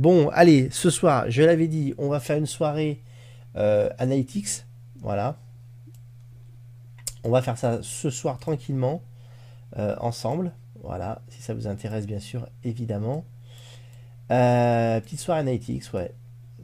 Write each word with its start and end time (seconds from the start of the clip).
Bon, 0.00 0.30
allez, 0.30 0.70
ce 0.70 0.88
soir, 0.88 1.26
je 1.28 1.42
l'avais 1.42 1.68
dit, 1.68 1.92
on 1.98 2.08
va 2.08 2.20
faire 2.20 2.38
une 2.38 2.46
soirée 2.46 3.02
euh, 3.56 3.90
Analytics. 3.98 4.64
Voilà. 5.00 5.36
On 7.22 7.28
va 7.28 7.42
faire 7.42 7.58
ça 7.58 7.80
ce 7.82 8.08
soir 8.08 8.38
tranquillement, 8.38 9.02
euh, 9.76 9.94
ensemble. 10.00 10.52
Voilà, 10.82 11.20
si 11.28 11.42
ça 11.42 11.52
vous 11.52 11.66
intéresse, 11.66 12.06
bien 12.06 12.18
sûr, 12.18 12.48
évidemment. 12.64 13.26
Euh, 14.30 15.02
petite 15.02 15.20
soirée 15.20 15.40
Analytics, 15.40 15.92
ouais. 15.92 16.14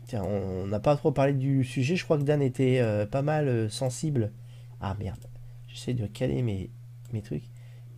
Tiens, 0.07 0.23
on 0.23 0.67
n'a 0.69 0.81
pas 0.81 0.97
trop 0.97 1.13
parlé 1.13 1.35
du 1.35 1.63
sujet. 1.63 1.95
Je 1.95 2.05
crois 2.05 2.17
que 2.17 2.23
Dan 2.23 2.41
était 2.41 2.83
pas 3.11 3.21
mal 3.21 3.71
sensible. 3.71 4.33
Ah 4.81 4.97
merde, 4.99 5.27
j'essaie 5.69 5.93
de 5.93 6.07
caler 6.07 6.41
mes, 6.41 6.71
mes 7.13 7.21
trucs. 7.21 7.51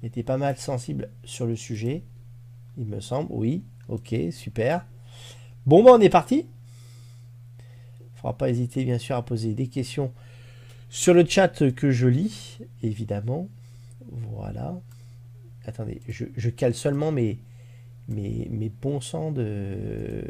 Il 0.03 0.07
était 0.09 0.25
pas 0.25 0.37
mal 0.37 0.57
sensible 0.57 1.11
sur 1.23 1.47
le 1.47 1.55
sujet, 1.55 2.03
il 2.77 2.87
me 2.87 2.99
semble. 2.99 3.29
Oui, 3.31 3.63
ok, 3.87 4.17
super. 4.33 4.85
Bon, 5.69 5.85
bah, 5.85 5.91
on 5.93 6.01
est 6.01 6.09
parti. 6.09 6.47
Il 8.01 8.05
ne 8.05 8.17
faudra 8.17 8.39
pas 8.39 8.49
hésiter, 8.49 8.87
bien 8.87 8.97
sûr, 8.97 9.17
à 9.17 9.23
poser 9.23 9.53
des 9.53 9.67
questions 9.67 10.15
sur 10.89 11.13
le 11.13 11.27
chat 11.27 11.71
que 11.73 11.91
je 11.91 12.07
lis, 12.07 12.57
évidemment. 12.83 13.49
Voilà. 14.11 14.81
Attendez, 15.67 16.01
je, 16.09 16.49
cale 16.49 16.75
seulement 16.75 17.13
mes, 17.13 17.39
mes, 18.09 18.49
mes 18.51 18.71
bons 18.71 19.03
sens 19.03 19.35
de... 19.35 20.25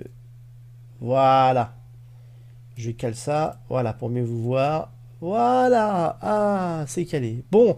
Voilà. 0.99 1.77
Je 2.77 2.91
cale 2.91 3.15
ça, 3.15 3.61
voilà, 3.69 3.93
pour 3.93 4.11
mieux 4.11 4.25
vous 4.25 4.43
voir. 4.43 4.93
Voilà. 5.21 6.19
Ah, 6.21 6.85
c'est 6.89 7.05
calé. 7.05 7.45
Bon. 7.53 7.77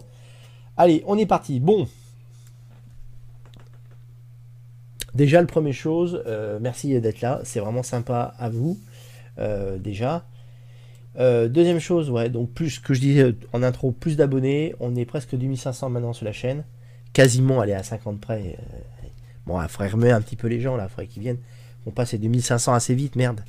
Allez, 0.77 1.03
on 1.05 1.15
est 1.15 1.27
parti. 1.27 1.59
Bon. 1.59 1.87
Déjà, 5.13 5.41
le 5.41 5.47
premier 5.47 5.73
chose, 5.73 6.23
euh, 6.25 6.59
merci 6.61 6.99
d'être 6.99 7.21
là. 7.21 7.41
C'est 7.43 7.59
vraiment 7.59 7.83
sympa 7.83 8.33
à 8.37 8.49
vous. 8.49 8.79
Euh, 9.39 9.77
déjà. 9.77 10.25
Euh, 11.19 11.49
deuxième 11.49 11.79
chose, 11.79 12.09
ouais, 12.09 12.29
donc 12.29 12.51
plus 12.51 12.79
que 12.79 12.93
je 12.93 13.01
disais 13.01 13.35
en 13.51 13.63
intro, 13.63 13.91
plus 13.91 14.15
d'abonnés. 14.15 14.75
On 14.79 14.95
est 14.95 15.05
presque 15.05 15.35
2500 15.35 15.89
maintenant 15.89 16.13
sur 16.13 16.25
la 16.25 16.31
chaîne. 16.31 16.63
Quasiment, 17.13 17.59
aller 17.59 17.73
à 17.73 17.83
50 17.83 18.21
près. 18.21 18.57
bon, 19.45 19.61
il 19.61 19.67
faudrait 19.67 19.89
remettre 19.89 20.15
un 20.15 20.21
petit 20.21 20.37
peu 20.37 20.47
les 20.47 20.61
gens 20.61 20.77
là, 20.77 20.85
il 20.85 20.89
faudrait 20.89 21.07
qu'ils 21.07 21.23
viennent. 21.23 21.39
On 21.85 21.91
passe 21.91 22.13
à 22.13 22.17
2500 22.17 22.73
assez 22.73 22.95
vite, 22.95 23.17
merde. 23.17 23.41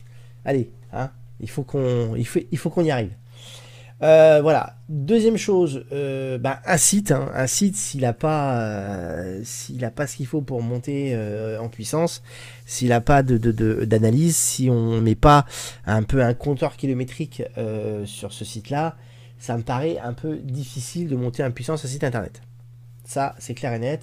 Allez, 0.44 0.70
hein, 0.92 1.10
il 1.38 1.48
faut 1.48 1.62
qu'on 1.62 2.16
il 2.16 2.58
faut 2.58 2.70
qu'on 2.70 2.82
y 2.82 2.90
arrive. 2.90 3.12
Euh, 4.02 4.40
voilà. 4.42 4.76
Deuxième 4.88 5.36
chose, 5.36 5.84
euh, 5.92 6.36
bah, 6.36 6.60
un 6.66 6.76
site, 6.76 7.12
hein. 7.12 7.30
un 7.34 7.46
site 7.46 7.76
s'il 7.76 8.00
n'a 8.00 8.12
pas, 8.12 8.60
euh, 8.60 9.40
s'il 9.44 9.84
a 9.84 9.90
pas 9.90 10.06
ce 10.06 10.16
qu'il 10.16 10.26
faut 10.26 10.42
pour 10.42 10.60
monter 10.60 11.16
en 11.60 11.68
puissance, 11.68 12.22
s'il 12.66 12.88
n'a 12.88 13.00
pas 13.00 13.22
de, 13.22 13.38
d'analyse, 13.84 14.36
si 14.36 14.68
on 14.70 15.00
met 15.00 15.14
pas 15.14 15.46
un 15.86 16.02
peu 16.02 16.22
un 16.22 16.34
compteur 16.34 16.76
kilométrique 16.76 17.42
sur 18.04 18.32
ce 18.32 18.44
site-là, 18.44 18.96
ça 19.38 19.56
me 19.56 19.62
paraît 19.62 19.98
un 19.98 20.12
peu 20.12 20.36
difficile 20.36 21.08
de 21.08 21.16
monter 21.16 21.44
en 21.44 21.50
puissance 21.50 21.84
un 21.84 21.88
site 21.88 22.04
internet. 22.04 22.42
Ça, 23.04 23.34
c'est 23.38 23.54
clair 23.54 23.72
et 23.72 23.78
net. 23.78 24.02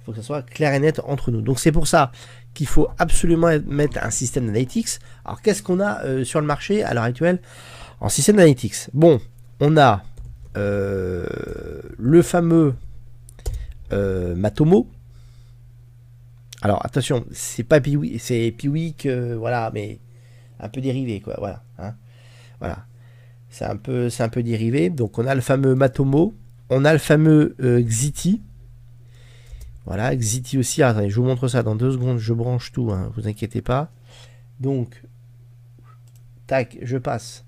Il 0.00 0.04
faut 0.04 0.12
que 0.12 0.18
ça 0.18 0.22
soit 0.22 0.42
clair 0.42 0.72
et 0.72 0.80
net 0.80 1.00
entre 1.04 1.30
nous. 1.30 1.42
Donc 1.42 1.60
c'est 1.60 1.72
pour 1.72 1.86
ça 1.86 2.12
qu'il 2.54 2.66
faut 2.66 2.88
absolument 2.98 3.50
mettre 3.66 3.98
un 4.02 4.10
système 4.10 4.46
d'analytics. 4.46 4.98
Alors 5.24 5.42
qu'est-ce 5.42 5.62
qu'on 5.62 5.80
a 5.80 6.24
sur 6.24 6.40
le 6.40 6.46
marché 6.46 6.82
à 6.82 6.94
l'heure 6.94 7.04
actuelle? 7.04 7.40
En 8.00 8.08
système 8.08 8.36
d'analytics 8.36 8.88
Bon, 8.94 9.20
on 9.60 9.76
a 9.76 10.02
euh, 10.56 11.26
le 11.98 12.22
fameux 12.22 12.74
euh, 13.92 14.34
Matomo. 14.34 14.88
Alors 16.62 16.84
attention, 16.84 17.24
c'est 17.32 17.62
pas 17.64 17.80
Piwi, 17.80 18.18
c'est 18.18 18.52
Piwik, 18.56 19.06
voilà, 19.06 19.70
mais 19.72 19.98
un 20.58 20.68
peu 20.68 20.80
dérivé, 20.80 21.20
quoi. 21.20 21.36
Voilà, 21.38 21.62
hein. 21.78 21.94
voilà. 22.58 22.84
C'est 23.48 23.64
un 23.64 23.76
peu, 23.76 24.10
c'est 24.10 24.22
un 24.22 24.28
peu 24.28 24.42
dérivé. 24.42 24.90
Donc 24.90 25.18
on 25.18 25.26
a 25.26 25.34
le 25.34 25.40
fameux 25.40 25.74
Matomo, 25.74 26.34
on 26.68 26.84
a 26.84 26.92
le 26.92 26.98
fameux 26.98 27.56
euh, 27.60 27.82
Xiti. 27.82 28.42
Voilà, 29.86 30.14
Xiti 30.14 30.56
aussi. 30.56 30.82
attendez, 30.82 31.10
je 31.10 31.16
vous 31.16 31.26
montre 31.26 31.48
ça 31.48 31.62
dans 31.62 31.74
deux 31.74 31.92
secondes. 31.92 32.18
Je 32.18 32.32
branche 32.32 32.70
tout, 32.72 32.92
hein, 32.92 33.10
vous 33.16 33.26
inquiétez 33.26 33.60
pas. 33.60 33.90
Donc, 34.60 35.02
tac, 36.46 36.78
je 36.82 36.96
passe 36.96 37.44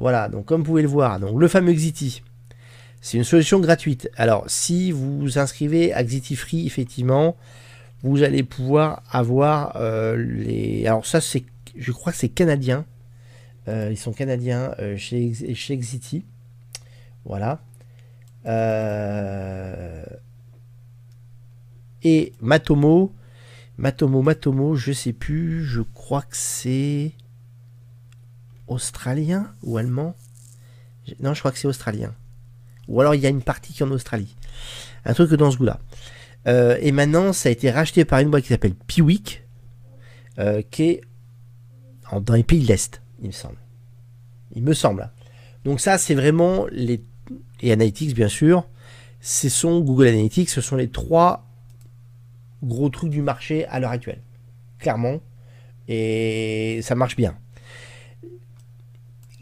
voilà, 0.00 0.30
donc 0.30 0.46
comme 0.46 0.62
vous 0.62 0.66
pouvez 0.68 0.82
le 0.82 0.88
voir, 0.88 1.20
donc 1.20 1.38
le 1.38 1.46
fameux 1.46 1.74
Xiti, 1.74 2.22
c'est 3.02 3.18
une 3.18 3.24
solution 3.24 3.60
gratuite. 3.60 4.10
Alors, 4.16 4.44
si 4.48 4.92
vous 4.92 5.18
vous 5.18 5.38
inscrivez 5.38 5.92
à 5.92 6.02
Xiti 6.02 6.36
Free, 6.36 6.66
effectivement, 6.66 7.36
vous 8.02 8.22
allez 8.22 8.42
pouvoir 8.42 9.02
avoir 9.10 9.76
euh, 9.76 10.16
les. 10.16 10.86
Alors, 10.86 11.04
ça, 11.04 11.20
c'est, 11.20 11.44
je 11.76 11.92
crois 11.92 12.12
que 12.12 12.18
c'est 12.18 12.30
canadien. 12.30 12.86
Euh, 13.68 13.88
ils 13.90 13.98
sont 13.98 14.14
canadiens 14.14 14.74
euh, 14.78 14.96
chez, 14.96 15.34
chez 15.54 15.76
Xiti. 15.76 16.24
Voilà. 17.26 17.60
Et 22.02 22.32
Matomo. 22.40 23.12
Matomo, 23.76 24.22
Matomo, 24.22 24.76
je 24.76 24.92
sais 24.92 25.12
plus. 25.12 25.62
Je 25.62 25.82
crois 25.82 26.22
que 26.22 26.38
c'est 26.38 27.12
australien 28.70 29.52
ou 29.62 29.76
allemand? 29.76 30.14
Non, 31.20 31.34
je 31.34 31.40
crois 31.40 31.52
que 31.52 31.58
c'est 31.58 31.68
australien. 31.68 32.14
Ou 32.88 33.00
alors 33.00 33.14
il 33.14 33.20
y 33.20 33.26
a 33.26 33.28
une 33.28 33.42
partie 33.42 33.72
qui 33.72 33.82
est 33.82 33.86
en 33.86 33.90
Australie. 33.90 34.34
Un 35.04 35.12
truc 35.12 35.32
dans 35.34 35.50
ce 35.50 35.58
goût-là. 35.58 35.80
Euh, 36.46 36.78
et 36.80 36.92
maintenant, 36.92 37.32
ça 37.32 37.48
a 37.48 37.52
été 37.52 37.70
racheté 37.70 38.04
par 38.04 38.20
une 38.20 38.30
boîte 38.30 38.44
qui 38.44 38.48
s'appelle 38.48 38.74
Piwik, 38.74 39.44
euh, 40.38 40.62
qui 40.70 40.82
est 40.84 41.00
dans 42.22 42.34
les 42.34 42.42
pays 42.42 42.60
de 42.60 42.66
l'Est, 42.66 43.02
il 43.20 43.28
me 43.28 43.32
semble. 43.32 43.58
Il 44.54 44.62
me 44.62 44.74
semble. 44.74 45.10
Donc 45.64 45.80
ça, 45.80 45.98
c'est 45.98 46.14
vraiment 46.14 46.66
les... 46.72 47.04
Et 47.60 47.72
Analytics, 47.72 48.14
bien 48.14 48.28
sûr. 48.28 48.66
Ce 49.20 49.48
sont 49.48 49.80
Google 49.80 50.08
Analytics, 50.08 50.48
ce 50.48 50.60
sont 50.60 50.76
les 50.76 50.88
trois 50.88 51.46
gros 52.62 52.88
trucs 52.88 53.10
du 53.10 53.22
marché 53.22 53.66
à 53.66 53.78
l'heure 53.78 53.90
actuelle. 53.90 54.22
Clairement. 54.78 55.20
Et 55.88 56.80
ça 56.82 56.94
marche 56.94 57.16
bien. 57.16 57.36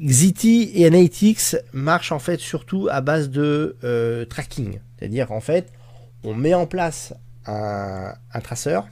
Xiti 0.01 0.71
et 0.75 0.87
Analytics 0.87 1.57
marchent 1.73 2.13
en 2.13 2.19
fait 2.19 2.39
surtout 2.39 2.89
à 2.91 3.01
base 3.01 3.31
de 3.31 3.77
euh, 3.85 4.25
tracking. 4.25 4.79
C'est-à-dire 4.99 5.33
en 5.33 5.41
fait, 5.41 5.73
on 6.25 6.35
met 6.35 6.55
en 6.55 6.67
place 6.67 7.15
un, 7.47 8.15
traceur 8.43 8.87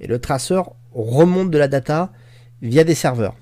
et 0.00 0.06
le 0.06 0.18
traceur 0.20 0.74
remonte 0.92 1.50
de 1.50 1.58
la 1.58 1.68
data 1.68 2.12
via 2.60 2.84
des 2.84 2.94
serveurs. 2.94 3.36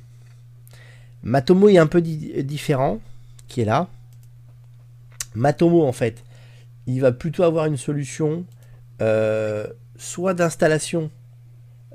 Matomo 1.23 1.69
est 1.69 1.79
un 1.79 1.87
peu 1.87 2.01
différent, 2.01 3.01
qui 3.49 3.61
est 3.61 3.65
là. 3.65 3.89
Matomo 5.35 5.85
en 5.85 5.93
fait, 5.93 6.23
il 6.87 7.01
va 7.01 7.13
plutôt 7.13 7.43
avoir 7.43 7.67
une 7.67 7.77
solution 7.77 8.45
euh, 9.03 9.67
soit 9.97 10.35
d'installation 10.35 11.11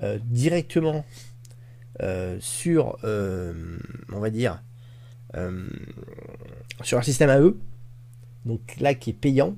euh, 0.03 0.19
directement 0.23 1.05
sur, 2.39 2.97
euh, 3.03 3.53
on 4.11 4.19
va 4.19 4.29
dire, 4.29 4.61
euh, 5.35 5.67
sur 6.81 6.97
un 6.97 7.01
système 7.01 7.29
à 7.29 7.39
eux, 7.39 7.57
donc 8.45 8.59
là 8.79 8.93
qui 8.93 9.11
est 9.11 9.13
payant, 9.13 9.55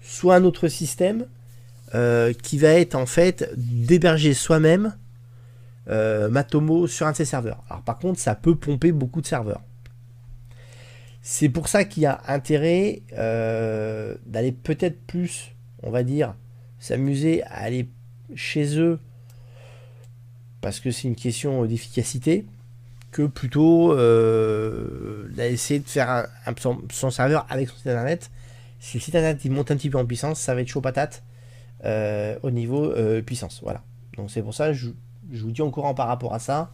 soit 0.00 0.36
un 0.36 0.44
autre 0.44 0.68
système 0.68 1.26
qui 2.42 2.58
va 2.58 2.68
être 2.74 2.94
en 2.94 3.06
fait 3.06 3.50
d'héberger 3.56 4.34
soi-même 4.34 4.94
Matomo 5.86 6.86
sur 6.86 7.06
un 7.06 7.12
de 7.12 7.16
ses 7.16 7.24
serveurs. 7.24 7.64
Alors 7.70 7.82
par 7.82 7.98
contre, 7.98 8.20
ça 8.20 8.34
peut 8.34 8.54
pomper 8.54 8.92
beaucoup 8.92 9.22
de 9.22 9.26
serveurs. 9.26 9.62
C'est 11.22 11.48
pour 11.48 11.68
ça 11.68 11.84
qu'il 11.84 12.02
y 12.02 12.06
a 12.06 12.20
intérêt 12.28 13.00
d'aller 13.10 14.52
peut-être 14.52 15.00
plus, 15.06 15.54
on 15.82 15.90
va 15.90 16.02
dire, 16.02 16.34
s'amuser 16.78 17.42
à 17.44 17.62
aller 17.62 17.88
chez 18.34 18.78
eux 18.78 19.00
parce 20.60 20.80
que 20.80 20.90
c'est 20.90 21.08
une 21.08 21.16
question 21.16 21.64
d'efficacité, 21.64 22.46
que 23.10 23.22
plutôt 23.22 23.92
euh, 23.92 25.28
d'essayer 25.30 25.80
de 25.80 25.88
faire 25.88 26.28
son, 26.58 27.10
serveur 27.10 27.46
avec 27.48 27.68
son 27.68 27.76
site 27.76 27.86
internet. 27.86 28.30
Si 28.80 28.98
le 28.98 29.02
site 29.02 29.14
internet 29.14 29.44
il 29.44 29.50
monte 29.50 29.70
un 29.70 29.76
petit 29.76 29.90
peu 29.90 29.98
en 29.98 30.06
puissance, 30.06 30.38
ça 30.38 30.54
va 30.54 30.60
être 30.60 30.68
chaud 30.68 30.80
patate 30.80 31.22
euh, 31.84 32.38
au 32.42 32.50
niveau 32.50 32.84
euh, 32.84 33.22
puissance. 33.22 33.60
Voilà. 33.62 33.82
Donc 34.16 34.30
c'est 34.30 34.42
pour 34.42 34.54
ça, 34.54 34.72
je, 34.72 34.90
je, 35.32 35.42
vous 35.42 35.50
dis 35.50 35.62
en 35.62 35.70
courant 35.70 35.94
par 35.94 36.08
rapport 36.08 36.34
à 36.34 36.38
ça. 36.38 36.72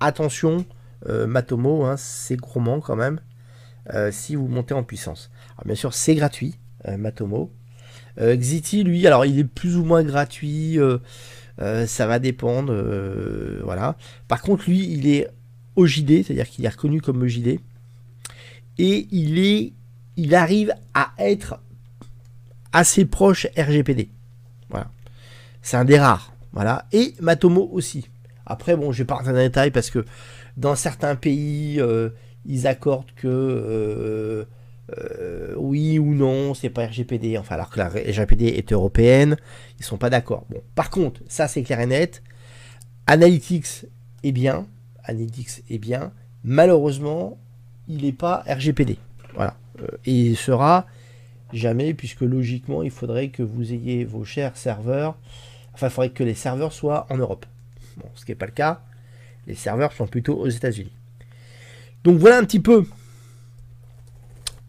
Attention, 0.00 0.64
Matomo, 1.06 1.84
hein, 1.84 1.96
c'est 1.98 2.36
gourmand 2.36 2.80
quand 2.80 2.96
même. 2.96 3.20
si 4.10 4.34
vous 4.34 4.48
montez 4.48 4.74
en 4.74 4.82
puissance. 4.82 5.30
Alors 5.56 5.66
bien 5.66 5.74
sûr, 5.74 5.94
c'est 5.94 6.14
gratuit, 6.14 6.58
Matomo. 6.86 7.50
Xiti, 8.18 8.84
lui, 8.84 9.06
alors 9.06 9.24
il 9.24 9.38
est 9.38 9.44
plus 9.44 9.76
ou 9.76 9.84
moins 9.84 10.02
gratuit. 10.02 10.78
Euh, 11.60 11.86
ça 11.86 12.06
va 12.06 12.18
dépendre. 12.18 12.72
Euh, 12.72 13.60
voilà. 13.64 13.96
Par 14.28 14.42
contre, 14.42 14.64
lui, 14.68 14.86
il 14.90 15.08
est 15.08 15.28
OJD, 15.76 16.24
c'est-à-dire 16.24 16.48
qu'il 16.48 16.64
est 16.64 16.68
reconnu 16.68 17.00
comme 17.00 17.22
OJD. 17.22 17.60
Et 18.78 19.06
il, 19.12 19.38
est, 19.38 19.72
il 20.16 20.34
arrive 20.34 20.74
à 20.94 21.12
être 21.18 21.60
assez 22.72 23.04
proche 23.04 23.46
RGPD. 23.56 24.08
Voilà. 24.68 24.90
C'est 25.62 25.76
un 25.76 25.84
des 25.84 25.98
rares. 25.98 26.32
Voilà. 26.52 26.86
Et 26.92 27.14
Matomo 27.20 27.68
aussi. 27.72 28.08
Après, 28.46 28.76
bon, 28.76 28.92
je 28.92 28.98
vais 28.98 29.04
pas 29.04 29.14
rentrer 29.14 29.32
dans 29.32 29.38
les 29.38 29.48
détails 29.48 29.70
parce 29.70 29.90
que 29.90 30.04
dans 30.56 30.74
certains 30.74 31.14
pays, 31.16 31.80
euh, 31.80 32.10
ils 32.46 32.66
accordent 32.66 33.10
que 33.16 34.46
euh, 34.90 34.94
euh, 35.18 35.54
oui 35.56 35.98
ou 35.98 36.14
non, 36.14 36.54
c'est 36.54 36.70
pas 36.70 36.86
RGPD. 36.86 37.38
Enfin, 37.38 37.54
alors 37.54 37.70
que 37.70 37.78
la 37.78 37.88
RGPD 37.88 38.46
est 38.46 38.72
européenne, 38.72 39.36
ils 39.78 39.84
sont 39.84 39.96
pas 39.96 40.10
d'accord. 40.10 40.44
Bon, 40.50 40.62
par 40.74 40.90
contre, 40.90 41.20
ça 41.28 41.48
c'est 41.48 41.62
clair 41.62 41.80
et 41.80 41.86
net. 41.86 42.22
Analytics 43.06 43.86
est 44.22 44.32
bien. 44.32 44.66
Analytics 45.04 45.62
est 45.70 45.78
bien. 45.78 46.12
Malheureusement, 46.42 47.38
il 47.88 48.04
n'est 48.04 48.12
pas 48.12 48.44
RGPD. 48.46 48.98
Voilà. 49.34 49.56
et 50.06 50.12
il 50.12 50.36
sera 50.36 50.86
jamais, 51.52 51.92
puisque 51.94 52.20
logiquement, 52.20 52.82
il 52.82 52.90
faudrait 52.90 53.28
que 53.28 53.42
vous 53.42 53.72
ayez 53.72 54.04
vos 54.04 54.24
chers 54.24 54.56
serveurs. 54.56 55.16
Enfin, 55.72 55.88
il 55.88 55.90
faudrait 55.90 56.10
que 56.10 56.22
les 56.22 56.34
serveurs 56.34 56.72
soient 56.72 57.06
en 57.10 57.16
Europe. 57.16 57.46
Bon, 57.96 58.06
ce 58.14 58.24
qui 58.24 58.30
n'est 58.30 58.36
pas 58.36 58.46
le 58.46 58.52
cas. 58.52 58.82
Les 59.46 59.54
serveurs 59.54 59.92
sont 59.92 60.06
plutôt 60.06 60.36
aux 60.36 60.48
États-Unis. 60.48 60.92
Donc 62.04 62.18
voilà 62.18 62.38
un 62.38 62.44
petit 62.44 62.60
peu 62.60 62.86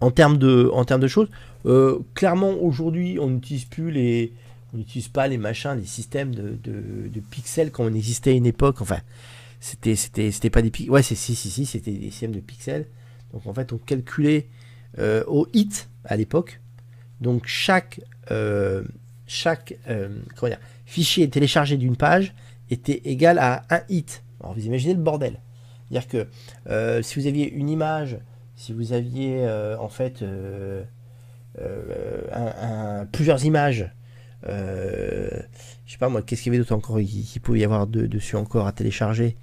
en 0.01 0.11
termes 0.11 0.37
de, 0.37 0.69
en 0.73 0.85
termes 0.85 1.01
de 1.01 1.07
choses. 1.07 1.29
Euh, 1.65 1.99
clairement, 2.13 2.53
aujourd'hui, 2.53 3.17
on 3.19 3.29
n'utilise 3.29 3.65
plus 3.65 3.91
les, 3.91 4.33
on 4.73 4.77
n'utilise 4.77 5.07
pas 5.07 5.27
les 5.27 5.37
machins, 5.37 5.75
les 5.75 5.85
systèmes 5.85 6.33
de, 6.35 7.19
pixels 7.31 7.71
comme 7.71 7.87
on 7.87 7.93
existait 7.93 8.31
à 8.31 8.33
une 8.33 8.45
époque. 8.45 8.81
Enfin, 8.81 8.99
c'était, 9.59 9.95
c'était, 9.95 10.31
c'était 10.31 10.49
pas 10.49 10.61
des 10.61 10.71
pixels. 10.71 10.91
Ouais, 10.91 11.03
c'est 11.03 11.15
si, 11.15 11.35
si, 11.35 11.49
si, 11.49 11.65
c'était 11.65 11.91
des 11.91 12.11
systèmes 12.11 12.33
de 12.33 12.39
pixels. 12.39 12.87
Donc 13.33 13.47
en 13.47 13.53
fait, 13.53 13.73
on 13.73 13.77
calculait 13.77 14.47
euh, 14.99 15.23
au 15.27 15.47
hit 15.53 15.89
à 16.03 16.15
l'époque. 16.17 16.61
Donc 17.21 17.47
chaque, 17.47 18.01
euh, 18.31 18.83
chaque 19.25 19.77
fichier 20.85 21.29
téléchargé 21.29 21.77
d'une 21.77 21.95
page 21.95 22.35
était 22.69 23.01
égal 23.05 23.39
à 23.39 23.63
un 23.69 23.81
hit. 23.89 24.23
Alors 24.39 24.53
vous 24.53 24.65
imaginez 24.65 24.93
le 24.93 25.01
bordel. 25.01 25.39
C'est-à-dire 25.89 26.07
que 26.07 27.01
si 27.01 27.19
vous 27.19 27.27
aviez 27.27 27.51
une 27.51 27.69
image, 27.69 28.17
si 28.55 28.73
vous 28.73 28.93
aviez 28.93 29.45
euh, 29.45 29.77
en 29.79 29.89
fait 29.89 30.21
euh, 30.21 30.83
plusieurs 33.11 33.43
images, 33.45 33.91
je 34.47 35.41
sais 35.87 35.97
pas 35.97 36.09
moi, 36.09 36.21
qu'est-ce 36.21 36.43
qu'il 36.43 36.51
y 36.51 36.55
avait 36.55 36.63
d'autre 36.63 36.75
encore 36.75 36.99
qui, 36.99 37.39
pouvait 37.39 37.59
y 37.59 37.63
avoir 37.63 37.87
dessus 37.87 38.35
encore 38.35 38.67
à 38.67 38.71
télécharger? 38.71 39.35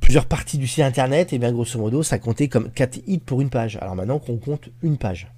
Plusieurs 0.00 0.26
parties 0.26 0.58
du 0.58 0.66
site 0.66 0.82
internet, 0.82 1.32
et 1.32 1.38
bien 1.38 1.52
grosso 1.52 1.78
modo, 1.78 2.02
ça 2.02 2.18
comptait 2.18 2.48
comme 2.48 2.70
4 2.72 3.02
hits 3.06 3.18
pour 3.18 3.40
une 3.40 3.50
page. 3.50 3.78
Alors 3.80 3.94
maintenant 3.94 4.18
qu'on 4.18 4.38
compte 4.38 4.68
une 4.82 4.98
page. 4.98 5.30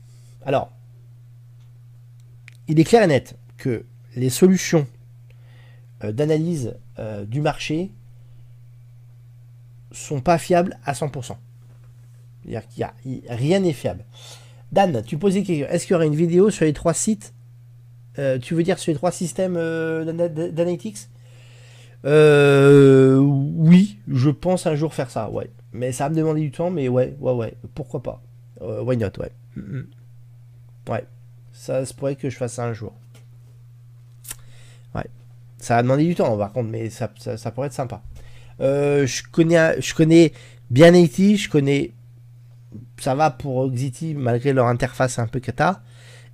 Alors, 0.46 0.72
il 2.68 2.80
est 2.80 2.84
clair 2.84 3.02
et 3.02 3.06
net 3.06 3.36
que 3.58 3.84
les 4.16 4.30
solutions 4.30 4.86
d'analyse 6.02 6.76
du 7.26 7.40
marché 7.42 7.90
sont 9.90 10.20
pas 10.20 10.38
fiables 10.38 10.78
à 10.84 10.94
100%. 10.94 11.36
C'est-à-dire 12.44 12.68
qu'il 12.68 12.80
y 12.80 13.28
a, 13.28 13.34
rien 13.34 13.60
n'est 13.60 13.72
fiable. 13.72 14.04
Dan, 14.72 15.02
tu 15.04 15.18
posais 15.18 15.42
question. 15.42 15.66
Est-ce 15.68 15.86
qu'il 15.86 15.94
y 15.94 15.96
aurait 15.96 16.06
une 16.06 16.14
vidéo 16.14 16.50
sur 16.50 16.64
les 16.64 16.72
trois 16.72 16.94
sites? 16.94 17.34
Euh, 18.18 18.38
Tu 18.38 18.54
veux 18.54 18.62
dire 18.62 18.78
sur 18.78 18.90
les 18.90 18.96
trois 18.96 19.12
systèmes 19.12 19.56
euh, 19.56 20.04
d'analytics? 20.50 21.08
Euh, 22.04 23.18
Oui, 23.18 23.98
je 24.08 24.30
pense 24.30 24.66
un 24.66 24.74
jour 24.74 24.94
faire 24.94 25.10
ça, 25.10 25.30
ouais. 25.30 25.50
Mais 25.72 25.92
ça 25.92 26.04
va 26.04 26.10
me 26.10 26.16
demander 26.16 26.40
du 26.40 26.50
temps, 26.50 26.70
mais 26.70 26.88
ouais, 26.88 27.14
ouais, 27.20 27.32
ouais. 27.32 27.54
Pourquoi 27.74 28.02
pas? 28.02 28.22
Why 28.60 28.96
not, 28.96 29.08
ouais. 29.18 29.32
Ouais. 30.88 31.04
Ça 31.52 31.84
se 31.84 31.94
pourrait 31.94 32.16
que 32.16 32.30
je 32.30 32.36
fasse 32.36 32.54
ça 32.54 32.64
un 32.64 32.72
jour. 32.72 32.92
Ouais. 34.94 35.06
Ça 35.58 35.76
va 35.76 35.82
demander 35.82 36.04
du 36.04 36.14
temps, 36.14 36.36
par 36.36 36.52
contre, 36.52 36.68
mais 36.70 36.90
ça 36.90 37.08
pourrait 37.08 37.66
être 37.68 37.72
sympa. 37.72 38.02
Je, 38.58 39.22
connais, 39.30 39.80
je 39.80 39.94
connais 39.94 40.32
bien 40.70 40.94
Haiti, 40.94 41.36
je 41.36 41.48
connais. 41.50 41.92
Ça 43.02 43.16
va 43.16 43.32
pour 43.32 43.68
Xiti 43.68 44.14
malgré 44.14 44.52
leur 44.52 44.68
interface 44.68 45.18
un 45.18 45.26
peu 45.26 45.40
cata. 45.40 45.82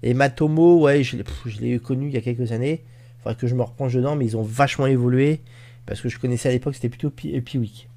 Et 0.02 0.12
Matomo, 0.12 0.82
ouais, 0.82 1.02
je 1.02 1.16
l'ai 1.62 1.78
connu 1.78 2.08
il 2.08 2.12
y 2.12 2.18
a 2.18 2.20
quelques 2.20 2.52
années. 2.52 2.84
Faudrait 3.22 3.36
que 3.36 3.46
je 3.46 3.54
me 3.54 3.62
replonge 3.62 3.94
dedans, 3.94 4.16
mais 4.16 4.26
ils 4.26 4.36
ont 4.36 4.42
vachement 4.42 4.86
évolué. 4.86 5.40
Parce 5.86 6.02
que 6.02 6.10
je 6.10 6.18
connaissais 6.18 6.50
à 6.50 6.52
l'époque, 6.52 6.74
c'était 6.74 6.90
plutôt 6.90 7.08
Piwik. 7.08 7.88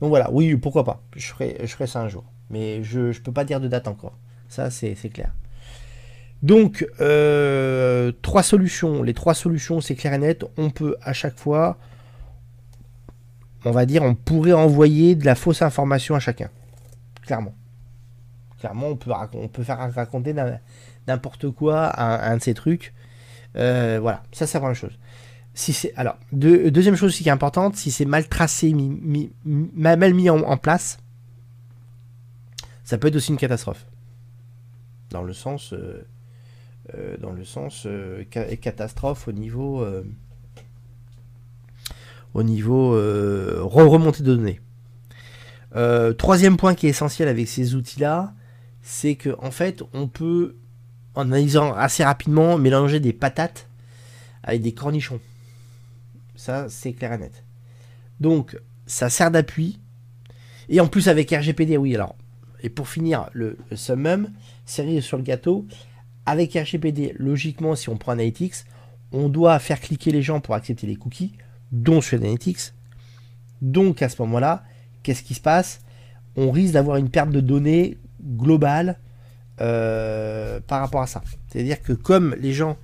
Donc 0.00 0.08
voilà, 0.08 0.32
oui, 0.32 0.56
pourquoi 0.56 0.82
pas. 0.82 1.00
Je 1.14 1.28
ferai, 1.28 1.56
je 1.62 1.86
ça 1.86 2.00
un 2.00 2.08
jour. 2.08 2.24
Mais 2.50 2.82
je 2.82 2.98
ne 2.98 3.12
peux 3.12 3.30
pas 3.30 3.44
dire 3.44 3.60
de 3.60 3.68
date 3.68 3.86
encore. 3.86 4.18
Ça, 4.48 4.72
c'est 4.72 4.96
clair. 5.12 5.32
Donc, 6.42 6.84
euh, 7.00 8.10
trois 8.22 8.42
solutions. 8.42 9.04
Les 9.04 9.14
trois 9.14 9.34
solutions, 9.34 9.80
c'est 9.80 9.94
clair 9.94 10.14
et 10.14 10.18
net. 10.18 10.44
On 10.56 10.70
peut 10.70 10.96
à 11.02 11.12
chaque 11.12 11.38
fois 11.38 11.78
on 13.64 13.70
va 13.70 13.86
dire, 13.86 14.02
on 14.02 14.14
pourrait 14.14 14.52
envoyer 14.52 15.14
de 15.14 15.24
la 15.24 15.36
fausse 15.36 15.62
information 15.62 16.14
à 16.16 16.20
chacun. 16.20 16.50
Clairement. 17.26 17.54
Clairement, 18.58 18.88
on 18.88 18.96
peut, 19.48 19.62
faire 19.62 19.78
raconter 19.78 20.34
n'importe 21.06 21.50
quoi 21.50 21.84
à 21.84 22.30
un, 22.30 22.36
de 22.36 22.42
ces 22.42 22.54
trucs. 22.54 22.94
Euh, 23.56 23.98
voilà, 24.00 24.22
ça 24.32 24.46
c'est 24.46 24.56
la 24.56 24.60
première 24.60 24.76
chose. 24.76 24.98
Si 25.52 25.90
alors 25.96 26.16
deuxième 26.32 26.96
chose 26.96 27.10
aussi 27.10 27.22
qui 27.22 27.28
est 27.28 27.32
importante, 27.32 27.76
si 27.76 27.90
c'est 27.90 28.06
mal 28.06 28.26
tracé, 28.26 28.74
mal 29.44 30.14
mis 30.14 30.30
en, 30.30 30.56
place, 30.56 30.98
ça 32.84 32.98
peut 32.98 33.08
être 33.08 33.16
aussi 33.16 33.32
une 33.32 33.38
catastrophe. 33.38 33.86
Dans 35.10 35.22
le 35.22 35.32
sens, 35.32 35.72
euh, 35.72 36.06
euh, 36.94 37.16
dans 37.18 37.30
le 37.30 37.44
sens 37.44 37.86
catastrophe 38.30 39.28
au 39.28 39.32
niveau 39.32 39.86
au 42.32 42.42
niveau 42.42 42.92
remontée 43.68 44.22
de 44.22 44.34
données. 44.34 44.60
Euh, 45.76 46.12
troisième 46.12 46.56
point 46.56 46.74
qui 46.74 46.86
est 46.86 46.90
essentiel 46.90 47.28
avec 47.28 47.48
ces 47.48 47.74
outils-là, 47.74 48.32
c'est 48.82 49.16
qu'en 49.16 49.46
en 49.46 49.50
fait, 49.50 49.82
on 49.92 50.08
peut, 50.08 50.56
en 51.14 51.22
analysant 51.22 51.72
assez 51.74 52.04
rapidement, 52.04 52.58
mélanger 52.58 53.00
des 53.00 53.12
patates 53.12 53.68
avec 54.42 54.62
des 54.62 54.72
cornichons. 54.72 55.20
Ça, 56.36 56.68
c'est 56.68 56.92
clair 56.92 57.12
et 57.14 57.18
net. 57.18 57.44
Donc, 58.20 58.56
ça 58.86 59.10
sert 59.10 59.30
d'appui. 59.30 59.80
Et 60.68 60.80
en 60.80 60.86
plus, 60.86 61.08
avec 61.08 61.30
RGPD, 61.30 61.76
oui, 61.76 61.94
alors. 61.94 62.16
Et 62.62 62.68
pour 62.68 62.88
finir, 62.88 63.28
le, 63.32 63.58
summum, 63.74 64.30
série 64.64 65.02
sur 65.02 65.16
le 65.16 65.22
gâteau, 65.22 65.66
avec 66.26 66.54
RGPD, 66.54 67.14
logiquement, 67.18 67.74
si 67.74 67.88
on 67.88 67.96
prend 67.96 68.12
Analytics, 68.12 68.64
on 69.12 69.28
doit 69.28 69.58
faire 69.58 69.80
cliquer 69.80 70.10
les 70.10 70.22
gens 70.22 70.40
pour 70.40 70.54
accepter 70.54 70.86
les 70.86 70.96
cookies 70.96 71.32
dont 71.72 72.00
sur 72.00 72.18
Analytics. 72.18 72.72
Donc 73.60 74.02
à 74.02 74.08
ce 74.08 74.20
moment-là, 74.22 74.64
qu'est-ce 75.04 75.22
qui 75.22 75.34
se 75.34 75.40
passe? 75.40 75.80
On 76.34 76.50
risque 76.50 76.74
d'avoir 76.74 76.96
une 76.96 77.10
perte 77.10 77.30
de 77.30 77.38
données 77.38 77.96
globale 78.20 78.98
euh, 79.60 80.58
par 80.66 80.80
rapport 80.80 81.02
à 81.02 81.06
ça. 81.06 81.22
C'est-à-dire 81.48 81.80
que 81.80 81.92
comme 81.92 82.34
les 82.40 82.52
gens 82.52 82.76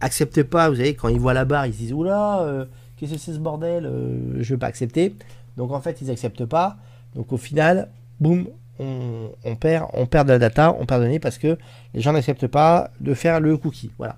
acceptent 0.00 0.42
pas, 0.42 0.70
vous 0.70 0.76
savez, 0.76 0.94
quand 0.94 1.08
ils 1.08 1.20
voient 1.20 1.34
la 1.34 1.44
barre, 1.44 1.66
ils 1.66 1.74
se 1.74 1.78
disent 1.78 1.92
Oula, 1.92 2.40
euh, 2.40 2.64
qu'est-ce 2.96 3.12
que 3.12 3.18
c'est 3.18 3.34
ce 3.34 3.38
bordel 3.38 3.84
euh, 3.84 4.42
Je 4.42 4.54
veux 4.54 4.58
pas 4.58 4.68
accepter. 4.68 5.14
Donc 5.58 5.70
en 5.70 5.80
fait, 5.82 6.00
ils 6.00 6.10
acceptent 6.10 6.46
pas. 6.46 6.78
Donc 7.14 7.30
au 7.30 7.36
final, 7.36 7.90
boum, 8.20 8.46
on, 8.78 9.56
perd, 9.60 9.88
on 9.92 10.06
perd 10.06 10.26
de 10.26 10.32
la 10.32 10.38
data, 10.38 10.74
on 10.80 10.86
perd 10.86 11.02
de 11.02 11.06
données 11.06 11.20
parce 11.20 11.36
que 11.36 11.58
les 11.92 12.00
gens 12.00 12.14
n'acceptent 12.14 12.46
pas 12.46 12.90
de 13.00 13.12
faire 13.12 13.40
le 13.40 13.58
cookie. 13.58 13.90
Voilà. 13.98 14.16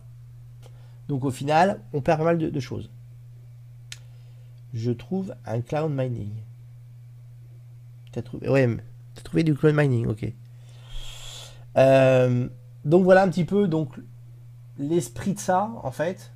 Donc 1.08 1.24
au 1.24 1.32
final, 1.32 1.80
on 1.92 2.00
perd 2.00 2.18
pas 2.18 2.24
mal 2.24 2.38
de 2.38 2.60
choses 2.60 2.88
je 4.76 4.90
trouve 4.90 5.34
un 5.46 5.60
cloud 5.60 5.90
mining. 5.90 6.30
T'as 8.16 8.22
trouvé 8.22 8.48
Ouais, 8.48 8.66
t'as 9.14 9.20
trouvé 9.20 9.44
du 9.44 9.54
cloud 9.54 9.74
mining, 9.76 10.06
ok. 10.06 10.32
Euh, 11.76 12.48
donc 12.86 13.04
voilà 13.04 13.22
un 13.22 13.28
petit 13.28 13.44
peu 13.44 13.68
donc 13.68 13.90
l'esprit 14.78 15.34
de 15.34 15.38
ça 15.38 15.70
en 15.82 15.90
fait. 15.90 16.32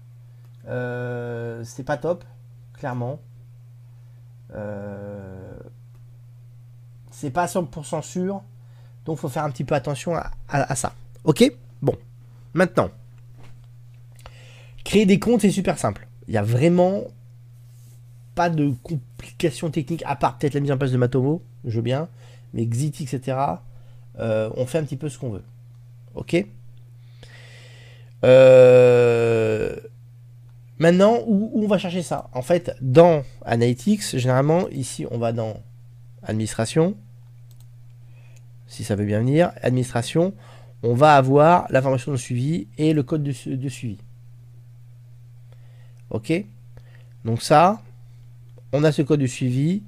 Euh, 0.68 1.64
c'est 1.64 1.84
pas 1.84 1.96
top, 1.96 2.22
clairement. 2.74 3.18
Euh, 4.54 5.58
c'est 7.10 7.30
pas 7.30 7.46
100% 7.46 8.02
sûr, 8.02 8.42
donc 9.06 9.16
faut 9.16 9.30
faire 9.30 9.44
un 9.44 9.50
petit 9.50 9.64
peu 9.64 9.74
attention 9.74 10.12
à 10.48 10.74
ça. 10.74 10.92
Ok 11.24 11.50
Bon, 11.80 11.96
maintenant, 12.52 12.90
créer 14.84 15.06
des 15.06 15.18
comptes 15.18 15.40
c'est 15.40 15.50
super 15.50 15.78
simple. 15.78 16.06
Il 16.28 16.34
y 16.34 16.36
a 16.36 16.42
vraiment 16.42 17.04
pas 18.34 18.50
de 18.50 18.74
complications 19.20 19.70
techniques, 19.70 20.02
à 20.06 20.16
part 20.16 20.38
peut-être 20.38 20.54
la 20.54 20.60
mise 20.60 20.72
en 20.72 20.78
place 20.78 20.92
de 20.92 20.96
Matomo, 20.96 21.42
je 21.64 21.76
veux 21.76 21.82
bien, 21.82 22.08
mais 22.54 22.66
Xiti, 22.66 23.04
etc., 23.04 23.36
euh, 24.18 24.50
on 24.56 24.66
fait 24.66 24.78
un 24.78 24.84
petit 24.84 24.96
peu 24.96 25.08
ce 25.08 25.18
qu'on 25.18 25.30
veut. 25.30 25.44
Ok? 26.14 26.44
Euh, 28.24 29.76
Maintenant, 30.78 31.18
où, 31.26 31.52
on 31.62 31.66
va 31.66 31.76
chercher 31.76 32.02
ça? 32.02 32.30
En 32.32 32.40
fait, 32.40 32.74
dans 32.80 33.22
Analytics, 33.44 34.16
généralement, 34.16 34.66
ici, 34.70 35.06
on 35.10 35.18
va 35.18 35.32
dans 35.32 35.60
Administration, 36.22 36.96
si 38.66 38.82
ça 38.82 38.96
veut 38.96 39.04
bien 39.04 39.18
venir, 39.18 39.52
Administration, 39.60 40.32
on 40.82 40.94
va 40.94 41.16
avoir 41.16 41.66
l'information 41.68 42.12
de 42.12 42.16
suivi 42.16 42.66
et 42.78 42.94
le 42.94 43.02
code 43.02 43.22
de 43.22 43.68
suivi. 43.68 43.98
Ok? 46.08 46.32
Donc 47.26 47.42
ça, 47.42 47.82
on 48.72 48.84
a 48.84 48.92
ce 48.92 49.02
code 49.02 49.20
de 49.20 49.26
suivi. 49.26 49.82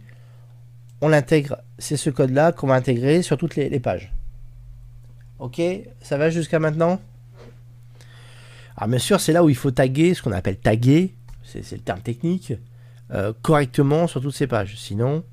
On 1.00 1.08
l'intègre, 1.08 1.58
c'est 1.78 1.96
ce 1.96 2.10
code-là 2.10 2.52
qu'on 2.52 2.68
va 2.68 2.74
intégrer 2.74 3.22
sur 3.22 3.36
toutes 3.36 3.56
les, 3.56 3.80
pages. 3.80 4.12
Ok? 5.38 5.60
Ça 6.00 6.16
va 6.16 6.30
jusqu'à 6.30 6.58
maintenant? 6.58 7.00
Alors 8.76 8.88
bien 8.88 8.98
sûr, 8.98 9.20
c'est 9.20 9.32
là 9.32 9.42
où 9.44 9.48
il 9.48 9.56
faut 9.56 9.70
taguer, 9.70 10.14
ce 10.14 10.22
qu'on 10.22 10.32
appelle 10.32 10.56
taguer, 10.56 11.14
c'est 11.42 11.72
le 11.72 11.78
terme 11.78 12.00
technique, 12.00 12.54
euh, 13.12 13.32
correctement 13.42 14.06
sur 14.06 14.22
toutes 14.22 14.34
ces 14.34 14.46
pages. 14.46 14.76
Sinon, 14.76 15.24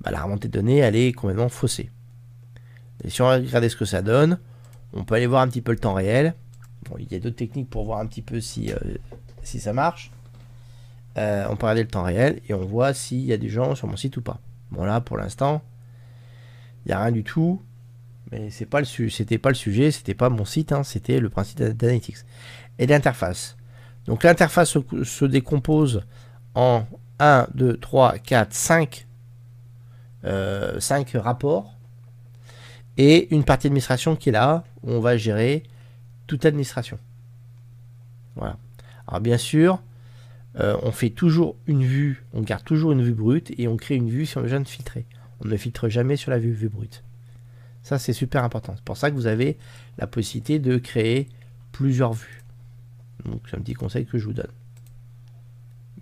bah, 0.00 0.10
la 0.10 0.22
remontée 0.22 0.48
de 0.48 0.52
données, 0.52 0.78
elle 0.78 0.96
est 0.96 1.12
complètement 1.12 1.48
faussée. 1.48 1.90
Et 3.04 3.10
si 3.10 3.22
on 3.22 3.28
regarde 3.28 3.68
ce 3.68 3.76
que 3.76 3.84
ça 3.84 4.02
donne, 4.02 4.38
on 4.92 5.04
peut 5.04 5.14
aller 5.14 5.26
voir 5.26 5.42
un 5.42 5.48
petit 5.48 5.62
peu 5.62 5.72
le 5.72 5.78
temps 5.78 5.94
réel. 5.94 6.34
Bon, 6.88 6.96
il 6.98 7.10
y 7.10 7.14
a 7.14 7.18
d'autres 7.18 7.36
techniques 7.36 7.70
pour 7.70 7.84
voir 7.84 8.00
un 8.00 8.06
petit 8.06 8.22
peu 8.22 8.40
si, 8.40 8.72
euh, 8.72 8.76
si 9.42 9.60
ça 9.60 9.72
marche. 9.72 10.10
Euh, 11.16 11.46
on 11.48 11.56
peut 11.56 11.66
regarder 11.66 11.82
le 11.82 11.88
temps 11.88 12.02
réel 12.02 12.40
et 12.48 12.54
on 12.54 12.64
voit 12.64 12.92
s'il 12.92 13.20
y 13.20 13.32
a 13.32 13.36
des 13.36 13.48
gens 13.48 13.74
sur 13.74 13.86
mon 13.86 13.96
site 13.96 14.16
ou 14.16 14.22
pas. 14.22 14.40
Bon 14.70 14.84
là, 14.84 15.00
pour 15.00 15.16
l'instant, 15.16 15.62
il 16.84 16.88
n'y 16.88 16.94
a 16.94 17.02
rien 17.02 17.12
du 17.12 17.24
tout. 17.24 17.62
Mais 18.32 18.50
c'est 18.50 18.66
pas 18.66 18.80
le 18.80 18.86
c'était 18.86 19.38
pas 19.38 19.50
le 19.50 19.54
sujet, 19.54 19.90
c'était 19.90 20.14
pas 20.14 20.28
mon 20.28 20.44
site, 20.44 20.72
hein, 20.72 20.82
c'était 20.82 21.20
le 21.20 21.28
principe 21.28 21.62
d'analytics. 21.62 22.18
Et 22.78 22.86
l'interface. 22.86 23.56
Donc 24.06 24.24
l'interface 24.24 24.70
se, 24.70 25.04
se, 25.04 25.24
décompose 25.24 26.02
en 26.54 26.84
1, 27.20 27.46
2, 27.54 27.76
3, 27.76 28.18
4, 28.18 28.52
5, 28.52 29.06
5 30.78 31.12
rapports 31.16 31.74
et 32.96 33.34
une 33.34 33.44
partie 33.44 33.66
d'administration 33.66 34.16
qui 34.16 34.28
est 34.28 34.32
là, 34.32 34.64
où 34.82 34.92
on 34.92 35.00
va 35.00 35.16
gérer 35.16 35.64
toute 36.26 36.44
administration. 36.44 36.98
Voilà. 38.36 38.56
Alors 39.06 39.20
bien 39.20 39.38
sûr, 39.38 39.82
euh, 40.60 40.76
on 40.82 40.92
fait 40.92 41.10
toujours 41.10 41.56
une 41.66 41.84
vue, 41.84 42.24
on 42.32 42.42
garde 42.42 42.64
toujours 42.64 42.92
une 42.92 43.02
vue 43.02 43.14
brute 43.14 43.52
et 43.58 43.66
on 43.66 43.76
crée 43.76 43.96
une 43.96 44.08
vue 44.08 44.28
on 44.36 44.40
besoin 44.40 44.60
de 44.60 44.68
filtrer. 44.68 45.06
On 45.40 45.48
ne 45.48 45.56
filtre 45.56 45.88
jamais 45.88 46.16
sur 46.16 46.30
la 46.30 46.38
vue, 46.38 46.68
brute. 46.68 47.02
Ça, 47.82 47.98
c'est 47.98 48.12
super 48.12 48.44
important. 48.44 48.74
C'est 48.76 48.84
pour 48.84 48.96
ça 48.96 49.10
que 49.10 49.16
vous 49.16 49.26
avez 49.26 49.58
la 49.98 50.06
possibilité 50.06 50.58
de 50.58 50.78
créer 50.78 51.28
plusieurs 51.72 52.12
vues. 52.12 52.42
Donc, 53.24 53.42
c'est 53.50 53.56
un 53.56 53.60
petit 53.60 53.74
conseil 53.74 54.06
que 54.06 54.16
je 54.16 54.24
vous 54.26 54.32
donne. 54.32 54.50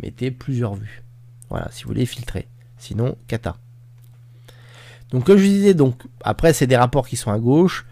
Mettez 0.00 0.30
plusieurs 0.30 0.74
vues. 0.74 1.02
Voilà, 1.48 1.68
si 1.72 1.84
vous 1.84 1.88
voulez 1.88 2.06
filtrer. 2.06 2.46
Sinon, 2.78 3.16
kata. 3.26 3.56
Donc, 5.10 5.24
comme 5.24 5.38
je 5.38 5.44
vous 5.44 5.48
disais, 5.48 5.74
donc, 5.74 6.02
après, 6.22 6.52
c'est 6.52 6.66
des 6.66 6.76
rapports 6.76 7.08
qui 7.08 7.16
sont 7.16 7.32
à 7.32 7.38
gauche. 7.38 7.86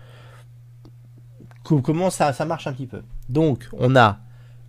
Comment 1.63 2.11
ça 2.11 2.33
marche 2.45 2.67
un 2.67 2.73
petit 2.73 2.87
peu? 2.87 3.03
Donc, 3.29 3.69
on 3.73 3.97
a 3.97 4.21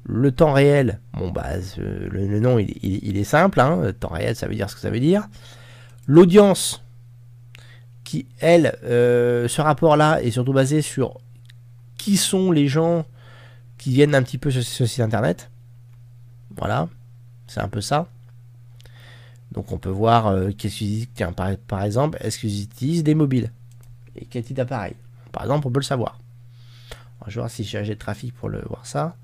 le 0.03 0.31
temps 0.31 0.53
réel, 0.53 1.00
bon 1.13 1.31
bah 1.31 1.50
le, 1.77 2.39
nom 2.39 2.58
il, 2.60 3.17
est 3.17 3.24
simple, 3.24 3.60
hein. 3.60 3.93
temps 4.00 4.10
réel 4.10 4.36
ça 4.36 4.48
veut 4.48 4.55
dire 4.55 4.70
ce 4.70 4.75
que 4.75 4.81
ça 4.81 4.89
veut 4.89 5.00
dire. 5.00 5.27
L'audience, 6.08 6.84
qui 8.03 8.25
elle, 8.39 8.77
euh, 8.84 9.48
ce 9.48 9.62
rapport-là 9.62 10.22
est 10.22 10.31
surtout 10.31 10.53
basé 10.53 10.81
sur 10.81 11.20
qui 11.98 12.17
sont 12.17 12.51
les 12.51 12.67
gens 12.67 13.05
qui 13.77 13.91
viennent 13.93 14.15
un 14.15 14.24
petit 14.24 14.38
peu 14.38 14.51
sur 14.51 14.63
ce 14.63 14.86
site 14.86 15.01
internet. 15.01 15.50
Voilà, 16.58 16.89
c'est 17.48 17.62
un 17.62 17.70
peu 17.70 17.81
ça. 17.81 18.08
Donc 19.51 19.72
on 19.72 19.77
peut 19.77 19.89
voir 19.89 20.27
euh, 20.27 20.50
qu'est-ce 20.58 20.77
qu'ils 20.77 21.08
par, 21.36 21.55
par 21.67 21.84
exemple, 21.84 22.17
est-ce 22.22 22.39
qu'ils 22.39 22.63
utilisent 22.63 23.03
des 23.03 23.15
mobiles 23.15 23.51
Et 24.15 24.25
quel 24.25 24.43
type 24.43 24.58
d'appareil? 24.58 24.96
Par 25.31 25.43
exemple, 25.43 25.67
on 25.67 25.72
peut 25.72 25.79
le 25.79 25.86
savoir. 25.86 26.20
je 27.27 27.36
vais 27.36 27.41
voir 27.41 27.51
si 27.51 27.63
j'ai 27.63 27.84
de 27.84 27.93
trafic 27.93 28.34
pour 28.34 28.50
le 28.50 28.62
voir 28.67 28.86
ça 28.86 29.15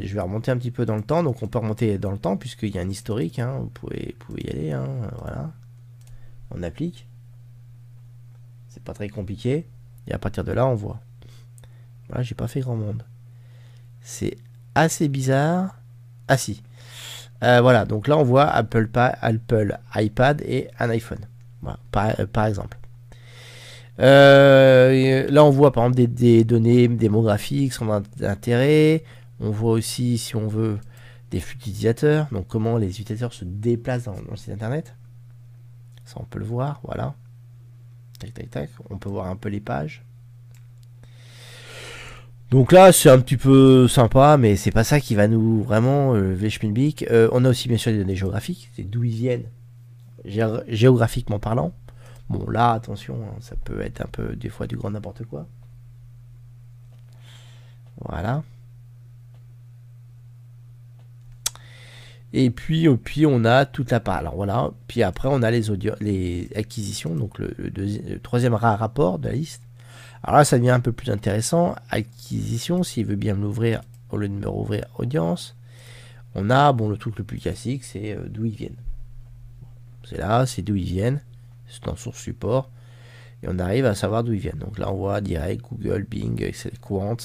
je 0.00 0.14
vais 0.14 0.20
remonter 0.20 0.50
un 0.50 0.56
petit 0.56 0.70
peu 0.70 0.86
dans 0.86 0.96
le 0.96 1.02
temps. 1.02 1.22
Donc 1.22 1.42
on 1.42 1.48
peut 1.48 1.58
remonter 1.58 1.98
dans 1.98 2.10
le 2.10 2.18
temps 2.18 2.36
puisqu'il 2.36 2.74
y 2.74 2.78
a 2.78 2.82
un 2.82 2.88
historique. 2.88 3.38
Hein. 3.38 3.58
Vous, 3.60 3.68
pouvez, 3.68 4.14
y 4.38 4.50
aller. 4.50 4.72
Hein. 4.72 4.86
Voilà. 5.20 5.52
On 6.50 6.62
applique. 6.62 7.06
C'est 8.68 8.82
pas 8.82 8.94
très 8.94 9.08
compliqué. 9.08 9.66
Et 10.06 10.12
à 10.12 10.18
partir 10.18 10.44
de 10.44 10.52
là, 10.52 10.66
on 10.66 10.74
voit. 10.74 11.00
Voilà, 12.08 12.22
j'ai 12.22 12.34
pas 12.34 12.48
fait 12.48 12.60
grand 12.60 12.76
monde. 12.76 13.04
C'est 14.00 14.36
assez 14.74 15.08
bizarre. 15.08 15.78
Ah 16.28 16.36
si. 16.36 16.62
Euh, 17.42 17.60
voilà, 17.60 17.84
donc 17.84 18.06
là 18.06 18.16
on 18.16 18.22
voit 18.22 18.44
Apple, 18.44 18.88
Apple 18.94 19.78
iPad 19.96 20.42
et 20.42 20.68
un 20.78 20.90
iPhone. 20.90 21.18
Voilà, 21.60 21.78
par, 22.32 22.46
exemple. 22.46 22.78
Euh, 23.98 25.26
là 25.28 25.44
on 25.44 25.50
voit 25.50 25.72
par 25.72 25.84
exemple 25.84 25.96
des, 25.96 26.06
des 26.06 26.44
données 26.44 26.88
démographiques, 26.88 27.72
son 27.72 27.90
intérêt, 28.22 29.04
on 29.40 29.50
voit 29.50 29.72
aussi, 29.72 30.18
si 30.18 30.36
on 30.36 30.48
veut, 30.48 30.78
des 31.30 31.40
flux 31.40 31.56
d'utilisateurs, 31.56 32.28
donc 32.30 32.46
comment 32.46 32.76
les 32.76 32.88
utilisateurs 32.88 33.32
se 33.32 33.44
déplacent 33.44 34.04
dans, 34.04 34.16
le 34.30 34.36
site 34.36 34.50
internet. 34.50 34.94
Ça, 36.04 36.16
on 36.20 36.24
peut 36.24 36.38
le 36.38 36.44
voir, 36.44 36.80
voilà. 36.84 37.14
Tac, 38.18 38.34
tac, 38.34 38.50
tac. 38.50 38.70
On 38.90 38.98
peut 38.98 39.08
voir 39.08 39.26
un 39.26 39.36
peu 39.36 39.48
les 39.48 39.60
pages. 39.60 40.04
Donc 42.50 42.70
là, 42.70 42.92
c'est 42.92 43.08
un 43.08 43.18
petit 43.18 43.38
peu 43.38 43.88
sympa, 43.88 44.36
mais 44.36 44.56
c'est 44.56 44.70
pas 44.70 44.84
ça 44.84 45.00
qui 45.00 45.14
va 45.14 45.26
nous 45.26 45.62
vraiment 45.62 46.14
euh, 46.14 46.36
euh 46.38 47.28
on 47.32 47.44
a 47.46 47.48
aussi 47.48 47.66
bien 47.66 47.78
sûr 47.78 47.92
des 47.92 47.98
données 47.98 48.14
géographiques, 48.14 48.70
c'est 48.76 48.82
d'où 48.82 49.04
ils 49.04 49.14
viennent, 49.14 49.48
géographiquement 50.68 51.38
parlant. 51.38 51.72
Bon 52.28 52.46
là, 52.50 52.72
attention, 52.72 53.16
hein, 53.24 53.36
ça 53.40 53.56
peut 53.56 53.80
être 53.80 54.02
un 54.02 54.08
peu 54.12 54.36
des 54.36 54.50
fois 54.50 54.66
du 54.66 54.76
grand 54.76 54.90
n'importe 54.90 55.24
quoi. 55.24 55.46
Voilà. 58.06 58.42
Et 62.34 62.50
puis, 62.50 62.88
on 63.26 63.44
a 63.44 63.66
toute 63.66 63.90
la 63.90 64.00
part. 64.00 64.16
Alors 64.16 64.36
voilà. 64.36 64.70
Puis 64.88 65.02
après, 65.02 65.28
on 65.30 65.42
a 65.42 65.50
les, 65.50 65.64
les 66.00 66.48
acquisitions, 66.56 67.14
donc 67.14 67.38
le, 67.38 68.18
troisième 68.22 68.54
rapport 68.54 69.18
de 69.18 69.28
la 69.28 69.34
liste. 69.34 69.62
Alors 70.22 70.38
là, 70.38 70.44
ça 70.44 70.58
devient 70.58 70.70
un 70.70 70.80
peu 70.80 70.92
plus 70.92 71.10
intéressant. 71.10 71.74
Acquisition, 71.90 72.82
s'il 72.82 73.06
veut 73.06 73.16
bien 73.16 73.34
l'ouvrir 73.34 73.82
au 74.10 74.16
lieu 74.16 74.28
de 74.28 74.34
me 74.34 74.48
rouvrir 74.48 74.86
audience. 74.98 75.56
On 76.34 76.48
a, 76.48 76.72
bon, 76.72 76.88
le 76.88 76.96
truc 76.96 77.18
le 77.18 77.24
plus 77.24 77.38
classique, 77.38 77.84
c'est 77.84 78.16
euh, 78.16 78.26
d'où 78.28 78.46
ils 78.46 78.54
viennent. 78.54 78.76
C'est 80.08 80.18
là, 80.18 80.46
c'est 80.46 80.62
d'où 80.62 80.76
ils 80.76 80.84
viennent. 80.84 81.20
C'est 81.68 81.84
dans 81.84 81.96
source 81.96 82.20
support. 82.20 82.70
Et 83.42 83.46
on 83.48 83.58
arrive 83.58 83.84
à 83.84 83.94
savoir 83.94 84.24
d'où 84.24 84.32
ils 84.32 84.40
viennent. 84.40 84.58
Donc 84.58 84.78
là, 84.78 84.90
on 84.90 84.96
voit 84.96 85.20
direct 85.20 85.62
Google, 85.68 86.06
Bing, 86.08 86.42
Excel, 86.42 86.78
Quant 86.80 87.16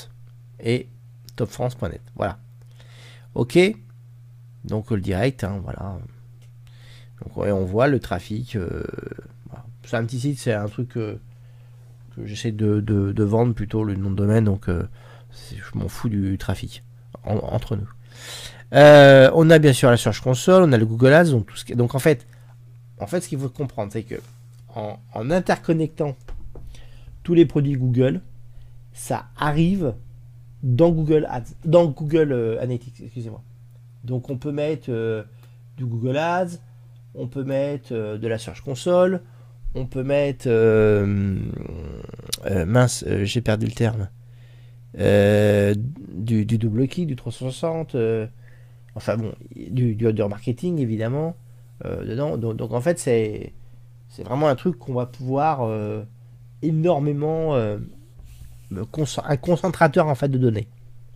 et 0.60 0.90
topfrance.net. 1.36 2.02
Voilà. 2.16 2.40
OK 3.36 3.58
donc 4.64 4.92
le 4.92 5.02
direct, 5.02 5.44
hein, 5.44 5.60
voilà. 5.64 5.98
Donc 7.22 7.38
on 7.38 7.66
voit 7.66 7.88
le 7.88 8.00
trafic. 8.00 8.56
Euh, 8.56 8.84
c'est 9.84 9.96
un 9.96 10.06
petit 10.06 10.20
site, 10.20 10.40
c'est 10.40 10.54
un 10.54 10.68
truc 10.68 10.98
euh, 10.98 11.20
que 12.16 12.26
j'essaie 12.26 12.52
de, 12.52 13.24
vendre 13.24 13.54
plutôt 13.54 13.84
le 13.84 13.96
nom 13.96 14.12
de 14.12 14.16
domaine, 14.16 14.46
donc 14.46 14.70
euh, 14.70 14.88
je 15.52 15.78
m'en 15.78 15.88
fous 15.88 16.10
du 16.10 16.38
trafic 16.38 16.84
entre 17.24 17.76
nous. 17.76 17.88
on 18.72 19.50
a 19.50 19.60
bien 19.60 19.74
sûr 19.74 19.90
la 19.90 19.98
Search 19.98 20.22
Console, 20.22 20.64
on 20.64 20.72
a 20.72 20.78
le 20.78 20.86
Google 20.86 21.14
Ads, 21.14 21.32
donc, 21.32 21.48
tout 21.48 21.56
ce 21.56 21.74
donc 21.74 21.96
en 21.96 22.00
fait, 22.00 22.28
en 23.00 23.08
fait, 23.08 23.22
ce 23.22 23.30
qu'il 23.30 23.40
faut 23.40 23.50
comprendre, 23.50 23.92
c'est 23.92 24.04
que 24.04 24.16
en, 24.76 25.00
en, 25.14 25.32
interconnectant 25.32 26.16
tous 27.24 27.34
les 27.34 27.46
produits 27.46 27.74
Google, 27.74 28.22
ça 28.94 29.28
arrive 29.38 29.94
dans 30.64 30.90
Google 30.90 31.28
Ads, 31.30 31.54
dans 31.66 31.86
Google 31.86 32.58
Analytics, 32.60 33.02
excusez-moi. 33.02 33.42
Donc 34.08 34.30
on 34.30 34.38
peut 34.38 34.54
mettre 34.54 34.88
euh, 34.90 35.24
du 35.76 35.86
Google 35.86 36.16
Ads, 36.16 36.60
on 37.14 37.28
peut 37.28 37.44
mettre 37.44 37.90
euh, 37.92 38.18
de 38.18 38.28
la 38.28 38.38
Search 38.38 38.62
Console, 38.62 39.22
on 39.76 39.86
peut 39.86 40.04
mettre 40.04 40.46
euh, 40.48 41.38
mince, 42.66 43.04
j'ai 43.24 43.42
perdu 43.42 43.66
le 43.66 43.74
terme. 43.74 44.08
Du, 44.98 46.46
double 46.46 46.88
clic, 46.88 47.06
du 47.06 47.18
360, 47.18 47.98
enfin 48.96 49.18
bon, 49.18 49.34
du, 49.54 49.96
du 49.96 50.24
marketing 50.24 50.80
évidemment. 50.80 51.36
Donc, 51.84 52.72
en 52.72 52.82
fait 52.82 52.98
c'est 52.98 53.54
vraiment 54.24 54.48
un 54.48 54.56
truc 54.56 54.80
qu'on 54.80 54.94
va 54.94 55.06
pouvoir 55.06 55.70
énormément 56.64 57.56
un 57.56 59.38
concentrateur 59.38 60.08
en 60.08 60.16
fait 60.16 60.30
de 60.30 60.38
données. 60.38 60.70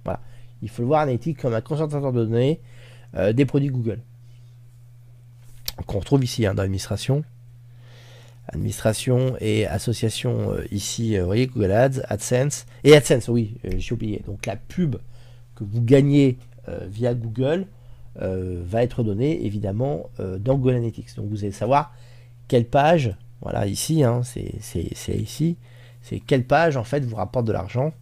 Voilà. 0.03 0.19
Il 0.61 0.69
faut 0.69 0.83
le 0.83 0.89
voir 0.89 1.01
Analytics 1.01 1.39
comme 1.39 1.55
un 1.55 1.61
concentrateur 1.61 2.11
de 2.11 2.25
données 2.25 2.59
euh, 3.15 3.33
des 3.33 3.45
produits 3.45 3.69
Google. 3.69 3.99
Qu'on 5.85 5.99
retrouve 5.99 6.23
ici 6.23 6.45
hein, 6.45 6.53
dans 6.53 6.63
l'administration. 6.63 7.23
Administration 8.47 9.35
et 9.39 9.65
association 9.67 10.53
euh, 10.53 10.65
ici, 10.71 11.15
euh, 11.15 11.21
vous 11.21 11.25
voyez, 11.27 11.47
Google 11.47 11.71
Ads, 11.71 12.01
AdSense. 12.07 12.65
Et 12.83 12.95
AdSense, 12.95 13.27
oui, 13.27 13.55
j'ai 13.77 13.93
oublié. 13.93 14.21
Donc 14.25 14.45
la 14.45 14.55
pub 14.55 14.97
que 15.55 15.63
vous 15.63 15.81
gagnez 15.81 16.37
via 16.87 17.13
Google 17.13 17.65
va 18.15 18.83
être 18.83 19.03
donnée 19.03 19.45
évidemment 19.45 20.09
dans 20.19 20.55
Google 20.55 20.75
Analytics. 20.75 21.15
Donc 21.15 21.27
vous 21.29 21.43
allez 21.43 21.51
savoir 21.51 21.93
quelle 22.47 22.65
page, 22.65 23.15
voilà 23.41 23.65
ici, 23.65 24.03
hein, 24.03 24.21
c'est 24.23 24.53
ici, 25.15 25.57
c'est 26.01 26.19
quelle 26.19 26.45
page 26.45 26.77
en 26.77 26.83
fait 26.83 27.03
vous 27.03 27.15
rapporte 27.15 27.45
de 27.45 27.51
l'argent 27.51 27.93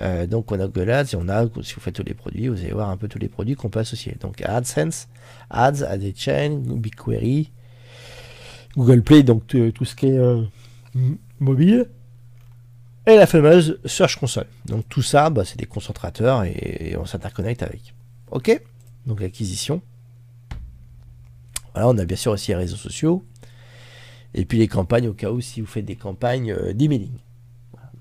Euh, 0.00 0.26
donc 0.26 0.52
on 0.52 0.60
a 0.60 0.66
Google 0.66 0.90
Ads 0.90 1.14
et 1.14 1.16
on 1.16 1.28
a, 1.28 1.44
si 1.62 1.74
vous 1.74 1.80
faites 1.80 1.94
tous 1.94 2.04
les 2.04 2.14
produits, 2.14 2.48
vous 2.48 2.60
allez 2.60 2.72
voir 2.72 2.88
un 2.88 2.96
peu 2.96 3.08
tous 3.08 3.18
les 3.18 3.28
produits 3.28 3.56
qu'on 3.56 3.68
peut 3.68 3.80
associer. 3.80 4.16
Donc 4.20 4.42
AdSense, 4.42 5.08
Ads, 5.50 5.82
AdChain, 5.82 6.60
BigQuery, 6.64 7.50
Google 8.76 9.02
Play, 9.02 9.22
donc 9.22 9.46
tout 9.46 9.84
ce 9.84 9.94
qui 9.94 10.06
est 10.06 10.18
euh, 10.18 10.42
mobile, 11.40 11.88
et 13.06 13.16
la 13.16 13.26
fameuse 13.26 13.80
Search 13.84 14.16
Console. 14.16 14.46
Donc 14.66 14.88
tout 14.88 15.02
ça, 15.02 15.30
bah, 15.30 15.44
c'est 15.44 15.58
des 15.58 15.66
concentrateurs 15.66 16.44
et, 16.44 16.94
on 16.98 17.06
s'interconnecte 17.06 17.62
avec. 17.62 17.94
Ok? 18.30 18.60
Donc 19.06 19.20
l'acquisition. 19.20 19.80
Voilà, 21.72 21.88
on 21.88 21.96
a 21.98 22.04
bien 22.04 22.16
sûr 22.16 22.32
aussi 22.32 22.50
les 22.50 22.56
réseaux 22.56 22.76
sociaux. 22.76 23.24
Et 24.34 24.44
puis 24.44 24.58
les 24.58 24.68
campagnes 24.68 25.08
au 25.08 25.14
cas 25.14 25.30
où 25.30 25.40
si 25.40 25.60
vous 25.60 25.66
faites 25.66 25.86
des 25.86 25.96
campagnes 25.96 26.52
euh, 26.52 26.74
d'emailing. 26.74 27.16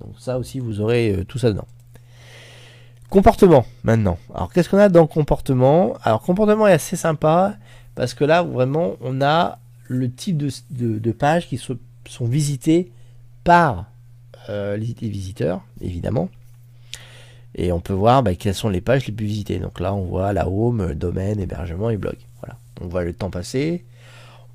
donc 0.02 0.20
ça 0.20 0.38
aussi, 0.38 0.60
vous 0.60 0.82
aurez 0.82 1.14
euh, 1.14 1.24
tout 1.24 1.38
ça 1.38 1.50
dedans. 1.50 1.68
Comportement 3.10 3.66
maintenant. 3.84 4.18
Alors 4.36 4.52
qu'est-ce 4.52 4.70
qu'on 4.70 4.78
a 4.78 4.90
dans 4.90 5.08
comportement? 5.08 5.96
Alors 6.04 6.22
comportement 6.22 6.68
est 6.68 6.74
assez 6.74 6.98
sympa 6.98 7.56
parce 7.96 8.14
que 8.14 8.26
là 8.26 8.44
vraiment 8.44 8.98
on 9.00 9.22
a 9.22 9.60
le 9.88 10.12
type 10.12 10.38
de, 10.38 11.12
pages 11.12 11.48
qui 11.48 11.58
sont, 11.58 11.78
visitées 12.22 12.92
par 13.46 13.86
euh, 14.50 14.76
les, 14.76 14.94
visiteurs 15.08 15.62
évidemment. 15.80 16.30
Et 17.56 17.72
on 17.72 17.80
peut 17.80 17.94
voir 17.94 18.24
bah, 18.24 18.36
quelles 18.36 18.54
sont 18.54 18.70
les 18.70 18.82
pages 18.82 19.08
les 19.08 19.14
plus 19.14 19.26
visitées. 19.26 19.60
Donc 19.60 19.80
là 19.80 19.94
on 19.94 20.04
voit 20.04 20.34
la 20.34 20.50
home, 20.50 20.94
domaine, 20.94 21.40
hébergement 21.40 21.90
et 21.90 21.98
blog. 21.98 22.18
Voilà. 22.42 22.58
On 22.82 22.88
voit 22.88 23.06
le 23.06 23.14
temps 23.14 23.30
passé. 23.30 23.86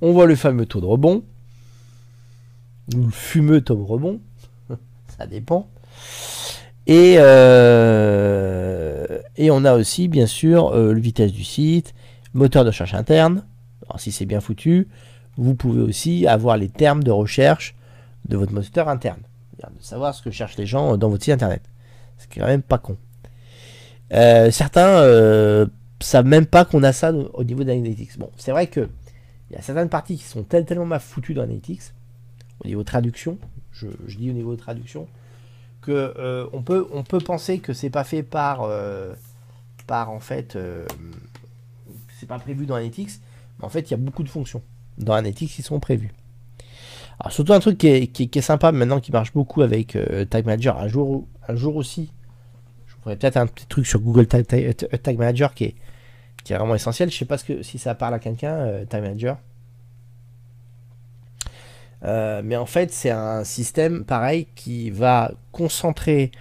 On 0.03 0.13
voit 0.13 0.27
le 0.27 0.37
fameux 0.37 0.67
taux 0.67 0.83
de 0.83 0.87
rebond. 0.87 1.25
Ou 2.95 3.05
le 3.05 3.11
fumeux 3.11 3.63
taux 3.63 3.77
de 3.77 3.83
rebond. 3.83 4.21
Ça 5.17 5.27
dépend. 5.27 5.71
Et, 6.87 7.15
euh, 7.19 8.27
et 9.37 9.51
on 9.51 9.65
a 9.65 9.75
aussi, 9.75 10.09
bien 10.09 10.27
sûr, 10.27 10.69
euh, 10.75 10.93
le 10.93 11.01
vitesse 11.01 11.33
du 11.33 11.45
site, 11.45 11.95
moteur 12.35 12.65
de 12.65 12.71
recherche 12.71 12.95
interne. 12.95 13.45
Alors, 13.87 14.01
si 14.01 14.13
c'est 14.13 14.27
bien 14.27 14.41
foutu, 14.41 14.89
vous 15.37 15.55
pouvez 15.55 15.83
aussi 15.83 16.27
avoir 16.27 16.57
les 16.57 16.69
termes 16.69 17.03
de 17.03 17.11
recherche 17.11 17.75
de 18.29 18.37
votre 18.37 18.53
moteur 18.53 18.89
interne. 18.89 19.21
De 19.59 19.85
savoir 19.85 20.13
ce 20.15 20.23
que 20.23 20.33
cherchent 20.33 20.57
les 20.57 20.67
gens 20.67 20.97
dans 20.97 21.09
votre 21.09 21.23
site 21.23 21.35
internet. 21.35 21.63
C'est 22.19 22.29
quand 22.35 22.47
même 22.47 22.63
pas 22.63 22.79
con. 22.79 22.97
Euh, 24.13 24.51
certains 24.51 25.69
savent 26.01 26.27
même 26.27 26.47
pas 26.47 26.65
qu'on 26.65 26.83
a 26.83 26.93
ça 26.93 27.13
au 27.13 27.45
niveau 27.45 27.65
d'Analytics. 27.65 28.19
Bon, 28.19 28.31
c'est 28.37 28.51
vrai 28.51 28.67
que 28.67 28.89
il 29.51 29.57
y 29.57 29.59
a 29.59 29.63
certaines 29.63 29.89
parties 29.89 30.17
qui 30.17 30.25
sont 30.25 30.43
tellement 30.45 30.87
mal 30.87 31.01
foutues 31.01 31.35
dans 31.35 31.43
Analytics, 31.43 31.83
au 32.65 32.69
niveau 32.69 32.83
traduction, 32.85 33.39
je, 33.71 33.87
je 34.07 34.17
dis 34.17 34.31
au 34.31 34.33
niveau 34.33 34.55
de 34.55 34.61
traduction, 34.61 35.07
que 35.83 36.15
euh, 36.17 36.47
on, 36.53 36.63
peut, 36.63 37.19
penser 37.19 37.59
que 37.59 37.73
c'est 37.73 37.91
pas 37.91 38.05
fait 38.05 38.23
par, 38.23 38.63
euh, 38.63 39.13
par 39.87 40.11
en 40.11 40.21
fait, 40.21 40.57
euh, 40.57 40.87
c'est 42.19 42.27
pas 42.27 42.39
prévu 42.39 42.65
dans 42.65 42.77
Analytics, 42.77 43.11
mais 43.59 43.67
en 43.67 43.69
fait 43.69 43.81
il 43.81 43.91
y 43.91 43.95
a 43.95 43.99
beaucoup 43.99 44.23
de 44.23 44.29
fonctions 44.29 44.63
dans 44.97 45.13
Analytics 45.13 45.51
qui 45.51 45.63
sont 45.63 45.81
prévues. 45.81 46.13
Alors 47.21 47.33
surtout 47.33 47.53
un 47.53 47.61
truc 47.61 47.77
qui 47.79 47.89
est, 47.89 48.41
sympa 48.41 48.73
maintenant, 48.73 49.01
qui 49.01 49.13
marche 49.13 49.33
beaucoup 49.33 49.63
avec 49.63 49.99
Tag 50.31 50.47
Manager, 50.47 50.79
un 50.79 50.89
jour, 50.89 51.27
aussi, 51.77 52.11
je 52.87 52.95
ferai 53.03 53.17
peut-être 53.17 53.37
un 53.37 53.47
petit 53.47 53.67
truc 53.67 53.87
sur 53.87 54.01
Google 54.01 54.27
Tag, 54.27 55.19
Manager 55.19 55.53
qui 55.55 55.65
est, 55.65 55.75
vraiment 56.55 56.75
essentiel. 56.75 57.11
Je 57.11 57.17
sais 57.17 57.25
pas 57.25 57.39
ce 57.39 57.45
que, 57.45 57.63
si 57.63 57.79
ça 57.79 57.95
parle 57.95 58.15
à 58.15 58.19
quelqu'un, 58.19 58.85
Tag 58.89 59.03
Manager. 59.03 59.37
Euh, 62.05 62.43
mais 62.45 62.57
en 62.57 62.67
fait, 62.67 62.93
c'est 62.93 63.11
un 63.11 63.45
système 63.45 64.05
pareil 64.05 64.49
qui 64.55 64.91
va 64.91 65.33
concentrer 65.53 66.33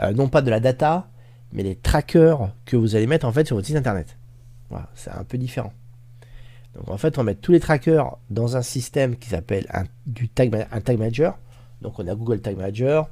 euh, 0.00 0.12
non 0.12 0.28
pas 0.28 0.42
de 0.42 0.50
la 0.50 0.60
data, 0.60 1.08
mais 1.52 1.62
les 1.62 1.74
trackers 1.74 2.50
que 2.64 2.76
vous 2.76 2.94
allez 2.94 3.06
mettre 3.06 3.26
en 3.26 3.32
fait 3.32 3.46
sur 3.46 3.56
votre 3.56 3.66
site 3.66 3.76
internet. 3.76 4.16
C'est 4.94 5.10
un 5.10 5.24
peu 5.24 5.38
différent. 5.38 5.72
Donc 6.74 6.90
en 6.90 6.98
fait, 6.98 7.18
on 7.18 7.24
met 7.24 7.34
tous 7.34 7.52
les 7.52 7.60
trackers 7.60 8.18
dans 8.30 8.56
un 8.56 8.62
système 8.62 9.16
qui 9.16 9.30
s'appelle 9.30 9.66
un, 9.72 9.84
du 10.06 10.28
tag, 10.28 10.66
un 10.70 10.80
tag 10.80 10.98
manager. 10.98 11.38
Donc 11.80 11.98
on 11.98 12.06
a 12.06 12.14
Google 12.14 12.40
Tag 12.40 12.56
Manager, 12.56 13.08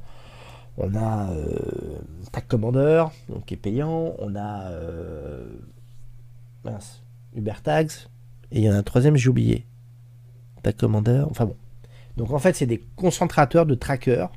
on 0.77 0.95
a 0.97 1.31
euh, 1.31 1.99
Tag 2.33 2.47
Commander, 2.49 3.05
donc 3.29 3.47
qui 3.47 3.55
est 3.55 3.57
payant, 3.57 4.15
on 4.19 4.35
a 4.35 4.73
mince, 6.65 7.01
Uber 7.35 7.55
Tags, 7.63 8.09
et 8.51 8.59
il 8.59 8.63
y 8.63 8.69
en 8.69 8.75
a 8.75 8.79
un 8.79 8.83
troisième, 8.83 9.17
j'ai 9.17 9.29
oublié. 9.29 9.65
Tag 10.63 10.77
Commander, 10.77 11.23
enfin 11.31 11.47
bon. 11.47 11.57
Donc 12.17 12.33
en 12.33 12.39
fait, 12.39 12.57
c'est 12.57 12.67
des 12.67 12.85
concentrateurs 12.97 13.67
de 13.67 13.75
trackers 13.75 14.31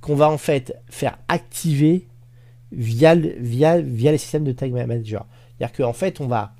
qu'on 0.00 0.14
va 0.14 0.30
en 0.30 0.38
fait 0.38 0.76
faire 0.88 1.18
activer 1.28 2.08
via, 2.72 3.14
les 3.14 4.18
systèmes 4.18 4.44
de 4.44 4.52
Tag 4.52 4.72
Manager. 4.72 5.26
C'est-à-dire 5.56 5.76
qu'en 5.76 5.92
fait, 5.92 6.20
on 6.20 6.26
va 6.26 6.54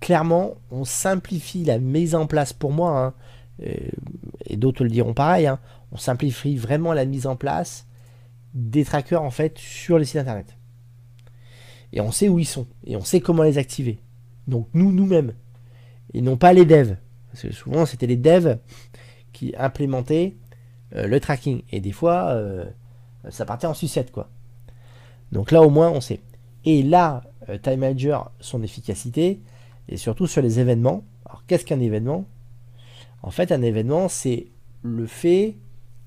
clairement, 0.00 0.54
on 0.70 0.84
simplifie 0.84 1.64
la 1.64 1.78
mise 1.78 2.14
en 2.14 2.26
place 2.26 2.52
pour 2.52 2.72
moi, 2.72 2.98
hein, 2.98 3.14
euh, 3.62 3.74
et 4.46 4.56
d'autres 4.56 4.82
le 4.82 4.90
diront 4.90 5.14
pareil, 5.14 5.46
hein, 5.46 5.58
on 5.92 5.96
simplifie 5.96 6.56
vraiment 6.56 6.92
la 6.92 7.04
mise 7.04 7.26
en 7.26 7.36
place 7.36 7.86
des 8.54 8.84
trackers 8.84 9.22
en 9.22 9.30
fait 9.30 9.58
sur 9.58 9.98
les 9.98 10.04
sites 10.04 10.16
internet. 10.16 10.56
Et 11.92 12.00
on 12.00 12.12
sait 12.12 12.28
où 12.28 12.38
ils 12.38 12.46
sont, 12.46 12.66
et 12.86 12.96
on 12.96 13.04
sait 13.04 13.20
comment 13.20 13.42
les 13.42 13.58
activer. 13.58 14.00
Donc 14.46 14.68
nous, 14.74 14.92
nous-mêmes, 14.92 15.34
et 16.14 16.22
non 16.22 16.36
pas 16.36 16.52
les 16.52 16.64
devs. 16.64 16.96
Parce 17.30 17.42
que 17.42 17.52
souvent, 17.52 17.86
c'était 17.86 18.06
les 18.06 18.16
devs 18.16 18.58
qui 19.32 19.54
implémentaient 19.56 20.34
euh, 20.96 21.06
le 21.06 21.20
tracking. 21.20 21.62
Et 21.70 21.80
des 21.80 21.92
fois, 21.92 22.30
euh, 22.30 22.64
ça 23.28 23.44
partait 23.44 23.66
en 23.66 23.74
sucette, 23.74 24.10
quoi. 24.10 24.28
Donc 25.32 25.52
là, 25.52 25.62
au 25.62 25.70
moins, 25.70 25.90
on 25.90 26.00
sait. 26.00 26.20
Et 26.64 26.82
là, 26.82 27.22
euh, 27.48 27.58
Time 27.58 27.80
Manager, 27.80 28.30
son 28.40 28.62
efficacité, 28.62 29.40
et 29.88 29.96
surtout 29.96 30.26
sur 30.26 30.42
les 30.42 30.58
événements. 30.58 31.04
Alors, 31.26 31.44
qu'est-ce 31.46 31.64
qu'un 31.64 31.80
événement? 31.80 32.24
En 33.22 33.30
fait, 33.30 33.52
un 33.52 33.62
événement, 33.62 34.08
c'est 34.08 34.48
le 34.82 35.06
fait 35.06 35.56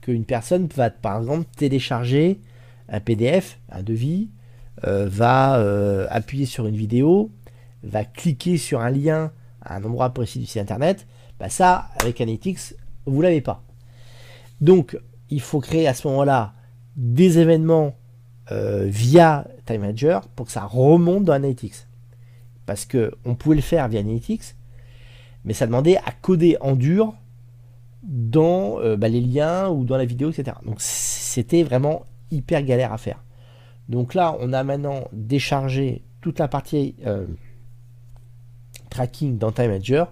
qu'une 0.02 0.26
personne 0.26 0.68
va, 0.76 0.90
par 0.90 1.20
exemple, 1.20 1.46
télécharger 1.56 2.42
un 2.90 3.00
PDF, 3.00 3.60
un 3.70 3.84
devis, 3.84 4.30
va 4.82 5.54
appuyer 6.10 6.46
sur 6.46 6.66
une 6.66 6.76
vidéo, 6.76 7.32
va 7.84 8.04
cliquer 8.04 8.58
sur 8.58 8.82
un 8.82 8.90
lien 8.90 9.32
à 9.62 9.78
un 9.78 9.84
endroit 9.86 10.10
précis 10.10 10.40
du 10.40 10.46
site 10.46 10.62
internet, 10.62 11.08
bah 11.44 11.50
ça, 11.50 11.90
avec 12.00 12.22
Analytics, 12.22 12.74
vous 13.06 13.22
l'avez 13.22 13.42
pas. 13.42 13.62
Donc, 14.62 14.98
il 15.30 15.42
faut 15.42 15.60
créer 15.60 15.90
à 15.90 15.94
ce 15.94 16.08
moment-là 16.08 16.54
des 16.96 17.38
événements 17.38 17.98
euh, 18.54 18.86
via 18.86 19.46
Time 19.66 19.82
Manager 19.82 20.26
pour 20.30 20.46
que 20.46 20.54
ça 20.54 20.64
remonte 20.64 21.26
dans 21.26 21.34
Analytics. 21.34 21.86
Parce 22.66 22.86
que 22.86 23.12
on 23.26 23.36
pouvait 23.36 23.58
le 23.58 23.62
faire 23.62 23.90
via 23.90 24.00
Analytics, 24.00 24.56
mais 25.44 25.52
ça 25.52 25.66
demandait 25.66 25.98
à 25.98 26.14
coder 26.22 26.56
en 26.62 26.78
dur 26.78 27.14
dans 28.04 28.80
euh, 28.80 28.96
bah, 28.96 29.10
les 29.10 29.20
liens 29.20 29.68
ou 29.68 29.84
dans 29.84 29.98
la 29.98 30.06
vidéo, 30.06 30.30
etc. 30.30 30.56
Donc 30.66 30.78
c'était 30.80 31.64
vraiment 31.64 32.06
hyper 32.32 32.64
galère 32.64 32.94
à 32.94 32.98
faire. 32.98 33.22
Donc 33.90 34.14
là, 34.14 34.38
on 34.40 34.54
a 34.54 34.64
maintenant 34.64 35.10
déchargé 35.12 36.04
toute 36.22 36.40
la 36.40 36.48
partie 36.48 36.96
euh, 37.06 37.26
tracking 38.90 39.38
dans 39.38 39.52
Time 39.52 39.68
Manager 39.68 40.10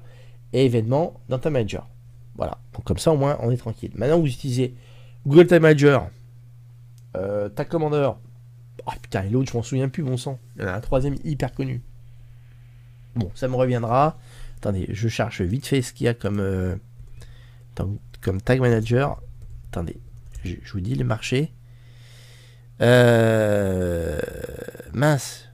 et 0.53 0.65
événements 0.65 1.19
dans 1.29 1.39
Time 1.39 1.53
Manager. 1.53 1.87
Voilà, 2.35 2.57
donc 2.73 2.83
comme 2.85 2.97
ça 2.97 3.11
au 3.11 3.17
moins 3.17 3.37
on 3.41 3.51
est 3.51 3.57
tranquille. 3.57 3.91
Maintenant 3.95 4.19
vous 4.19 4.27
utilisez 4.27 4.75
Google 5.25 5.47
Time 5.47 5.59
Manager, 5.59 6.09
euh, 7.15 7.49
Tag 7.49 7.67
Commander. 7.67 8.11
Oh 8.87 8.91
putain, 9.01 9.23
et 9.23 9.29
l'autre 9.29 9.51
je 9.51 9.57
m'en 9.57 9.63
souviens 9.63 9.89
plus, 9.89 10.03
bon 10.03 10.17
sang. 10.17 10.39
Il 10.55 10.63
y 10.63 10.65
en 10.65 10.69
a 10.69 10.73
un 10.73 10.81
troisième 10.81 11.15
hyper 11.23 11.53
connu. 11.53 11.81
Bon, 13.15 13.31
ça 13.35 13.47
me 13.47 13.55
reviendra. 13.55 14.17
Attendez, 14.57 14.87
je 14.89 15.07
cherche 15.07 15.41
vite 15.41 15.67
fait 15.67 15.81
ce 15.81 15.93
qu'il 15.93 16.05
y 16.05 16.07
a 16.07 16.13
comme, 16.13 16.39
euh, 16.39 16.75
comme 18.21 18.41
Tag 18.41 18.59
Manager. 18.59 19.21
Attendez, 19.69 19.99
je, 20.43 20.55
vous 20.71 20.81
dis 20.81 20.95
les 20.95 21.03
marchés. 21.03 21.51
Euh, 22.81 24.19
mince. 24.93 25.49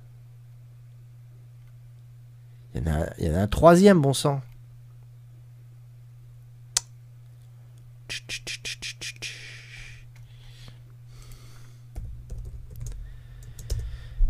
Il 2.76 2.82
y, 2.82 2.90
en 2.90 2.94
a, 2.94 3.06
il 3.18 3.26
y 3.26 3.32
en 3.32 3.36
a 3.36 3.40
un 3.40 3.48
troisième, 3.48 4.02
bon 4.02 4.14
sang. 4.14 4.42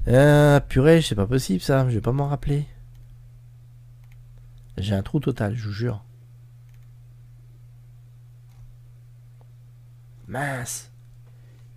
Euh, 0.07 0.59
purée, 0.61 1.01
c'est 1.01 1.15
pas 1.15 1.27
possible 1.27 1.59
ça, 1.61 1.89
je 1.89 1.95
vais 1.95 2.01
pas 2.01 2.13
m'en 2.13 2.27
rappeler. 2.27 2.65
J'ai 4.77 4.95
un 4.95 5.01
trou 5.01 5.19
total, 5.19 5.55
je 5.55 5.65
vous 5.67 5.73
jure. 5.73 6.03
Mince. 10.27 10.91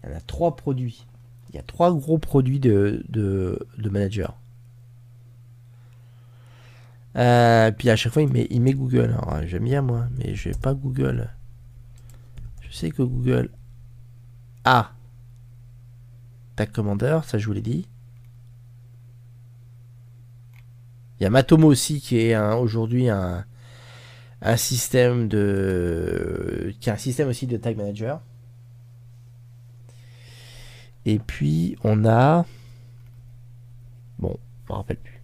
Il 0.02 0.10
y 0.10 0.12
en 0.12 0.16
a 0.16 0.20
trois 0.20 0.54
produits. 0.54 1.06
Il 1.48 1.56
y 1.56 1.58
a 1.58 1.62
trois 1.62 1.92
gros 1.92 2.18
produits 2.18 2.60
de, 2.60 3.04
de, 3.08 3.58
de 3.78 3.88
manager. 3.88 4.36
Euh, 7.16 7.72
puis 7.72 7.90
à 7.90 7.96
chaque 7.96 8.12
fois, 8.12 8.22
il 8.22 8.32
met, 8.32 8.46
il 8.50 8.60
met 8.60 8.74
Google. 8.74 9.16
j'aime 9.46 9.64
bien 9.64 9.82
moi, 9.82 10.06
mais 10.16 10.34
je 10.34 10.50
vais 10.50 10.56
pas 10.56 10.74
Google. 10.74 11.30
Je 12.60 12.72
sais 12.72 12.90
que 12.90 13.02
Google 13.02 13.50
a 14.64 14.92
Tag 16.54 16.70
Commander, 16.70 17.20
ça 17.24 17.38
je 17.38 17.46
vous 17.46 17.52
l'ai 17.52 17.62
dit. 17.62 17.88
Il 21.20 21.24
y 21.24 21.26
a 21.26 21.30
Matomo 21.30 21.68
aussi 21.68 22.00
qui 22.00 22.18
est 22.18 22.36
aujourd'hui 22.36 23.10
un, 23.10 23.44
système 24.56 25.28
de 25.28 26.74
qui 26.80 26.88
est 26.88 26.92
un 26.92 26.96
système 26.96 27.28
aussi 27.28 27.46
de 27.46 27.58
tag 27.58 27.76
manager. 27.76 28.22
Et 31.04 31.18
puis 31.18 31.76
on 31.84 32.06
a 32.06 32.46
bon, 34.18 34.38
je 34.66 34.72
me 34.72 34.76
rappelle 34.76 34.96
plus. 34.96 35.20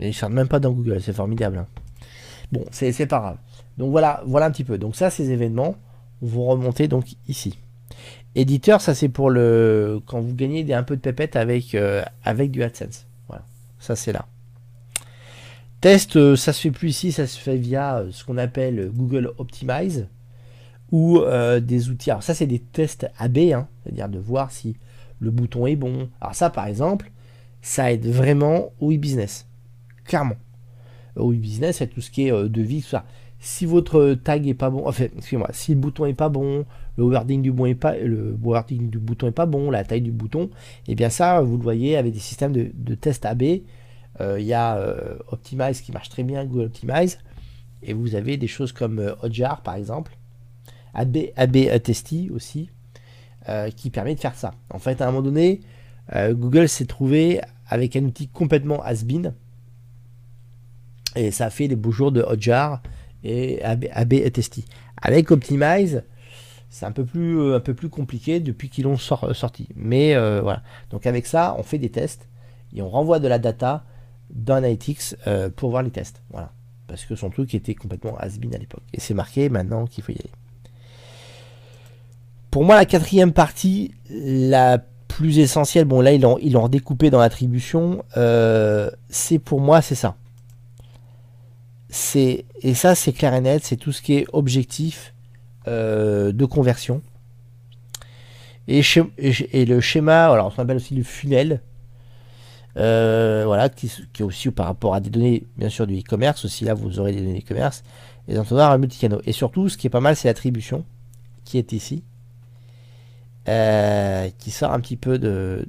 Et 0.00 0.10
ils 0.10 0.24
ne 0.24 0.28
même 0.28 0.48
pas 0.48 0.60
dans 0.60 0.72
Google, 0.72 1.02
c'est 1.02 1.12
formidable. 1.12 1.58
Hein. 1.58 1.66
Bon, 2.52 2.64
c'est 2.70 3.06
pas 3.06 3.18
grave. 3.18 3.38
Donc 3.76 3.90
voilà, 3.90 4.22
voilà 4.26 4.46
un 4.46 4.50
petit 4.50 4.64
peu. 4.64 4.78
Donc 4.78 4.96
ça, 4.96 5.10
ces 5.10 5.30
événements, 5.30 5.76
vous 6.22 6.44
remontez 6.44 6.88
donc 6.88 7.16
ici. 7.26 7.58
Éditeur, 8.38 8.80
ça 8.80 8.94
c'est 8.94 9.08
pour 9.08 9.30
le 9.30 10.00
quand 10.06 10.20
vous 10.20 10.32
gagnez 10.32 10.72
un 10.72 10.84
peu 10.84 10.94
de 10.94 11.00
pépette 11.00 11.34
avec, 11.34 11.74
euh, 11.74 12.04
avec 12.22 12.52
du 12.52 12.62
AdSense. 12.62 13.08
Voilà, 13.26 13.44
ça 13.80 13.96
c'est 13.96 14.12
là. 14.12 14.26
Test, 15.80 16.14
euh, 16.14 16.36
ça 16.36 16.52
se 16.52 16.60
fait 16.60 16.70
plus 16.70 16.90
ici, 16.90 17.10
ça 17.10 17.26
se 17.26 17.36
fait 17.36 17.56
via 17.56 17.96
euh, 17.96 18.10
ce 18.12 18.24
qu'on 18.24 18.38
appelle 18.38 18.92
Google 18.94 19.32
Optimize 19.38 20.06
ou 20.92 21.20
des 21.60 21.90
outils. 21.90 22.12
Alors 22.12 22.22
ça 22.22 22.32
c'est 22.32 22.46
des 22.46 22.60
tests 22.60 23.10
AB, 23.18 23.38
hein, 23.52 23.66
c'est-à-dire 23.82 24.08
de 24.08 24.20
voir 24.20 24.52
si 24.52 24.76
le 25.18 25.32
bouton 25.32 25.66
est 25.66 25.74
bon. 25.74 26.08
Alors 26.20 26.36
ça 26.36 26.48
par 26.48 26.68
exemple, 26.68 27.10
ça 27.60 27.92
aide 27.92 28.06
vraiment 28.06 28.70
au 28.78 28.92
e-business, 28.92 29.48
clairement. 30.04 30.36
Au 31.16 31.32
e-business, 31.32 31.78
c'est 31.78 31.88
tout 31.88 32.00
ce 32.00 32.12
qui 32.12 32.28
est 32.28 32.48
devis, 32.48 32.82
tout 32.82 32.90
ça 32.90 33.04
si 33.40 33.66
votre 33.66 34.14
tag 34.14 34.46
est 34.48 34.54
pas 34.54 34.70
bon, 34.70 34.82
enfin, 34.86 35.04
excusez-moi, 35.16 35.48
si 35.52 35.74
le 35.74 35.80
bouton 35.80 36.06
est 36.06 36.14
pas 36.14 36.28
bon, 36.28 36.64
le 36.98 37.04
wording 37.04 37.42
du, 37.42 37.52
est 37.66 37.74
pas, 37.76 37.94
bouton 38.98 39.28
est 39.28 39.32
pas 39.32 39.46
bon, 39.46 39.70
la 39.70 39.84
taille 39.84 40.00
du 40.00 40.10
bouton, 40.10 40.50
et 40.86 40.92
eh 40.92 40.94
bien 40.96 41.10
ça, 41.10 41.40
vous 41.40 41.56
le 41.56 41.62
voyez 41.62 41.96
avec 41.96 42.12
des 42.12 42.18
systèmes 42.18 42.52
de, 42.52 42.94
test 42.96 43.24
AB. 43.24 43.44
Euh, 44.20 44.40
il 44.40 44.46
y 44.46 44.52
a 44.52 44.76
euh, 44.78 45.16
Optimize 45.28 45.80
qui 45.80 45.92
marche 45.92 46.08
très 46.08 46.24
bien, 46.24 46.44
Google 46.44 46.64
Optimize, 46.64 47.18
et 47.84 47.92
vous 47.92 48.16
avez 48.16 48.36
des 48.36 48.48
choses 48.48 48.72
comme 48.72 48.98
euh, 48.98 49.14
Hotjar 49.22 49.62
par 49.62 49.76
exemple, 49.76 50.18
AB, 50.92 51.18
AB 51.36 51.80
Testy 51.82 52.30
aussi, 52.34 52.70
qui 53.76 53.88
permet 53.88 54.14
de 54.14 54.20
faire 54.20 54.34
ça. 54.34 54.52
En 54.68 54.78
fait, 54.78 55.00
à 55.00 55.04
un 55.04 55.10
moment 55.10 55.22
donné, 55.22 55.60
Google 56.12 56.68
s'est 56.68 56.84
trouvé 56.84 57.40
avec 57.66 57.96
un 57.96 58.04
outil 58.04 58.28
complètement 58.28 58.82
has-been, 58.82 59.32
et 61.16 61.30
ça 61.30 61.46
a 61.46 61.50
fait 61.50 61.66
les 61.66 61.76
beaux 61.76 61.92
jours 61.92 62.12
de 62.12 62.20
Hotjar 62.20 62.82
et 63.22 63.62
AB, 63.62 64.12
et 64.12 64.30
Testy. 64.30 64.66
Avec 65.00 65.30
Optimize, 65.30 66.02
c'est 66.70 66.86
un 66.86 66.92
peu 66.92 67.04
plus 67.04 67.38
euh, 67.40 67.56
un 67.56 67.60
peu 67.60 67.74
plus 67.74 67.88
compliqué 67.88 68.40
depuis 68.40 68.68
qu'ils 68.68 68.84
l'ont 68.84 68.96
euh, 68.96 69.34
sorti. 69.34 69.68
Mais 69.74 70.14
euh, 70.14 70.40
voilà. 70.42 70.62
Donc 70.90 71.06
avec 71.06 71.26
ça, 71.26 71.54
on 71.58 71.62
fait 71.62 71.78
des 71.78 71.90
tests 71.90 72.28
et 72.74 72.82
on 72.82 72.88
renvoie 72.88 73.18
de 73.18 73.28
la 73.28 73.38
data 73.38 73.84
dans 74.30 74.56
Analytics 74.56 75.16
pour 75.56 75.70
voir 75.70 75.82
les 75.82 75.90
tests. 75.90 76.22
Voilà. 76.30 76.52
Parce 76.86 77.04
que 77.04 77.14
son 77.14 77.30
truc 77.30 77.54
était 77.54 77.74
complètement 77.74 78.16
has-been 78.18 78.54
à 78.54 78.58
l'époque. 78.58 78.82
Et 78.92 79.00
c'est 79.00 79.14
marqué 79.14 79.48
maintenant 79.48 79.86
qu'il 79.86 80.04
faut 80.04 80.12
y 80.12 80.16
aller. 80.16 80.30
Pour 82.50 82.64
moi, 82.64 82.76
la 82.76 82.86
quatrième 82.86 83.32
partie, 83.32 83.94
la 84.10 84.78
plus 85.06 85.38
essentielle, 85.38 85.86
bon 85.86 86.00
là 86.00 86.12
ils 86.12 86.20
l'ont 86.20 86.38
ils 86.38 86.56
redécoupé 86.56 87.10
dans 87.10 87.18
l'attribution, 87.18 88.04
c'est 89.08 89.38
pour 89.38 89.60
moi 89.60 89.80
c'est 89.80 89.94
ça 89.94 90.16
c'est 91.88 92.44
et 92.60 92.74
ça 92.74 92.94
c'est 92.94 93.12
clair 93.12 93.34
et 93.34 93.40
net, 93.40 93.64
c'est 93.64 93.76
tout 93.76 93.92
ce 93.92 94.02
qui 94.02 94.14
est 94.14 94.26
objectif 94.32 95.14
euh, 95.68 96.32
de 96.32 96.44
conversion. 96.46 97.02
Et, 98.66 98.82
le 98.82 99.80
schéma, 99.80 100.26
alors 100.26 100.54
on 100.56 100.62
appelle 100.62 100.76
aussi 100.76 100.94
le 100.94 101.02
funnel, 101.02 101.60
euh, 102.76 103.44
voilà, 103.46 103.68
qui, 103.68 103.90
est 104.18 104.22
aussi 104.22 104.50
par 104.50 104.66
rapport 104.66 104.94
à 104.94 105.00
des 105.00 105.10
données, 105.10 105.44
bien 105.56 105.68
sûr, 105.68 105.86
du 105.86 105.98
e-commerce. 105.98 106.44
Aussi 106.44 106.64
là, 106.64 106.74
vous 106.74 106.98
aurez 107.00 107.12
des 107.12 107.20
données 107.20 107.40
e-commerce, 107.40 107.82
et 108.28 108.38
entonnoirs 108.38 108.72
un 108.72 108.78
multicanaux. 108.78 109.20
Et 109.24 109.32
surtout, 109.32 109.68
ce 109.68 109.76
qui 109.76 109.86
est 109.86 109.90
pas 109.90 110.00
mal, 110.00 110.16
c'est 110.16 110.28
l'attribution 110.28 110.84
qui 111.44 111.58
est 111.58 111.72
ici, 111.72 112.02
euh, 113.48 114.28
qui 114.38 114.50
sort 114.50 114.72
un 114.72 114.80
petit 114.80 114.96
peu 114.96 115.18
de 115.18 115.66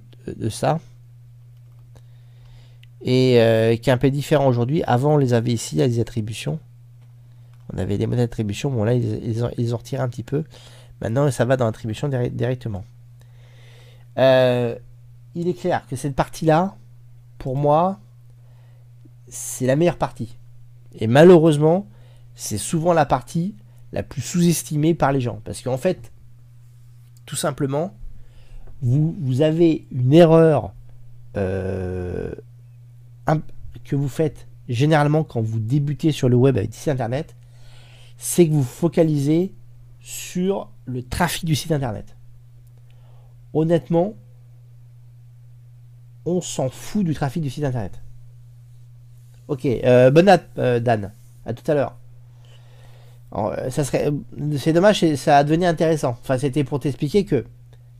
ça 0.49 0.79
et 3.01 3.79
qui 3.81 3.89
est 3.89 3.93
un 3.93 3.97
peu 3.97 4.11
différent 4.11 4.47
aujourd'hui. 4.47 4.83
Avant, 4.83 5.15
on 5.15 5.17
les 5.17 5.33
avait 5.33 5.51
ici, 5.51 5.81
a 5.81 5.87
des 5.87 5.99
attributions. 5.99 6.59
On 7.73 7.77
avait 7.77 7.97
des 7.97 8.07
modèles 8.07 8.25
d'attribution. 8.25 8.69
Bon, 8.71 8.83
là, 8.83 8.93
ils, 8.93 9.43
ont, 9.43 9.51
ils, 9.57 9.75
ont, 9.75 9.79
un 9.99 10.09
petit 10.09 10.23
peu. 10.23 10.43
Maintenant, 11.01 11.29
ça 11.31 11.45
va 11.45 11.57
dans 11.57 11.65
l'attribution 11.65 12.09
directement. 12.09 12.83
Euh, 14.17 14.75
il 15.35 15.47
est 15.47 15.53
clair 15.53 15.85
que 15.87 15.95
cette 15.95 16.15
partie-là, 16.15 16.75
pour 17.37 17.55
moi, 17.55 17.99
c'est 19.27 19.65
la 19.65 19.75
meilleure 19.75 19.97
partie. 19.97 20.35
Et 20.93 21.07
malheureusement, 21.07 21.87
c'est 22.35 22.57
souvent 22.57 22.93
la 22.93 23.05
partie 23.05 23.55
la 23.91 24.03
plus 24.03 24.21
sous-estimée 24.21 24.93
par 24.93 25.11
les 25.11 25.21
gens. 25.21 25.39
Parce 25.43 25.61
qu'en 25.61 25.77
fait, 25.77 26.11
tout 27.25 27.35
simplement, 27.35 27.93
vous, 28.81 29.41
avez 29.41 29.85
une 29.91 30.13
erreur 30.13 30.73
euh, 31.37 32.33
que 33.83 33.95
vous 33.95 34.07
faites 34.07 34.47
généralement 34.67 35.23
quand 35.23 35.41
vous 35.41 35.59
débutez 35.59 36.11
sur 36.11 36.29
le 36.29 36.35
web 36.35 36.57
avec 36.57 36.71
des 36.71 36.89
internet, 36.89 37.35
c'est 38.19 38.47
que 38.47 38.53
vous 38.53 38.63
focalisez 38.63 39.53
sur 40.01 40.69
le 40.85 41.01
trafic 41.01 41.45
du 41.45 41.55
site 41.55 41.71
internet. 41.71 42.17
Honnêtement, 43.53 44.13
on 46.25 46.41
s'en 46.41 46.69
fout 46.69 47.05
du 47.05 47.13
trafic 47.13 47.41
du 47.41 47.49
site 47.49 47.63
internet. 47.63 48.01
Ok, 49.47 49.65
euh, 49.65 50.11
bonne 50.11 50.37
euh, 50.57 50.81
Dan. 50.81 51.13
À 51.45 51.53
tout 51.53 51.71
à 51.71 51.73
l'heure. 51.73 51.95
Euh, 53.35 53.69
ça 53.69 53.85
serait, 53.85 54.11
c'est 54.57 54.73
dommage, 54.73 55.15
ça 55.15 55.37
a 55.37 55.43
devenu 55.45 55.65
intéressant. 55.65 56.17
Enfin, 56.21 56.37
c'était 56.37 56.65
pour 56.65 56.81
t'expliquer 56.81 57.23
que 57.23 57.45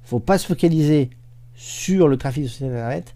faut 0.03 0.19
pas 0.19 0.37
se 0.37 0.47
focaliser 0.47 1.11
sur 1.55 2.09
le 2.09 2.17
trafic 2.17 2.43
du 2.43 2.49
site 2.49 2.63
internet, 2.63 3.15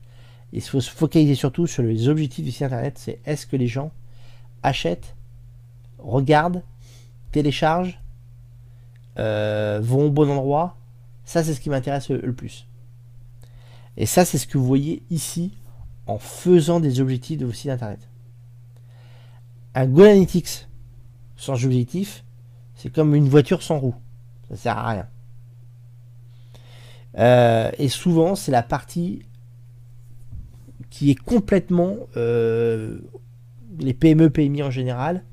il 0.53 0.61
faut 0.61 0.79
se 0.79 0.89
focaliser 0.89 1.35
surtout 1.35 1.67
sur 1.67 1.83
les 1.83 2.07
objectifs 2.07 2.45
du 2.45 2.51
site 2.51 2.61
internet. 2.61 2.97
C'est 2.97 3.19
est-ce 3.25 3.45
que 3.45 3.57
les 3.57 3.67
gens 3.67 3.91
achètent, 4.61 5.15
regardent, 5.99 6.63
téléchargent, 7.33 7.99
euh, 9.19 9.79
vont 9.83 10.05
au 10.05 10.11
bon 10.11 10.29
endroit. 10.29 10.77
Ça, 11.25 11.43
c'est 11.43 11.53
ce 11.53 11.59
qui 11.59 11.69
m'intéresse 11.69 12.09
le, 12.09 12.33
plus. 12.33 12.67
Et 13.97 14.05
ça, 14.05 14.23
c'est 14.23 14.37
ce 14.37 14.47
que 14.47 14.57
vous 14.57 14.65
voyez 14.65 15.03
ici 15.09 15.51
en 16.07 16.17
faisant 16.17 16.79
des 16.79 17.01
objectifs 17.01 17.37
de 17.37 17.45
vos 17.45 17.51
sites 17.51 17.71
internet. 17.71 18.07
Un 19.75 19.87
Google 19.87 20.07
Analytics 20.07 20.67
sans 21.35 21.65
objectif, 21.65 22.23
c'est 22.75 22.91
comme 22.91 23.15
une 23.15 23.27
voiture 23.27 23.61
sans 23.61 23.79
roue. 23.79 23.95
Ça 24.49 24.55
sert 24.55 24.77
à 24.77 24.89
rien. 24.89 25.07
Euh, 27.17 27.71
et 27.77 27.89
souvent, 27.89 28.35
c'est 28.35 28.51
la 28.51 28.63
partie 28.63 29.23
qui 30.89 31.11
est 31.11 31.15
complètement 31.15 31.95
euh, 32.17 32.99
les 33.79 33.93
PME, 33.93 34.29
PMI 34.29 34.63
en 34.63 34.71
général, 34.71 35.23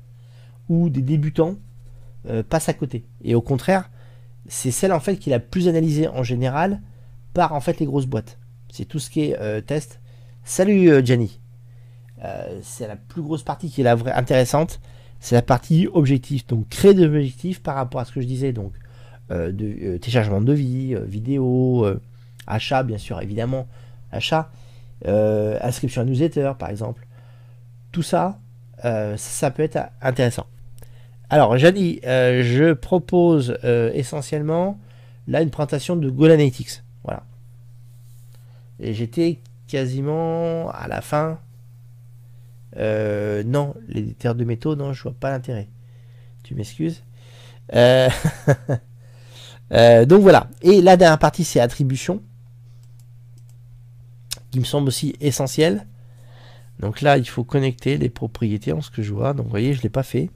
ou 0.69 0.89
des 0.89 1.01
débutants 1.01 1.57
euh, 2.27 2.43
passent 2.43 2.69
à 2.69 2.73
côté. 2.73 3.05
Et 3.23 3.35
au 3.35 3.41
contraire, 3.41 3.89
c'est 4.47 4.71
celle 4.71 4.93
en 4.93 4.99
fait 4.99 5.17
qui 5.17 5.29
est 5.29 5.33
la 5.33 5.39
plus 5.39 5.67
analysée 5.67 6.07
en 6.07 6.23
général 6.23 6.81
par 7.33 7.53
en 7.53 7.61
fait 7.61 7.79
les 7.79 7.85
grosses 7.85 8.05
boîtes. 8.05 8.39
C'est 8.71 8.85
tout 8.85 8.99
ce 8.99 9.09
qui 9.09 9.21
est 9.21 9.39
euh, 9.39 9.61
test. 9.61 9.99
Salut 10.43 11.05
Jenny. 11.05 11.39
c'est 12.63 12.87
la 12.87 12.95
plus 12.95 13.21
grosse 13.21 13.43
partie 13.43 13.69
qui 13.69 13.81
est 13.81 13.83
la 13.83 13.95
vraie 13.95 14.13
intéressante. 14.13 14.79
C'est 15.19 15.35
la 15.35 15.43
partie 15.43 15.87
objectif. 15.93 16.47
Donc 16.47 16.67
créer 16.69 16.93
des 16.93 17.05
objectifs 17.05 17.61
par 17.61 17.75
rapport 17.75 18.01
à 18.01 18.05
ce 18.05 18.11
que 18.11 18.21
je 18.21 18.25
disais. 18.25 18.51
Donc 18.51 18.73
de 19.29 19.97
téléchargement 19.97 20.41
de 20.41 20.47
devis, 20.47 20.95
vidéo, 21.05 21.85
achat 22.47 22.83
bien 22.83 22.97
sûr 22.97 23.21
évidemment, 23.21 23.67
achat 24.11 24.49
euh, 25.07 25.57
inscription 25.61 26.03
à 26.03 26.05
newsletter 26.05 26.51
par 26.59 26.69
exemple. 26.69 27.07
Tout 27.91 28.03
ça, 28.03 28.39
euh, 28.85 29.17
ça 29.17 29.51
peut 29.51 29.63
être 29.63 29.79
intéressant. 30.01 30.45
Alors, 31.31 31.57
Jani, 31.57 32.01
euh, 32.05 32.43
je 32.43 32.73
propose 32.73 33.57
essentiellement 33.63 34.77
là 35.27 35.41
une 35.41 35.49
présentation 35.49 35.95
de 35.95 36.09
Google 36.09 36.31
Analytics. 36.31 36.83
Voilà. 37.05 37.23
Et 38.81 38.93
j'étais 38.93 39.39
quasiment 39.65 40.69
à 40.71 40.89
la 40.89 40.99
fin. 40.99 41.39
non, 42.75 43.73
l'éditeur 43.87 44.35
de 44.35 44.43
métaux, 44.43 44.75
non, 44.75 44.91
je 44.91 45.03
vois 45.03 45.15
pas 45.17 45.29
l'intérêt. 45.29 45.69
Tu 46.43 46.53
m'excuses. 46.53 47.01
donc 47.71 48.11
voilà. 49.71 50.49
Et 50.61 50.81
la 50.81 50.97
dernière 50.97 51.19
partie, 51.19 51.45
c'est 51.45 51.61
attribution 51.61 52.21
qui 54.51 54.59
me 54.59 54.65
semble 54.65 54.89
aussi 54.89 55.15
essentiel. 55.21 55.87
Donc 56.79 56.99
là, 56.99 57.17
il 57.17 57.27
faut 57.27 57.45
connecter 57.45 57.97
les 57.97 58.09
propriétés 58.09 58.73
en 58.73 58.81
ce 58.81 58.91
que 58.91 59.01
je 59.01 59.13
vois. 59.13 59.33
Donc 59.33 59.45
vous 59.45 59.51
voyez, 59.51 59.73
je 59.73 59.79
ne 59.79 59.83
l'ai 59.83 59.89
pas 59.89 60.03
fait. 60.03 60.29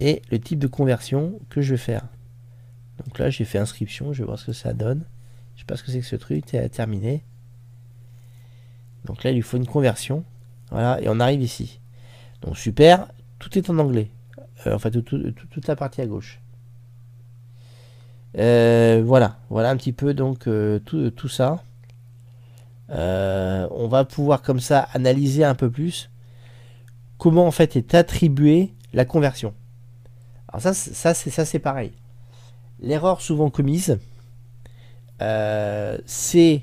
Et 0.00 0.22
le 0.30 0.40
type 0.40 0.58
de 0.58 0.66
conversion 0.66 1.38
que 1.50 1.60
je 1.60 1.72
vais 1.72 1.78
faire. 1.78 2.02
Donc 3.04 3.18
là, 3.18 3.30
j'ai 3.30 3.44
fait 3.44 3.58
inscription, 3.58 4.12
je 4.12 4.22
vais 4.22 4.26
voir 4.26 4.38
ce 4.38 4.46
que 4.46 4.52
ça 4.52 4.72
donne. 4.72 5.04
Je 5.54 5.60
sais 5.60 5.66
pas 5.66 5.76
ce 5.76 5.82
que 5.82 5.90
c'est 5.90 6.00
que 6.00 6.06
ce 6.06 6.16
truc, 6.16 6.44
c'est 6.46 6.68
terminé. 6.70 7.22
Donc 9.04 9.22
là, 9.22 9.30
il 9.30 9.34
lui 9.34 9.42
faut 9.42 9.56
une 9.56 9.66
conversion. 9.66 10.24
Voilà, 10.70 11.00
et 11.02 11.08
on 11.08 11.20
arrive 11.20 11.42
ici. 11.42 11.80
Donc 12.42 12.56
super, 12.56 13.08
tout 13.38 13.56
est 13.58 13.70
en 13.70 13.78
anglais. 13.78 14.10
Euh, 14.66 14.74
enfin, 14.74 14.90
toute 14.90 15.66
la 15.66 15.76
partie 15.76 16.00
à 16.00 16.06
gauche. 16.06 16.40
Euh, 18.38 19.02
voilà, 19.04 19.38
voilà 19.48 19.70
un 19.70 19.76
petit 19.76 19.92
peu 19.92 20.14
donc 20.14 20.46
euh, 20.46 20.78
tout, 20.78 21.10
tout, 21.10 21.28
ça. 21.28 21.64
on 22.88 23.88
va 23.88 24.04
pouvoir 24.04 24.42
comme 24.42 24.60
ça 24.60 24.80
analyser 24.92 25.42
un 25.42 25.56
peu 25.56 25.68
plus 25.68 26.10
comment 27.18 27.44
en 27.44 27.50
fait 27.50 27.74
est 27.74 27.94
attribuée 27.94 28.72
la 28.92 29.04
conversion. 29.04 29.54
Alors 30.50 30.60
ça, 30.60 30.74
ça 30.74 31.14
c'est 31.14 31.30
ça 31.30 31.44
c'est 31.44 31.58
pareil. 31.58 31.92
L'erreur 32.80 33.20
souvent 33.20 33.50
commise, 33.50 33.98
c'est 36.06 36.62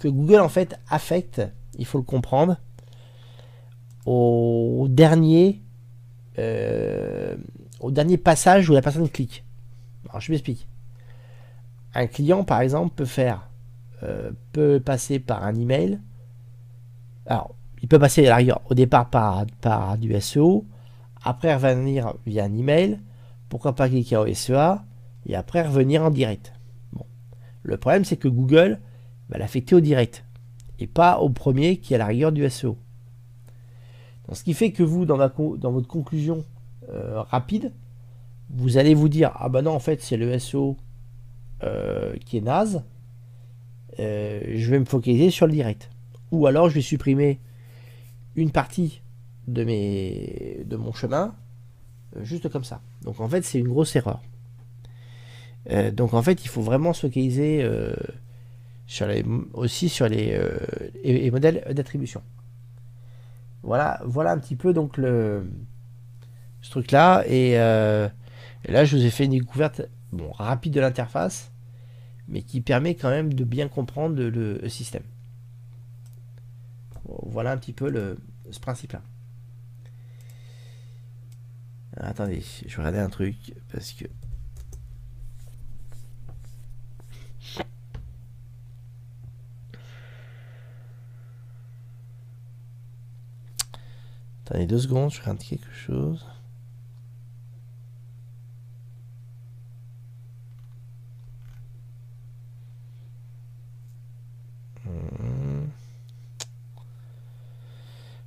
que 0.00 0.08
Google 0.08 0.40
en 0.40 0.48
fait 0.48 0.80
affecte, 0.88 1.42
il 1.78 1.86
faut 1.86 1.98
le 1.98 2.04
comprendre, 2.04 2.56
au 4.06 4.86
dernier, 4.88 5.60
euh, 6.38 7.36
au 7.80 7.90
dernier 7.90 8.16
passage 8.16 8.68
où 8.68 8.72
la 8.72 8.82
personne 8.82 9.08
clique. 9.08 9.44
Alors 10.08 10.20
je 10.20 10.32
m'explique. 10.32 10.66
Un 11.94 12.06
client 12.06 12.44
par 12.44 12.62
exemple 12.62 12.94
peut 12.94 13.04
faire, 13.04 13.48
euh, 14.02 14.32
peut 14.52 14.80
passer 14.80 15.18
par 15.18 15.44
un 15.44 15.54
email. 15.54 16.00
Alors 17.26 17.54
il 17.82 17.88
peut 17.88 17.98
passer 17.98 18.30
au 18.68 18.74
départ 18.74 19.10
par, 19.10 19.44
par 19.60 19.98
du 19.98 20.18
SEO, 20.20 20.64
après 21.22 21.54
revenir 21.54 22.14
via 22.26 22.44
un 22.44 22.54
email, 22.54 22.98
pourquoi 23.48 23.74
pas 23.74 23.88
cliquer 23.88 24.16
au 24.16 24.32
SEA 24.32 24.84
et 25.26 25.34
après 25.34 25.62
revenir 25.62 26.02
en 26.02 26.10
direct. 26.10 26.52
Bon. 26.92 27.04
Le 27.62 27.76
problème 27.76 28.04
c'est 28.04 28.16
que 28.16 28.28
Google 28.28 28.78
va 29.28 29.38
l'affecter 29.38 29.74
au 29.74 29.80
direct 29.80 30.24
et 30.78 30.86
pas 30.86 31.18
au 31.18 31.28
premier 31.28 31.76
qui 31.76 31.92
est 31.92 31.96
à 31.96 31.98
la 31.98 32.06
rigueur 32.06 32.32
du 32.32 32.48
SEO. 32.48 32.76
Donc, 34.26 34.36
ce 34.36 34.44
qui 34.44 34.54
fait 34.54 34.72
que 34.72 34.82
vous, 34.82 35.04
dans, 35.04 35.16
votre 35.16 35.88
conclusion 35.88 36.44
euh, 36.88 37.22
rapide, 37.22 37.72
vous 38.48 38.78
allez 38.78 38.94
vous 38.94 39.08
dire 39.08 39.32
Ah 39.34 39.48
bah 39.48 39.62
non, 39.62 39.72
en 39.72 39.80
fait, 39.80 40.02
c'est 40.02 40.16
le 40.16 40.38
SEO 40.38 40.76
euh, 41.62 42.14
qui 42.24 42.38
est 42.38 42.40
naze, 42.40 42.84
euh, 43.98 44.40
je 44.54 44.70
vais 44.70 44.78
me 44.78 44.84
focaliser 44.84 45.30
sur 45.30 45.46
le 45.46 45.52
direct. 45.52 45.90
Ou 46.30 46.46
alors, 46.46 46.68
je 46.68 46.76
vais 46.76 46.80
supprimer 46.80 47.40
une 48.36 48.50
partie 48.50 49.02
de, 49.52 49.64
mes, 49.64 50.62
de 50.64 50.76
mon 50.76 50.92
chemin, 50.92 51.34
juste 52.22 52.48
comme 52.48 52.64
ça. 52.64 52.80
Donc, 53.02 53.20
en 53.20 53.28
fait, 53.28 53.42
c'est 53.44 53.58
une 53.58 53.68
grosse 53.68 53.94
erreur. 53.96 54.20
donc, 55.92 56.14
en 56.14 56.22
fait, 56.22 56.44
il 56.44 56.48
faut 56.48 56.62
vraiment 56.62 56.92
se 56.92 57.02
focaliser 57.02 57.62
les, 59.00 59.24
aussi 59.52 59.88
sur 59.88 60.08
les, 60.08 60.32
euh, 60.34 61.30
modèles 61.30 61.64
d'attribution. 61.72 62.22
Voilà, 63.62 64.00
voilà 64.04 64.32
un 64.32 64.38
petit 64.38 64.56
peu 64.56 64.72
donc 64.72 64.96
le 64.96 65.50
ce 66.62 66.70
truc 66.70 66.90
là 66.90 67.22
euh, 67.28 68.08
et, 68.64 68.72
là 68.72 68.84
je 68.84 68.96
vous 68.96 69.04
ai 69.04 69.10
fait 69.10 69.24
une 69.24 69.32
découverte 69.32 69.82
bon, 70.12 70.30
rapide 70.32 70.72
de 70.74 70.80
l'interface 70.80 71.50
mais 72.28 72.42
qui 72.42 72.60
permet 72.60 72.94
quand 72.94 73.10
même 73.10 73.32
de 73.32 73.44
bien 73.44 73.68
comprendre 73.68 74.22
le, 74.22 74.68
système. 74.68 75.02
voilà 77.04 77.52
un 77.52 77.56
petit 77.58 77.72
peu 77.72 77.90
le, 77.90 78.18
ce 78.50 78.60
principe 78.60 78.92
là. 78.92 79.02
Attendez, 81.96 82.42
je 82.66 82.68
vais 82.68 82.82
regarder 82.82 82.98
un 82.98 83.10
truc 83.10 83.54
parce 83.72 83.92
que 83.92 84.04
Attendez 94.50 94.66
deux 94.66 94.78
secondes, 94.80 95.12
je 95.12 95.20
regarde 95.20 95.38
quelque 95.38 95.72
chose. 95.72 96.26
Hmm. 104.84 105.68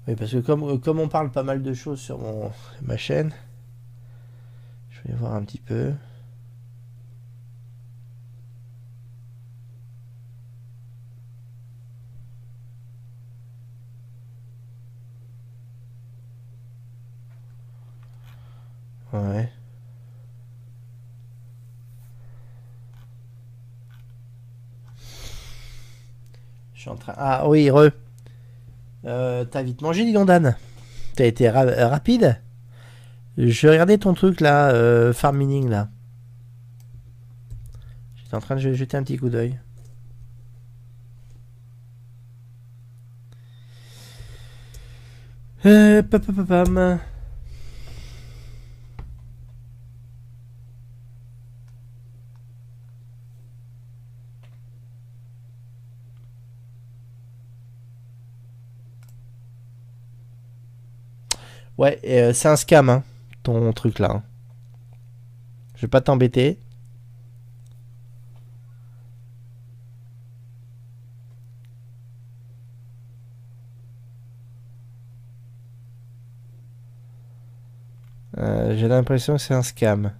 Oui, 0.08 0.16
parce 0.16 0.32
que 0.32 0.38
comme, 0.38 0.80
comme 0.80 1.00
on 1.00 1.10
parle 1.10 1.30
pas 1.32 1.44
mal 1.44 1.62
de 1.62 1.74
choses 1.74 2.00
sur 2.00 2.20
mon, 2.20 2.52
ma 2.82 2.96
chaîne, 2.98 3.34
je 5.06 5.12
vais 5.12 5.18
voir 5.18 5.34
un 5.34 5.44
petit 5.44 5.60
peu. 5.60 5.94
Ouais. 19.14 19.52
Je 26.74 26.82
suis 26.82 26.90
en 26.90 26.96
train. 26.96 27.14
Ah 27.18 27.48
oui, 27.48 27.70
re. 27.70 27.92
Euh, 29.06 29.46
T'as 29.46 29.64
vite 29.64 29.82
mangé, 29.82 30.06
dis 30.06 30.14
donc, 30.14 30.28
Dan. 30.28 30.56
T'as 31.16 31.26
été 31.26 31.50
rapide. 31.50 32.42
Je 33.38 33.68
regardais 33.68 33.98
ton 33.98 34.14
truc 34.14 34.42
là, 34.42 34.70
euh, 34.72 35.12
là. 35.70 35.90
J'étais 38.16 38.36
en 38.36 38.40
train 38.40 38.56
de 38.56 38.74
jeter 38.74 38.98
un 38.98 39.04
petit 39.04 39.18
coup 39.18 39.30
d'œil. 39.30 39.60
Euh. 45.66 46.02
Ouais, 61.78 62.00
euh, 62.06 62.34
c'est 62.34 62.48
un 62.48 62.56
scam, 62.56 62.90
hein, 62.90 63.04
ton 63.44 63.72
truc 63.74 64.00
là. 64.00 64.12
Hein. 64.12 64.24
Je 65.76 65.82
vais 65.82 65.88
pas 65.88 66.02
t'embêter. 66.02 66.60
Euh, 78.38 78.76
j'ai 78.78 78.88
l'impression 78.88 79.36
que 79.36 79.42
c'est 79.42 79.54
un 79.54 79.62
scam. 79.64 80.12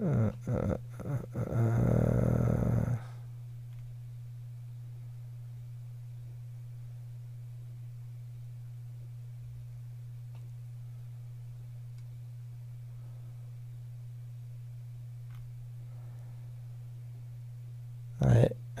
Euh, 0.00 0.30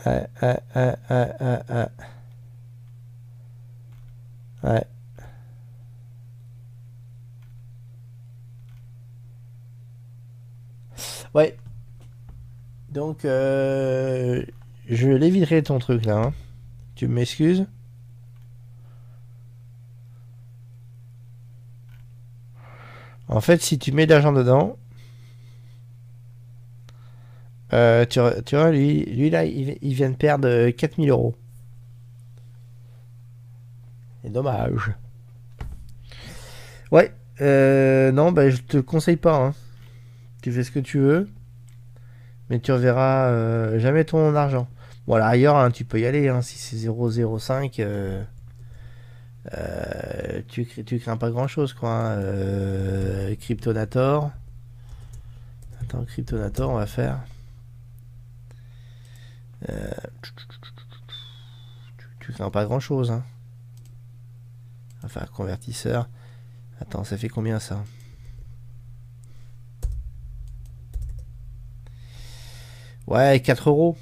Ouais, 0.06 0.27
ouais, 0.42 0.60
ouais, 0.76 0.94
ouais. 1.10 1.86
Ouais. 4.62 4.84
Ouais. 11.34 11.56
Donc, 12.90 13.24
euh, 13.24 14.42
je 14.88 15.08
l'éviterai 15.08 15.62
ton 15.62 15.78
truc 15.78 16.04
là. 16.04 16.16
Hein. 16.16 16.32
Tu 16.94 17.06
m'excuses 17.06 17.66
En 23.28 23.40
fait, 23.40 23.60
si 23.62 23.78
tu 23.78 23.92
mets 23.92 24.06
de 24.06 24.12
l'argent 24.12 24.32
dedans, 24.32 24.76
euh, 27.78 28.04
tu, 28.04 28.56
vois, 28.56 28.70
lui, 28.70 29.04
lui 29.04 29.30
là, 29.30 29.44
il, 29.44 29.94
vient 29.94 30.10
de 30.10 30.16
perdre 30.16 30.70
4000 30.70 31.10
euros. 31.10 31.34
C'est 34.22 34.32
dommage. 34.32 34.92
Ouais, 36.90 37.12
euh, 37.40 38.12
non, 38.12 38.32
bah, 38.32 38.50
je 38.50 38.62
te 38.62 38.78
conseille 38.78 39.16
pas. 39.16 39.36
Hein. 39.36 39.54
Tu 40.42 40.52
fais 40.52 40.64
ce 40.64 40.70
que 40.70 40.80
tu 40.80 40.98
veux, 40.98 41.28
mais 42.48 42.60
tu 42.60 42.72
reverras 42.72 43.28
euh, 43.28 43.78
jamais 43.78 44.04
ton 44.04 44.34
argent. 44.34 44.68
Bon, 45.06 45.14
à 45.14 45.18
l'arrière, 45.18 45.56
hein, 45.56 45.70
tu 45.70 45.84
peux 45.84 46.00
y 46.00 46.06
aller. 46.06 46.28
Hein, 46.28 46.42
si 46.42 46.58
c'est 46.58 46.76
0,05, 46.76 47.76
euh, 47.80 48.22
euh, 49.54 50.42
tu, 50.48 50.66
tu 50.66 50.98
crains 50.98 51.16
pas 51.16 51.30
grand 51.30 51.48
chose, 51.48 51.72
quoi. 51.72 51.90
Euh, 51.90 53.34
Cryptonator. 53.36 54.30
Attends, 55.80 56.04
Cryptonator, 56.04 56.70
on 56.70 56.74
va 56.74 56.86
faire. 56.86 57.20
Tu, 62.20 62.32
crains 62.32 62.50
pas 62.50 62.64
grand 62.64 62.80
chose, 62.80 63.10
hein. 63.10 63.24
Enfin, 65.02 65.24
convertisseur. 65.32 66.08
Attends, 66.80 67.04
ça 67.04 67.16
fait 67.16 67.28
combien 67.28 67.58
ça? 67.58 67.82
Ouais, 73.06 73.40
4 73.40 73.70
euros. 73.70 73.96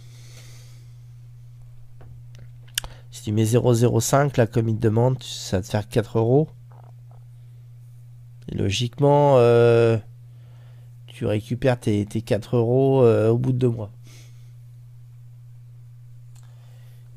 Si 3.12 3.22
tu 3.22 3.32
mets 3.32 3.44
0,05 3.44 4.36
là 4.36 4.46
comme 4.46 4.68
il 4.68 4.76
te 4.76 4.80
demande, 4.82 5.22
ça 5.22 5.58
va 5.58 5.62
te 5.62 5.68
faire 5.68 5.88
4 5.88 6.18
euros. 6.18 6.48
logiquement, 8.52 9.36
euh, 9.38 9.96
tu 11.06 11.24
récupères 11.24 11.78
tes, 11.78 12.04
4 12.04 12.56
euros 12.56 13.04
euh, 13.04 13.30
au 13.30 13.38
bout 13.38 13.52
de 13.52 13.58
deux 13.58 13.70
mois. 13.70 13.92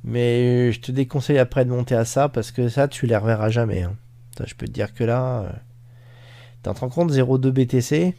Mais 0.04 0.72
je 0.72 0.80
te 0.80 0.92
déconseille 0.92 1.40
après 1.40 1.66
de 1.66 1.70
monter 1.70 1.96
à 1.96 2.06
ça 2.06 2.30
parce 2.30 2.52
que 2.52 2.70
ça, 2.70 2.88
tu 2.88 3.06
les 3.06 3.18
reverras 3.18 3.50
jamais. 3.50 3.84
Hein. 3.84 3.96
je 4.46 4.56
peux 4.56 4.66
te 4.66 4.72
dire 4.72 4.94
que 4.94 5.04
là, 5.04 5.42
euh, 5.42 5.50
tu 6.64 6.72
te 6.72 6.80
rends 6.80 6.90
compte 6.90 7.12
0,2 7.12 7.52
BTC, 7.52 8.16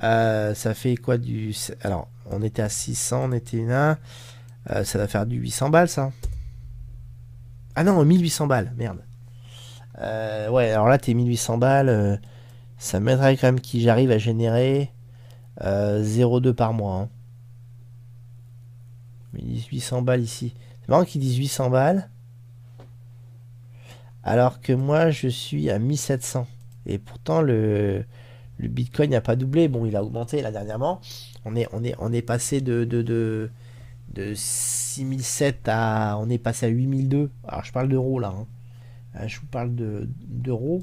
ça 0.00 0.74
fait 0.74 0.96
quoi 0.96 1.18
du. 1.18 1.54
Alors, 1.82 2.08
on 2.30 2.42
était 2.42 2.62
à 2.62 2.68
600, 2.68 3.30
on 3.30 3.32
était 3.32 3.64
là. 3.64 3.98
Euh, 4.70 4.84
ça 4.84 4.98
va 4.98 5.06
faire 5.06 5.26
du 5.26 5.36
800 5.36 5.70
balles, 5.70 5.88
ça. 5.88 6.10
Ah 7.74 7.84
non, 7.84 8.02
1800 8.04 8.46
balles, 8.46 8.72
merde. 8.76 9.04
Euh, 10.00 10.48
ouais, 10.48 10.70
alors 10.70 10.88
là, 10.88 10.98
t'es 10.98 11.14
1800 11.14 11.58
balles. 11.58 11.88
Euh, 11.88 12.16
ça 12.78 13.00
m'aiderait 13.00 13.36
quand 13.36 13.48
même 13.48 13.60
que 13.60 13.78
j'arrive 13.78 14.10
à 14.10 14.18
générer 14.18 14.90
0,2 15.60 16.52
par 16.52 16.72
mois. 16.72 17.02
Hein. 17.02 17.08
800 19.38 20.02
balles 20.02 20.22
ici. 20.22 20.54
C'est 20.80 20.88
marrant 20.88 21.04
qu'ils 21.04 21.20
disent 21.20 21.36
800 21.36 21.70
balles. 21.70 22.08
Alors 24.22 24.60
que 24.60 24.72
moi, 24.72 25.10
je 25.10 25.28
suis 25.28 25.70
à 25.70 25.78
1700. 25.78 26.46
Et 26.86 26.98
pourtant, 26.98 27.42
le, 27.42 28.04
le 28.58 28.68
Bitcoin 28.68 29.10
n'a 29.10 29.20
pas 29.20 29.36
doublé. 29.36 29.68
Bon, 29.68 29.84
il 29.84 29.96
a 29.96 30.02
augmenté 30.02 30.42
là 30.42 30.50
dernièrement. 30.50 31.00
On 31.44 31.56
est, 31.56 31.68
on 31.72 31.84
est, 31.84 31.94
on 31.98 32.12
est 32.12 32.22
passé 32.22 32.60
de, 32.60 32.84
de, 32.84 33.02
de, 33.02 33.50
de 34.12 34.32
6007 34.34 35.68
à. 35.68 36.16
On 36.18 36.28
est 36.30 36.38
passé 36.38 36.66
à 36.66 36.68
8002. 36.68 37.30
Alors 37.46 37.64
je 37.64 37.72
parle 37.72 37.88
d'euros 37.88 38.18
là. 38.18 38.34
Hein. 38.36 38.46
Euh, 39.16 39.28
je 39.28 39.40
vous 39.40 39.46
parle 39.46 39.70
d'euros. 39.74 40.82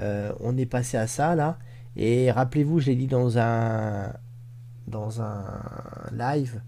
Euh, 0.00 0.32
on 0.40 0.56
est 0.56 0.66
passé 0.66 0.96
à 0.96 1.06
ça 1.06 1.34
là. 1.34 1.58
Et 1.96 2.30
rappelez-vous, 2.30 2.80
je 2.80 2.86
l'ai 2.86 2.96
dit 2.96 3.06
dans 3.06 3.38
un 3.38 4.12
dans 4.86 5.20
un 5.20 5.44
live 6.12 6.60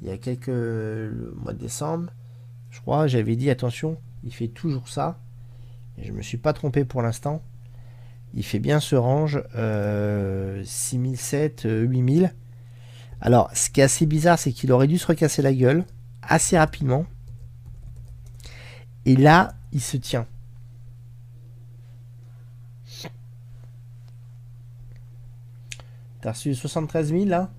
il 0.00 0.08
y 0.08 0.10
a 0.10 0.18
quelques 0.18 0.48
mois 0.48 1.52
de 1.52 1.58
décembre, 1.58 2.10
je 2.70 2.80
crois, 2.80 3.06
j'avais 3.06 3.36
dit 3.36 3.50
attention, 3.50 3.98
il 4.24 4.32
fait 4.32 4.48
toujours 4.48 4.88
ça. 4.88 5.18
Et 5.98 6.04
je 6.04 6.12
me 6.12 6.22
suis 6.22 6.38
pas 6.38 6.52
trompé 6.52 6.84
pour 6.84 7.02
l'instant 7.02 7.42
il 8.34 8.44
fait 8.44 8.58
bien 8.58 8.80
ce 8.80 8.96
range 8.96 9.42
6007, 10.64 11.66
euh, 11.66 11.82
8000. 11.82 12.24
Euh, 12.24 12.28
Alors, 13.20 13.50
ce 13.54 13.70
qui 13.70 13.80
est 13.80 13.84
assez 13.84 14.06
bizarre, 14.06 14.38
c'est 14.38 14.52
qu'il 14.52 14.72
aurait 14.72 14.86
dû 14.86 14.98
se 14.98 15.06
recasser 15.06 15.42
la 15.42 15.52
gueule 15.52 15.84
assez 16.22 16.56
rapidement. 16.56 17.06
Et 19.04 19.16
là, 19.16 19.54
il 19.72 19.80
se 19.80 19.96
tient. 19.96 20.26
T'as 26.20 26.32
reçu 26.32 26.54
73 26.54 27.08
000 27.08 27.24
là? 27.24 27.50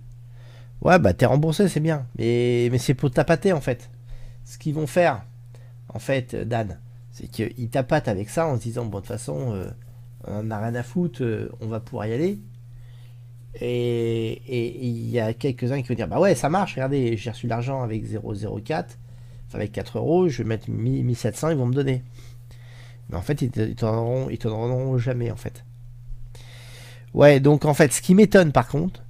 Ouais, 0.81 0.97
bah 0.99 1.13
t'es 1.13 1.25
remboursé, 1.25 1.67
c'est 1.67 1.79
bien. 1.79 2.07
Mais, 2.17 2.69
mais 2.71 2.77
c'est 2.77 2.93
pour 2.93 3.11
tapater 3.11 3.53
en 3.53 3.61
fait. 3.61 3.89
Ce 4.45 4.57
qu'ils 4.57 4.73
vont 4.73 4.87
faire, 4.87 5.23
en 5.89 5.99
fait, 5.99 6.35
Dan, 6.35 6.79
c'est 7.11 7.27
qu'ils 7.27 7.69
tapatent 7.69 8.07
avec 8.07 8.29
ça 8.29 8.47
en 8.47 8.57
se 8.57 8.63
disant, 8.63 8.85
bon, 8.85 8.97
de 8.97 9.01
toute 9.01 9.07
façon, 9.07 9.53
euh, 9.53 9.69
on 10.25 10.43
n'a 10.43 10.59
rien 10.59 10.75
à 10.75 10.83
foutre, 10.83 11.21
euh, 11.23 11.49
on 11.61 11.67
va 11.67 11.79
pouvoir 11.79 12.07
y 12.07 12.13
aller. 12.13 12.39
Et 13.59 14.41
il 14.81 15.09
y 15.09 15.19
a 15.19 15.33
quelques-uns 15.33 15.81
qui 15.81 15.89
vont 15.89 15.95
dire 15.95 16.07
Bah 16.07 16.19
ouais, 16.19 16.35
ça 16.35 16.49
marche, 16.49 16.75
regardez, 16.75 17.17
j'ai 17.17 17.31
reçu 17.31 17.47
l'argent 17.47 17.83
avec 17.83 18.05
0,04, 18.05 18.85
enfin 19.47 19.57
avec 19.57 19.73
4 19.73 19.97
euros, 19.97 20.29
je 20.29 20.37
vais 20.39 20.47
mettre 20.47 20.69
1700, 20.69 21.49
ils 21.49 21.57
vont 21.57 21.65
me 21.65 21.73
donner. 21.73 22.01
Mais 23.09 23.17
en 23.17 23.21
fait, 23.21 23.41
ils 23.41 23.51
t'en 23.75 24.27
donneront, 24.37 24.97
jamais, 24.97 25.31
en 25.31 25.35
fait. 25.35 25.65
Ouais, 27.13 27.39
donc 27.41 27.65
en 27.65 27.73
fait, 27.73 27.91
ce 27.91 28.01
qui 28.01 28.15
m'étonne 28.15 28.53
par 28.53 28.69
contre, 28.69 29.03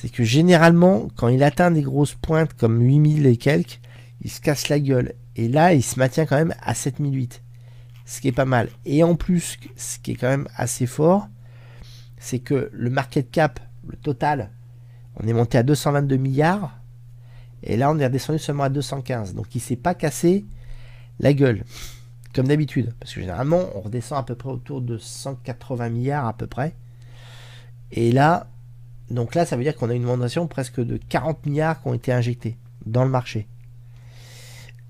c'est 0.00 0.08
que 0.08 0.24
généralement, 0.24 1.08
quand 1.16 1.28
il 1.28 1.42
atteint 1.42 1.70
des 1.70 1.82
grosses 1.82 2.14
pointes 2.14 2.54
comme 2.54 2.80
8000 2.80 3.26
et 3.26 3.36
quelques, 3.36 3.80
il 4.22 4.30
se 4.30 4.40
casse 4.40 4.70
la 4.70 4.80
gueule. 4.80 5.12
Et 5.36 5.46
là, 5.46 5.74
il 5.74 5.82
se 5.82 5.98
maintient 5.98 6.24
quand 6.24 6.36
même 6.36 6.54
à 6.62 6.74
7008 6.74 7.42
ce 8.06 8.20
qui 8.20 8.28
est 8.28 8.32
pas 8.32 8.46
mal. 8.46 8.70
Et 8.86 9.04
en 9.04 9.14
plus, 9.14 9.58
ce 9.76 9.98
qui 9.98 10.12
est 10.12 10.14
quand 10.14 10.28
même 10.28 10.48
assez 10.56 10.86
fort, 10.86 11.28
c'est 12.16 12.38
que 12.38 12.70
le 12.72 12.90
market 12.90 13.30
cap, 13.30 13.60
le 13.86 13.96
total, 13.96 14.50
on 15.16 15.28
est 15.28 15.34
monté 15.34 15.58
à 15.58 15.62
222 15.62 16.16
milliards, 16.16 16.76
et 17.62 17.76
là 17.76 17.90
on 17.90 17.98
est 17.98 18.06
redescendu 18.06 18.38
seulement 18.38 18.64
à 18.64 18.68
215. 18.70 19.34
Donc 19.34 19.54
il 19.54 19.60
s'est 19.60 19.76
pas 19.76 19.94
cassé 19.94 20.46
la 21.18 21.34
gueule, 21.34 21.62
comme 22.34 22.48
d'habitude. 22.48 22.94
Parce 22.98 23.12
que 23.12 23.20
généralement, 23.20 23.66
on 23.74 23.82
redescend 23.82 24.18
à 24.18 24.22
peu 24.22 24.34
près 24.34 24.48
autour 24.48 24.80
de 24.80 24.96
180 24.96 25.90
milliards 25.90 26.26
à 26.26 26.32
peu 26.32 26.46
près. 26.46 26.74
Et 27.92 28.12
là, 28.12 28.48
donc 29.10 29.34
là, 29.34 29.44
ça 29.44 29.56
veut 29.56 29.64
dire 29.64 29.76
qu'on 29.76 29.90
a 29.90 29.94
une 29.94 30.04
augmentation 30.04 30.46
presque 30.46 30.80
de 30.80 30.98
40 31.08 31.44
milliards 31.46 31.82
qui 31.82 31.88
ont 31.88 31.94
été 31.94 32.12
injectés 32.12 32.56
dans 32.86 33.04
le 33.04 33.10
marché. 33.10 33.46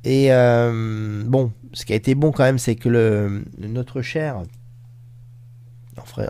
Et 0.04 0.32
euh, 0.32 1.22
bon, 1.26 1.52
ce 1.72 1.84
qui 1.84 1.92
a 1.92 1.96
été 1.96 2.14
bon 2.14 2.32
quand 2.32 2.44
même, 2.44 2.58
c'est 2.58 2.76
que 2.76 3.42
notre 3.58 4.02
cher, 4.02 4.42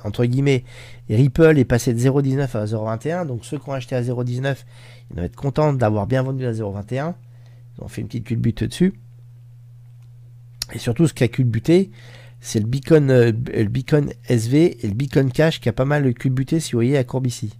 entre 0.04 0.24
guillemets, 0.24 0.64
Ripple 1.08 1.58
est 1.58 1.64
passé 1.64 1.94
de 1.94 1.98
0,19 1.98 2.56
à 2.56 2.64
0,21. 2.64 3.26
Donc 3.26 3.44
ceux 3.44 3.58
qui 3.58 3.68
ont 3.68 3.72
acheté 3.72 3.94
à 3.94 4.02
0,19, 4.02 4.56
ils 5.10 5.14
doivent 5.14 5.26
être 5.26 5.36
contents 5.36 5.72
d'avoir 5.72 6.06
bien 6.06 6.22
vendu 6.22 6.46
à 6.46 6.52
0,21. 6.52 7.14
Ils 7.78 7.84
ont 7.84 7.88
fait 7.88 8.00
une 8.00 8.08
petite 8.08 8.24
culbute 8.24 8.64
dessus. 8.64 8.94
Et 10.72 10.78
surtout, 10.78 11.06
ce 11.06 11.14
qui 11.14 11.24
a 11.24 11.28
culbuté, 11.28 11.90
c'est 12.40 12.60
le 12.60 12.66
Beacon, 12.66 13.10
euh, 13.10 13.32
le 13.32 13.64
Beacon 13.64 14.12
SV 14.28 14.84
et 14.84 14.88
le 14.88 14.94
Beacon 14.94 15.30
Cash 15.30 15.60
qui 15.60 15.68
a 15.68 15.72
pas 15.72 15.84
mal 15.84 16.12
culbuté, 16.14 16.60
si 16.60 16.72
vous 16.72 16.78
voyez, 16.78 16.96
à 16.96 17.04
courbe 17.04 17.26
ici. 17.26 17.52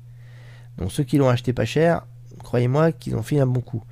Donc 0.79 0.93
ceux 0.93 1.05
qui 1.05 1.19
l'ont 1.19 1.29
acheté 1.29 1.53
pas 1.53 1.65
cher, 1.65 2.07
croyez-moi 2.43 2.93
qu'ils 2.93 3.17
ont 3.17 3.23
fait 3.23 3.41
un 3.41 3.47
bon 3.47 3.61
coup. 3.61 3.83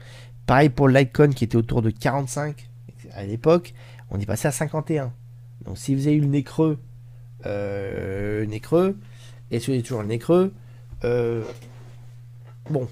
Pareil 0.46 0.70
pour 0.70 0.88
l'Icon 0.88 1.30
qui 1.30 1.44
était 1.44 1.56
autour 1.56 1.82
de 1.82 1.90
45 1.90 2.68
à 3.12 3.24
l'époque, 3.24 3.74
on 4.10 4.18
est 4.18 4.26
passé 4.26 4.48
à 4.48 4.52
51. 4.52 5.12
Donc 5.64 5.76
si 5.78 5.94
vous 5.94 6.06
avez 6.06 6.16
eu 6.16 6.20
le 6.20 6.26
nez 6.26 6.42
creux, 6.42 6.78
euh, 7.46 8.40
le 8.40 8.46
nez 8.46 8.60
creux, 8.60 8.96
et 9.50 9.60
si 9.60 9.66
vous 9.66 9.72
avez 9.72 9.82
toujours 9.82 10.02
le 10.02 10.08
nez 10.08 10.18
creux, 10.18 10.52
euh, 11.04 11.44
bon, 12.70 12.88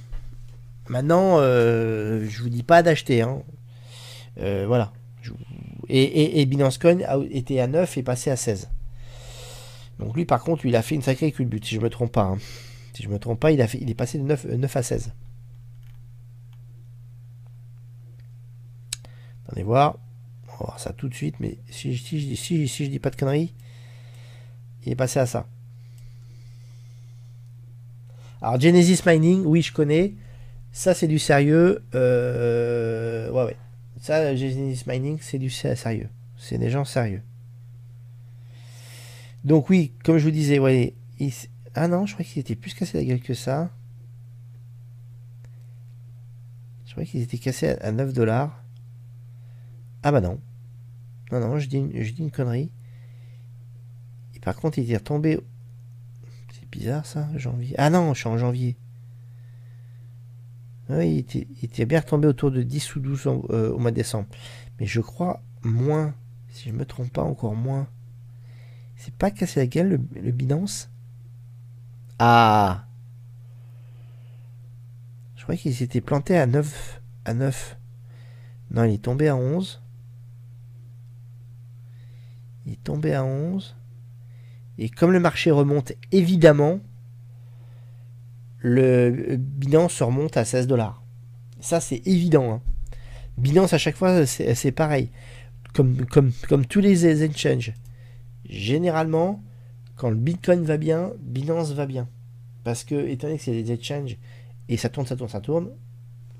maintenant, 0.88 1.38
euh, 1.38 2.26
je 2.28 2.42
vous 2.42 2.48
dis 2.48 2.62
pas 2.62 2.82
d'acheter. 2.82 3.22
Hein. 3.22 3.42
voilà. 4.36 4.92
Et, 5.88 6.40
et, 6.40 6.46
Binance 6.46 6.78
Coin 6.78 6.98
été 7.30 7.60
à 7.60 7.68
9 7.68 7.96
et 7.96 8.02
passé 8.02 8.30
à 8.30 8.36
16. 8.36 8.68
Donc 9.98 10.16
lui, 10.16 10.24
par 10.24 10.42
contre, 10.42 10.66
il 10.66 10.74
a 10.74 10.82
fait 10.82 10.94
une 10.96 11.02
sacrée 11.02 11.30
culbute, 11.30 11.64
si 11.64 11.76
je 11.76 11.80
me 11.80 11.88
trompe 11.88 12.12
pas. 12.12 12.24
Hein. 12.24 12.38
Si 12.96 13.02
je 13.02 13.10
me 13.10 13.18
trompe 13.18 13.38
pas, 13.38 13.52
il, 13.52 13.60
a 13.60 13.68
fait, 13.68 13.76
il 13.78 13.90
est 13.90 13.94
passé 13.94 14.16
de 14.16 14.22
9, 14.22 14.46
9 14.46 14.74
à 14.74 14.82
16. 14.82 15.12
Attendez 19.44 19.64
voir. 19.64 19.98
On 20.48 20.52
va 20.52 20.56
voir 20.64 20.80
ça 20.80 20.94
tout 20.94 21.06
de 21.10 21.14
suite, 21.14 21.34
mais 21.38 21.58
si, 21.68 21.94
si, 21.98 22.36
si, 22.36 22.66
si 22.66 22.84
je 22.86 22.90
dis 22.90 22.98
pas 22.98 23.10
de 23.10 23.16
conneries, 23.16 23.52
il 24.86 24.92
est 24.92 24.96
passé 24.96 25.18
à 25.18 25.26
ça. 25.26 25.46
Alors 28.40 28.58
Genesis 28.58 29.02
Mining, 29.04 29.44
oui 29.44 29.60
je 29.60 29.74
connais. 29.74 30.14
Ça 30.72 30.94
c'est 30.94 31.06
du 31.06 31.18
sérieux. 31.18 31.84
Euh, 31.94 33.30
ouais 33.30 33.44
ouais. 33.44 33.56
Ça 34.00 34.34
Genesis 34.34 34.84
Mining 34.86 35.18
c'est 35.20 35.38
du 35.38 35.50
sérieux. 35.50 36.08
C'est 36.38 36.56
des 36.56 36.70
gens 36.70 36.86
sérieux. 36.86 37.20
Donc 39.44 39.68
oui, 39.68 39.92
comme 40.02 40.16
je 40.16 40.24
vous 40.24 40.30
disais, 40.30 40.58
ouais. 40.58 40.94
Ah 41.78 41.88
non, 41.88 42.06
je 42.06 42.14
crois 42.14 42.24
qu'il 42.24 42.40
était 42.40 42.56
plus 42.56 42.72
cassé 42.72 42.96
la 42.96 43.04
gueule 43.04 43.20
que 43.20 43.34
ça. 43.34 43.70
Je 46.86 46.92
crois 46.92 47.04
qu'il 47.04 47.20
était 47.20 47.36
cassé 47.36 47.76
à 47.82 47.92
9 47.92 48.14
dollars. 48.14 48.64
Ah 50.02 50.10
bah 50.10 50.22
non. 50.22 50.40
Non, 51.30 51.40
non, 51.40 51.58
je 51.58 51.68
dis 51.68 51.76
une, 51.76 52.02
je 52.02 52.12
dis 52.12 52.22
une 52.22 52.30
connerie. 52.30 52.72
Et 54.34 54.40
par 54.40 54.56
contre, 54.56 54.78
il 54.78 54.90
est 54.90 54.96
retombé. 54.96 55.38
C'est 56.54 56.66
bizarre 56.70 57.04
ça, 57.04 57.28
janvier. 57.36 57.74
Ah 57.76 57.90
non, 57.90 58.14
je 58.14 58.20
suis 58.20 58.28
en 58.28 58.38
janvier. 58.38 58.78
Oui, 60.88 61.26
il 61.34 61.64
était, 61.64 61.84
bien 61.84 62.00
retombé 62.00 62.26
autour 62.26 62.50
de 62.50 62.62
10 62.62 62.96
ou 62.96 63.00
12 63.00 63.26
euh, 63.26 63.70
au 63.72 63.78
mois 63.78 63.90
de 63.90 63.96
décembre. 63.96 64.28
Mais 64.80 64.86
je 64.86 65.02
crois 65.02 65.42
moins, 65.62 66.14
si 66.48 66.70
je 66.70 66.74
ne 66.74 66.78
me 66.78 66.86
trompe 66.86 67.12
pas, 67.12 67.22
encore 67.22 67.54
moins. 67.54 67.86
C'est 68.96 69.14
pas 69.14 69.30
cassé 69.30 69.60
la 69.60 69.66
gueule 69.66 69.88
le, 69.88 70.20
le 70.22 70.32
Binance 70.32 70.88
Ah 72.18 72.86
Je 75.36 75.42
crois 75.42 75.56
qu'il 75.56 75.74
s'était 75.74 76.00
planté 76.00 76.36
à 76.36 76.46
9. 76.46 77.02
À 77.24 77.34
9. 77.34 77.76
Non, 78.70 78.84
il 78.84 78.94
est 78.94 79.02
tombé 79.02 79.28
à 79.28 79.36
11. 79.36 79.82
Il 82.66 82.72
est 82.72 82.82
tombé 82.82 83.14
à 83.14 83.24
11. 83.24 83.76
Et 84.78 84.88
comme 84.88 85.12
le 85.12 85.20
marché 85.20 85.50
remonte, 85.50 85.92
évidemment, 86.12 86.80
le 88.58 89.36
Binance 89.36 90.02
remonte 90.02 90.36
à 90.36 90.44
16 90.44 90.66
dollars. 90.66 91.02
Ça, 91.60 91.80
c'est 91.80 92.06
évident. 92.06 92.54
Hein. 92.54 92.62
Binance, 93.38 93.72
à 93.72 93.78
chaque 93.78 93.96
fois, 93.96 94.26
c'est 94.26 94.72
pareil. 94.72 95.10
Comme, 95.74 96.06
comme, 96.06 96.32
comme 96.48 96.64
tous 96.64 96.80
les 96.80 97.22
exchanges. 97.22 97.74
Généralement, 98.48 99.42
quand 99.96 100.10
le 100.10 100.16
Bitcoin 100.16 100.64
va 100.64 100.76
bien, 100.76 101.12
Binance 101.20 101.72
va 101.72 101.86
bien. 101.86 102.08
Parce 102.64 102.84
que, 102.84 102.94
étant 102.94 103.26
donné 103.26 103.38
que 103.38 103.44
c'est 103.44 103.62
des 103.62 103.72
exchanges 103.72 104.16
et 104.68 104.76
ça 104.76 104.88
tourne, 104.88 105.06
ça 105.06 105.16
tourne, 105.16 105.30
ça 105.30 105.40
tourne, 105.40 105.70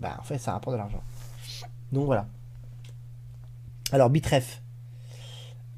bah, 0.01 0.17
en 0.19 0.23
fait, 0.23 0.39
ça 0.39 0.53
rapporte 0.53 0.75
de 0.75 0.79
l'argent. 0.79 1.03
Donc 1.93 2.07
voilà. 2.07 2.27
Alors, 3.93 4.11
Bitref. 4.11 4.63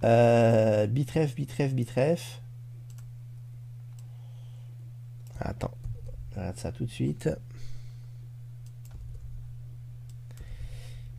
Euh, 0.05 0.87
Bitref, 0.87 1.35
Bitref, 1.35 1.75
Bitref. 1.75 2.41
Attends, 5.41 5.75
regarde 6.35 6.57
ça 6.57 6.73
tout 6.73 6.85
de 6.85 6.91
suite. 6.91 7.29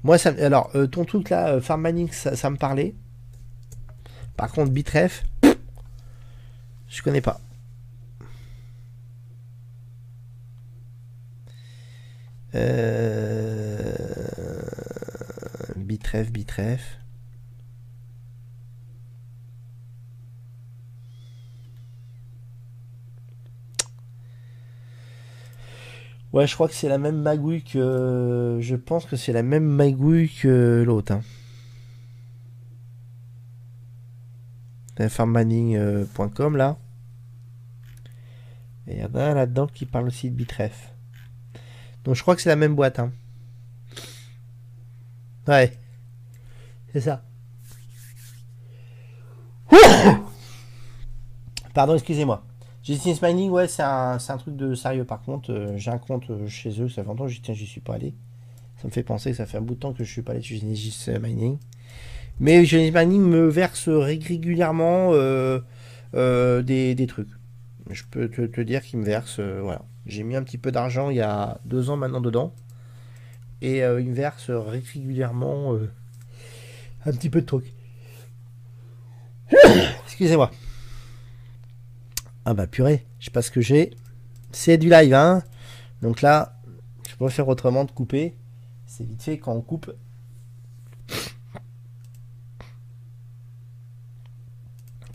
Moi, 0.03 0.18
ça, 0.18 0.30
alors, 0.39 0.72
euh, 0.76 0.88
ton 0.88 1.05
truc 1.05 1.30
là, 1.30 1.49
euh, 1.49 1.62
Farm 1.62 1.84
Mining, 1.84 2.10
ça, 2.12 2.49
me 2.49 2.57
parlait. 2.57 2.95
Par 4.38 4.51
contre, 4.51 4.72
Bitref, 4.72 5.26
je 6.90 7.02
connais 7.02 7.22
pas. 7.22 7.40
Euh... 12.56 13.94
Bitref, 15.76 16.32
Bitref. 16.32 17.00
Ouais, 26.32 26.46
je 26.46 26.54
crois 26.54 26.68
que 26.68 26.76
c'est 26.76 26.90
la 26.90 27.00
même 27.00 27.18
magouille 27.22 27.64
que. 27.64 28.58
Je 28.62 28.76
pense 28.76 29.06
que 29.06 29.16
c'est 29.16 29.34
la 29.34 29.42
même 29.42 29.66
magouille 29.66 30.30
que 30.30 30.84
l'autre. 30.86 31.14
Hein. 31.14 31.22
farmmanning.com 35.08 36.58
là. 36.58 36.78
Et 38.88 38.95
il 38.95 39.00
y 39.00 39.04
en 39.04 39.14
a 39.16 39.24
un 39.24 39.34
là-dedans 39.36 39.68
qui 39.68 39.86
parle 39.86 40.08
aussi 40.08 40.30
de 40.30 40.36
Bitref. 40.36 40.93
Donc 42.04 42.16
je 42.16 42.22
crois 42.22 42.36
que 42.36 42.41
c'est 42.41 42.50
la 42.50 42.56
même 42.56 42.76
boîte. 42.76 43.00
Hein. 43.00 43.12
Ouais. 45.47 45.78
C'est 46.91 47.02
ça. 47.02 47.24
Pardon, 51.74 51.93
excusez-moi. 51.93 52.43
Justice 52.84 53.22
Mining, 53.22 53.52
ouais, 53.52 53.68
c'est 53.68 53.84
un, 53.84 54.18
truc 54.39 54.56
de 54.56 54.74
sérieux. 54.74 55.06
Par 55.06 55.22
contre, 55.22 55.52
euh, 55.52 55.78
j'ai 55.78 55.91
un 55.91 56.00
compte 56.00 56.30
euh, 56.32 56.47
chez 56.47 56.82
eux, 56.82 56.89
ça 56.89 57.04
fait 57.04 57.08
longtemps, 57.08 57.28
tiens, 57.28 57.54
j'y 57.54 57.68
suis 57.68 57.82
pas 57.82 57.93
allé. 57.95 58.16
Ça 58.78 58.88
me 58.88 58.91
fait 58.91 59.04
penser 59.04 59.32
que 59.32 59.38
ça 59.38 59.45
fait 59.45 59.58
un 59.58 59.62
bout 59.62 59.76
de 59.76 59.80
temps 59.80 59.93
que 59.93 60.04
je 60.04 60.12
suis 60.12 60.24
pas 60.24 60.32
allé 60.32 60.41
sur 60.41 60.58
Genesis 60.58 61.12
Mining. 61.22 61.60
Mais 62.40 62.62
Mining 62.62 63.22
me 63.22 63.48
verse 63.48 63.90
régulièrement 63.90 65.12
euh, 65.14 65.62
des, 66.62 67.08
trucs. 67.08 67.30
Je 67.90 68.04
peux 68.10 68.30
te, 68.30 68.62
dire 68.62 68.82
qu'il 68.82 69.00
me 69.00 69.06
verse, 69.06 69.40
voilà. 69.40 69.84
J'ai 70.06 70.24
mis 70.24 70.36
un 70.36 70.44
petit 70.44 70.58
peu 70.58 70.72
d'argent 70.72 71.10
il 71.10 71.18
y 71.18 71.22
a 71.22 71.60
deux 71.66 71.90
ans 71.90 71.98
maintenant 71.98 72.22
dedans. 72.22 72.54
Et 73.62 73.80
il 73.80 74.10
me 74.10 74.14
verse 74.14 74.50
régulièrement 74.50 75.78
un 77.06 77.12
petit 77.12 77.30
peu 77.30 77.42
de 77.42 77.46
trucs. 77.46 77.74
Excusez-moi. 80.06 80.52
Ah 82.46 82.54
bah 82.54 82.68
purée, 82.68 83.06
je 83.20 83.26
sais 83.26 83.32
pas 83.32 83.42
ce 83.42 83.52
que 83.52 83.62
j'ai. 83.62 83.92
C'est 84.52 84.78
du 84.78 84.90
live, 84.90 85.14
hein. 85.14 85.44
Donc 86.02 86.22
là, 86.22 86.60
je 87.08 87.16
peux 87.16 87.30
faire 87.30 87.48
autrement 87.48 87.86
de 87.86 87.92
couper. 87.92 88.36
C'est 88.86 89.04
vite 89.04 89.22
fait 89.22 89.38
quand 89.38 89.54
on 89.54 89.62
coupe. 89.62 89.92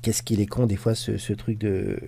Qu'est-ce 0.05 0.23
qu'il 0.23 0.43
est 0.43 0.47
con 0.47 0.67
des 0.67 0.77
fois 0.77 0.95
ce, 0.95 1.33
truc 1.33 1.57
de... 1.57 1.99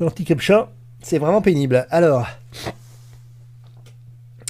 L'anti-captcha, 0.00 0.72
c'est 1.02 1.18
vraiment 1.18 1.40
pénible. 1.40 1.86
Alors, 1.90 2.26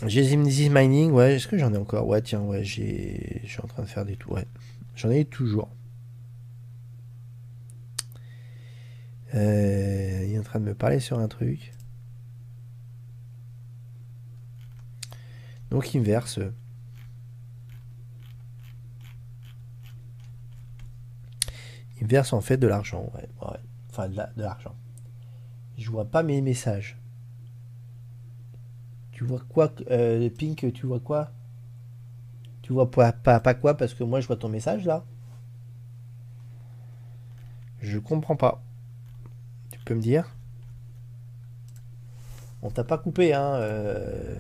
Genesis 0.07 0.71
Mining, 0.71 1.11
ouais, 1.11 1.35
est-ce 1.35 1.47
que 1.47 1.59
j'en 1.59 1.75
ai 1.75 1.77
encore? 1.77 2.09
Ouais, 2.09 2.23
tiens, 2.23 2.41
ouais, 2.41 2.65
j'ai, 2.65 3.43
je 3.45 3.51
suis 3.51 3.61
en 3.61 3.67
train 3.67 3.83
de 3.83 3.89
faire 3.89 4.07
des 4.07 4.17
tours, 4.17 4.33
ouais. 4.33 4.47
J'en 4.97 5.11
ai 5.11 5.27
toujours. 5.27 5.69
Euh, 9.35 10.25
il 10.27 10.33
est 10.33 10.39
en 10.39 10.45
train 10.45 10.61
de 10.61 10.65
me 10.65 10.75
parler 10.75 10.99
sur 10.99 11.19
un 11.19 11.29
truc. 11.29 11.75
Donc 15.71 15.93
il 15.93 16.01
me 16.01 16.07
verse. 16.07 16.41
Il 22.05 22.07
me 22.07 22.11
verse 22.11 22.35
en 22.35 22.43
fait 22.43 22.59
de 22.59 22.67
l'argent, 22.67 23.11
ouais, 23.15 23.27
ouais. 23.41 23.57
Enfin 23.89 24.11
de 24.11 24.43
l'argent. 24.43 24.75
Je 25.79 25.91
vois 25.91 26.05
pas 26.05 26.23
mes 26.23 26.43
messages. 26.43 26.99
Tu 29.13 29.25
vois 29.25 29.41
quoi, 29.49 29.73
euh, 29.91 30.29
Pink 30.29 30.71
Tu 30.75 30.85
vois 30.85 31.01
quoi? 31.01 31.31
Tu 32.61 32.75
vois 32.75 32.91
pas, 32.91 33.13
pas, 33.13 33.55
quoi? 33.55 33.75
Parce 33.79 33.95
que 33.95 34.05
moi, 34.05 34.21
je 34.21 34.27
vois 34.27 34.37
ton 34.37 34.51
message 34.51 34.85
là. 34.85 35.03
Je 37.81 37.99
comprends 37.99 38.37
pas. 38.37 38.63
Tu 39.71 39.81
peux 39.81 39.95
me 39.95 40.03
dire? 40.03 40.29
On 42.61 42.69
t'a 42.69 42.85
pas 42.85 42.99
coupé, 42.99 43.33
hein 43.33 43.55
euh... 43.55 44.37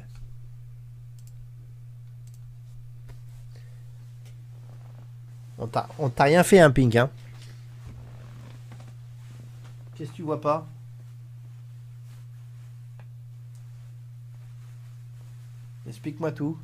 On 5.58 5.66
t'a 6.10 6.24
rien 6.24 6.42
fait, 6.42 6.60
un 6.60 6.66
hein, 6.66 6.70
Pink, 6.70 6.94
hein 6.96 7.08
Qu'est-ce 9.94 10.10
que 10.10 10.16
tu 10.16 10.22
vois 10.22 10.40
pas? 10.40 10.66
Explique-moi 15.86 16.32
tout. 16.32 16.58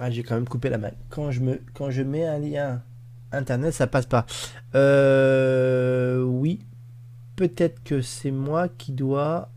Ah, 0.00 0.10
j'ai 0.10 0.22
quand 0.22 0.34
même 0.34 0.48
coupé 0.48 0.70
la 0.70 0.78
main. 0.78 0.90
Quand 1.10 1.30
je, 1.30 2.02
mets 2.02 2.26
un 2.26 2.38
lien 2.38 2.82
internet, 3.32 3.74
ça 3.74 3.86
passe 3.86 4.06
pas. 4.06 4.26
Euh, 4.74 6.22
oui. 6.22 6.60
Peut-être 7.36 7.82
que 7.84 8.00
c'est 8.00 8.30
moi 8.30 8.68
qui 8.68 8.92
dois. 8.92 9.50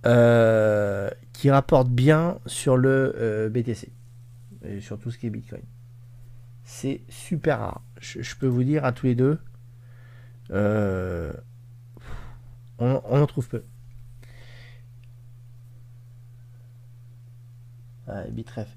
qui 0.04 1.50
rapportent 1.50 1.90
bien 1.90 2.38
sur 2.46 2.78
le 2.78 3.50
BTC. 3.52 3.92
Et 4.66 4.82
sur 4.82 5.00
tout 5.00 5.10
ce 5.10 5.18
qui 5.18 5.26
est 5.26 5.32
Bitcoin. 5.32 5.64
C'est 6.64 7.02
super 7.10 7.58
rare. 7.60 7.82
Je, 8.00 8.36
peux 8.36 8.46
vous 8.46 8.64
dire 8.64 8.86
à 8.86 8.92
tous 8.92 9.08
les 9.08 9.16
deux. 9.16 9.40
on 10.52 11.32
en 12.78 13.26
trouve 13.26 13.48
peu. 13.48 13.64
Bitref. 18.30 18.68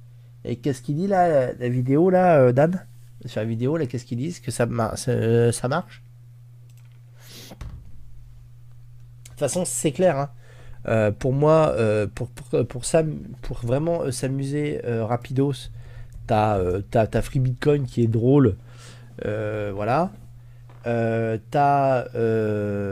Et 0.46 0.56
qu'est-ce 0.56 0.80
qu'il 0.80 0.94
dit 0.94 1.08
là, 1.08 1.52
la 1.52 1.68
vidéo 1.68 2.08
là, 2.08 2.38
euh, 2.38 2.52
Dan? 2.52 2.86
Sur 3.24 3.40
la 3.40 3.46
vidéo 3.46 3.76
là, 3.76 3.86
qu'est-ce 3.86 4.04
qu'ils 4.04 4.18
disent 4.18 4.38
Que 4.38 4.52
ça, 4.52 4.68
euh, 5.08 5.50
ça 5.50 5.68
marche? 5.68 6.02
De 7.50 9.30
toute 9.30 9.40
façon, 9.40 9.64
c'est 9.64 9.90
clair. 9.90 10.16
Hein. 10.16 10.30
Euh, 10.86 11.10
pour 11.10 11.32
moi, 11.32 11.74
pour, 12.14 12.28
pour, 12.68 12.84
ça, 12.84 13.02
pour 13.42 13.58
vraiment 13.58 14.10
s'amuser 14.12 14.80
rapidos, 14.84 15.70
t'as 16.28 16.60
as, 16.94 17.22
Free 17.22 17.40
Bitcoin 17.40 17.84
qui 17.84 18.02
est 18.02 18.06
drôle. 18.06 18.56
voilà. 19.24 20.12
t'as 20.84 22.04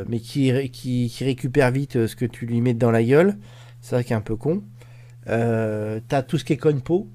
mais 0.08 0.18
qui, 0.18 0.70
qui, 0.70 1.08
qui, 1.08 1.24
récupère 1.24 1.70
vite 1.70 2.06
ce 2.06 2.16
que 2.16 2.26
tu 2.26 2.46
lui 2.46 2.60
mets 2.60 2.74
dans 2.74 2.90
la 2.90 3.04
gueule. 3.04 3.38
C'est 3.80 3.90
ça 3.96 4.02
qui 4.02 4.12
est 4.12 4.16
un 4.16 4.20
peu 4.20 4.34
con. 4.34 4.64
Euh, 5.28 6.00
t'as 6.08 6.22
tout 6.22 6.38
ce 6.38 6.44
qui 6.44 6.52
est 6.52 6.56
CoinPo, 6.56 7.08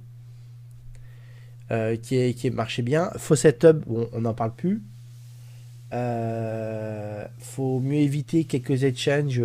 euh, 1.72 1.96
qui, 1.98 2.18
est, 2.18 2.34
qui 2.34 2.48
est 2.48 2.82
bien. 2.82 3.12
Faucet 3.18 3.58
Hub, 3.64 3.84
bon, 3.86 4.10
on 4.14 4.22
n'en 4.22 4.34
parle 4.34 4.54
plus. 4.54 4.82
Euh, 5.94 7.26
faut 7.40 7.80
mieux 7.80 8.00
éviter 8.00 8.44
quelques 8.44 8.84
exchanges 8.84 9.42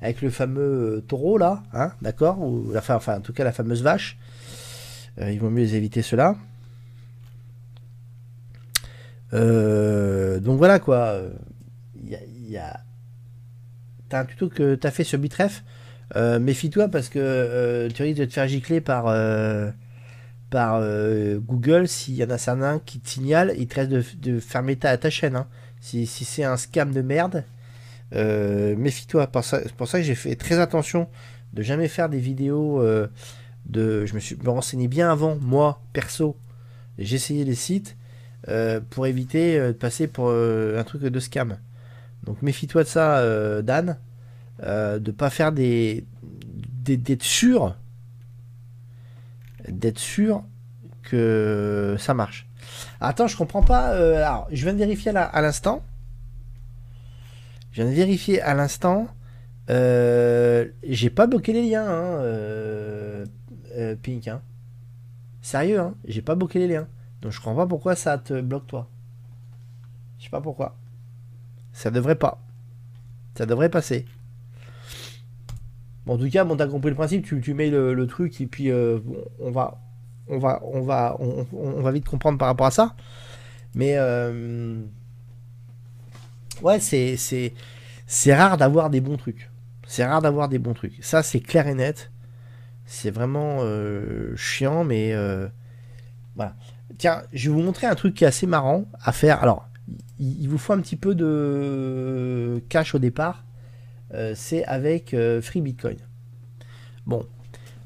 avec 0.00 0.22
le 0.22 0.30
fameux 0.30 1.04
taureau 1.06 1.38
là, 1.38 1.62
hein, 1.72 1.92
d'accord? 2.02 2.40
Ou 2.40 2.72
la, 2.72 2.80
enfin, 2.80 3.18
en 3.18 3.20
tout 3.20 3.32
cas 3.32 3.44
la 3.44 3.52
fameuse 3.52 3.82
vache. 3.82 4.16
il 5.20 5.38
vaut 5.38 5.50
mieux 5.50 5.74
éviter 5.74 6.02
cela. 6.02 6.36
donc 9.32 10.58
voilà 10.58 10.78
quoi. 10.78 11.20
Il 12.04 12.50
y 12.50 12.58
a, 12.58 12.80
T'as 14.12 14.20
un 14.20 14.24
tuto 14.26 14.50
que 14.50 14.74
t'as 14.74 14.90
fait 14.90 15.04
sur 15.04 15.18
Bitref? 15.18 15.64
Euh, 16.16 16.38
méfie-toi 16.38 16.88
parce 16.88 17.08
que 17.08 17.18
euh, 17.18 17.88
tu 17.88 18.02
risques 18.02 18.18
de 18.18 18.24
te 18.26 18.32
faire 18.32 18.48
gicler 18.48 18.80
par, 18.80 19.06
euh, 19.08 19.70
Google 21.40 21.88
s'il 21.88 22.14
y 22.14 22.24
en 22.24 22.30
a 22.30 22.38
certains 22.38 22.78
qui 22.80 23.00
te 23.00 23.08
signalent, 23.08 23.54
ils 23.56 23.66
te 23.66 23.76
restent 23.76 24.20
de, 24.20 24.40
fermer 24.40 24.76
ta, 24.76 24.96
ta 24.98 25.10
chaîne. 25.10 25.36
Hein. 25.36 25.46
Si, 25.80 26.06
c'est 26.06 26.44
un 26.44 26.56
scam 26.56 26.92
de 26.92 27.02
merde, 27.02 27.44
méfie-toi. 28.12 29.30
C'est 29.42 29.72
pour 29.72 29.88
ça 29.88 29.98
que 29.98 30.04
j'ai 30.04 30.14
fait 30.14 30.36
très 30.36 30.58
attention 30.58 31.08
de 31.54 31.62
jamais 31.62 31.88
faire 31.88 32.08
des 32.08 32.18
vidéos 32.18 32.80
de. 33.66 34.06
Je 34.06 34.14
me 34.14 34.20
suis 34.20 34.36
renseigné 34.44 34.86
bien 34.86 35.10
avant, 35.10 35.36
moi, 35.40 35.82
perso. 35.92 36.36
J'ai 36.98 37.16
essayé 37.16 37.44
les 37.44 37.56
sites 37.56 37.96
pour 38.90 39.08
éviter 39.08 39.58
de 39.58 39.72
passer 39.72 40.06
pour 40.06 40.30
un 40.30 40.84
truc 40.84 41.02
de 41.02 41.20
scam. 41.20 41.56
Donc 42.22 42.42
méfie-toi 42.42 42.84
de 42.84 42.88
ça, 42.88 43.62
Dan. 43.62 43.96
Euh, 44.64 44.98
de 44.98 45.10
pas 45.10 45.28
faire 45.28 45.50
des 45.50 46.06
d'être 46.84 47.24
sûr 47.24 47.76
d'être 49.68 49.98
sûr 49.98 50.44
que 51.02 51.96
ça 51.98 52.14
marche. 52.14 52.48
Attends, 53.00 53.26
je 53.26 53.36
comprends 53.36 53.62
pas. 53.62 53.92
Euh, 53.92 54.16
alors, 54.16 54.48
je 54.50 54.62
viens 54.64 54.72
de 54.72 54.78
vérifier 54.78 55.12
à 55.14 55.40
l'instant. 55.40 55.84
Je 57.70 57.82
viens 57.82 57.90
de 57.90 57.96
vérifier 57.96 58.40
à 58.42 58.54
l'instant. 58.54 59.08
Euh, 59.70 60.66
j'ai 60.82 61.10
pas 61.10 61.26
bloqué 61.26 61.52
les 61.52 61.68
liens, 61.68 61.86
hein, 61.88 63.24
Pink. 64.02 64.28
Hein. 64.28 64.42
Sérieux, 65.40 65.80
hein, 65.80 65.94
j'ai 66.06 66.22
pas 66.22 66.34
bloqué 66.34 66.58
les 66.58 66.68
liens. 66.68 66.88
Donc 67.20 67.32
je 67.32 67.38
comprends 67.38 67.56
pas 67.56 67.66
pourquoi 67.66 67.94
ça 67.94 68.18
te 68.18 68.40
bloque 68.40 68.66
toi. 68.66 68.88
Je 70.18 70.24
sais 70.24 70.30
pas 70.30 70.40
pourquoi. 70.40 70.76
Ça 71.72 71.90
devrait 71.90 72.16
pas. 72.16 72.40
Ça 73.36 73.46
devrait 73.46 73.70
passer. 73.70 74.06
En 76.06 76.18
tout 76.18 76.28
cas, 76.28 76.44
bon, 76.44 76.56
t'as 76.56 76.66
compris 76.66 76.90
le 76.90 76.96
principe, 76.96 77.24
tu, 77.24 77.54
mets 77.54 77.70
le, 77.70 78.06
truc 78.06 78.40
et 78.40 78.46
puis 78.46 78.70
euh, 78.70 78.98
on 79.38 79.50
va 79.50 79.80
on 80.28 80.38
va 80.38 80.60
on 80.64 80.82
va 80.82 81.16
on, 81.20 81.80
va 81.80 81.92
vite 81.92 82.08
comprendre 82.08 82.38
par 82.38 82.48
rapport 82.48 82.66
à 82.66 82.70
ça. 82.70 82.96
Mais 83.74 83.94
euh, 83.96 84.80
ouais, 86.62 86.80
c'est 86.80 88.34
rare 88.34 88.56
d'avoir 88.56 88.90
des 88.90 89.00
bons 89.00 89.16
trucs. 89.16 89.50
C'est 89.86 90.04
rare 90.04 90.22
d'avoir 90.22 90.48
des 90.48 90.58
bons 90.58 90.74
trucs. 90.74 91.02
Ça, 91.04 91.22
c'est 91.22 91.40
clair 91.40 91.66
et 91.68 91.74
net. 91.74 92.10
C'est 92.84 93.10
vraiment 93.10 93.58
euh, 93.60 94.34
chiant, 94.36 94.84
mais 94.84 95.14
voilà. 96.34 96.56
Tiens, 96.98 97.22
je 97.32 97.48
vais 97.48 97.54
vous 97.54 97.62
montrer 97.62 97.86
un 97.86 97.94
truc 97.94 98.14
qui 98.14 98.24
est 98.24 98.26
assez 98.26 98.46
marrant 98.46 98.86
à 99.02 99.12
faire. 99.12 99.42
Alors, 99.42 99.68
il 100.18 100.46
vous 100.48 100.58
faut 100.58 100.72
un 100.72 100.80
petit 100.80 100.96
peu 100.96 101.14
de 101.14 102.62
cash 102.68 102.94
au 102.94 102.98
départ. 102.98 103.44
Euh, 104.14 104.32
c'est 104.36 104.64
avec 104.64 105.14
euh, 105.14 105.40
Free 105.40 105.60
Bitcoin. 105.60 105.96
Bon, 107.06 107.26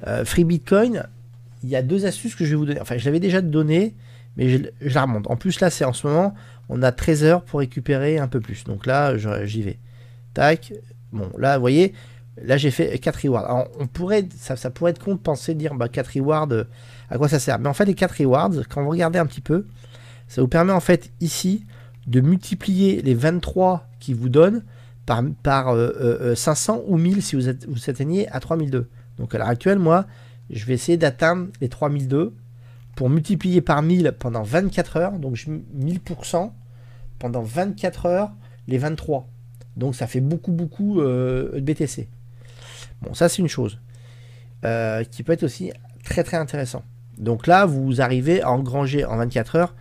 euh, 0.07 0.25
Free 0.25 0.45
Bitcoin, 0.45 1.05
il 1.63 1.69
y 1.69 1.77
a 1.77 1.83
deux 1.83 2.05
astuces 2.05 2.35
que 2.35 2.45
je 2.45 2.51
vais 2.51 2.57
vous 2.57 2.67
donner. 2.67 2.81
Enfin, 2.81 2.97
je 2.97 3.05
l'avais 3.05 3.21
déjà 3.21 3.41
donné, 3.41 3.95
mais 4.37 4.49
je, 4.49 4.59
la 4.95 5.03
remonte. 5.03 5.31
En 5.31 5.37
plus, 5.37 5.61
là, 5.61 5.71
c'est 5.71 5.85
en 5.85 5.93
ce 5.93 6.07
moment, 6.07 6.35
on 6.69 6.83
a 6.83 6.93
13 6.93 7.25
heures 7.25 7.43
pour 7.43 7.61
récupérer 7.61 8.19
un 8.19 8.29
peu 8.29 8.41
plus. 8.41 8.65
Donc 8.65 8.87
là, 8.87 9.17
j'y 9.45 9.63
vais. 9.63 9.79
Tac. 10.35 10.73
Bon, 11.13 11.31
là, 11.39 11.57
vous 11.57 11.63
voyez, 11.63 11.95
là, 12.43 12.57
j'ai 12.57 12.71
fait 12.73 12.99
4 12.99 13.23
rewards. 13.23 13.45
Alors, 13.45 13.69
on 13.79 13.87
pourrait, 13.87 14.29
ça, 14.37 14.71
pourrait 14.71 14.91
être 14.91 15.03
con 15.03 15.15
de 15.15 15.21
penser, 15.21 15.55
dire, 15.55 15.75
bah, 15.75 15.89
4 15.89 16.15
rewards, 16.17 16.49
à 17.09 17.19
quoi 17.19 17.29
ça 17.29 17.39
sert 17.39 17.59
Mais 17.61 17.69
en 17.69 17.75
fait, 17.75 17.85
les 17.85 17.95
4 17.95 18.19
rewards, 18.19 18.51
quand 18.69 18.83
vous 18.83 18.91
regardez 18.91 19.19
un 19.19 19.27
petit 19.27 19.41
peu, 19.41 19.67
ça 20.27 20.43
vous 20.43 20.49
permet, 20.49 20.73
en 20.73 20.81
fait, 20.81 21.13
ici, 21.21 21.65
de 22.09 22.21
multiplier 22.21 23.01
les 23.01 23.15
23 23.15 23.89
qui 24.01 24.13
vous 24.13 24.29
donnent 24.29 24.63
par, 25.07 25.23
par 25.43 25.67
500 25.67 25.77
euh, 25.77 26.77
euh, 26.77 26.83
euh, 26.83 26.83
ou 26.89 26.99
1000 26.99 27.23
si 27.23 27.37
vous, 27.37 27.49
êtes, 27.49 27.67
vous 27.67 27.89
atteignez 27.89 28.29
à 28.29 28.41
3002. 28.41 28.89
Donc 29.19 29.35
à 29.35 29.39
l'heure 29.39 29.49
actuelle, 29.49 29.79
moi, 29.79 30.07
je 30.51 30.67
vais 30.67 30.75
essayer 30.75 30.99
d'atteindre 30.99 31.49
les 31.61 31.69
3002 31.69 32.35
pour 32.97 33.09
multiplier 33.09 33.61
par 33.61 33.83
1000 33.83 34.13
pendant 34.19 34.43
24 34.43 34.97
heures. 34.97 35.13
Donc 35.13 35.37
1000% 35.37 36.51
pendant 37.19 37.43
24 37.43 38.07
heures, 38.07 38.33
les 38.67 38.79
23. 38.79 39.27
Donc 39.77 39.95
ça 39.95 40.07
fait 40.07 40.21
beaucoup, 40.21 40.53
beaucoup 40.53 41.01
de 41.01 41.61
BTC. 41.61 42.09
Bon, 43.03 43.15
ça 43.15 43.29
c'est 43.29 43.39
une 43.39 43.49
chose 43.49 43.79
qui 45.11 45.23
peut 45.23 45.33
être 45.33 45.45
aussi 45.45 45.73
très, 46.03 46.25
très 46.25 46.39
intéressant. 46.39 46.83
Donc 47.19 47.47
là, 47.47 47.67
vous 47.67 48.01
arrivez 48.01 48.43
à 48.43 48.51
engranger 48.51 49.05
en 49.05 49.17
24 49.17 49.57
heures 49.57 49.75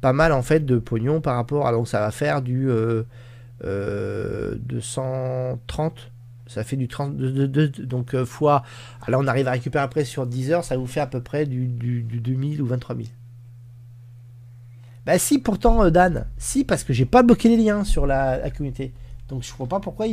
pas 0.00 0.12
mal 0.14 0.32
en 0.32 0.42
fait 0.42 0.64
de 0.64 0.78
pognon 0.78 1.20
par 1.20 1.36
rapport 1.36 1.66
à 1.66 1.72
donc 1.72 1.86
ça 1.86 2.00
va 2.00 2.10
faire 2.10 2.40
du 2.40 2.66
230 2.66 3.06
euh, 3.64 4.56
ça 6.46 6.64
fait 6.64 6.76
du 6.76 6.88
30 6.88 7.16
donc 7.16 8.14
euh, 8.14 8.24
fois 8.24 8.64
là 9.06 9.18
on 9.18 9.26
arrive 9.26 9.48
à 9.48 9.52
récupérer 9.52 9.84
après 9.84 10.04
sur 10.04 10.26
10 10.26 10.52
heures 10.52 10.64
ça 10.64 10.76
vous 10.76 10.86
fait 10.86 11.00
à 11.00 11.06
peu 11.06 11.20
près 11.20 11.46
du, 11.46 11.66
du, 11.66 12.02
2000 12.02 12.62
ou 12.62 12.66
23 12.66 12.96
000 12.96 13.08
bah 15.06 15.18
si 15.18 15.38
pourtant 15.38 15.84
euh, 15.84 15.90
Dan 15.90 16.26
si 16.38 16.64
parce 16.64 16.84
que 16.84 16.92
j'ai 16.92 17.04
pas 17.06 17.22
bloqué 17.22 17.48
les 17.48 17.56
liens 17.56 17.84
sur 17.84 18.06
la, 18.06 18.50
communauté. 18.50 18.92
Donc 19.28 19.42
je 19.42 19.52
vois 19.54 19.66
pas 19.66 19.80
pourquoi 19.80 20.06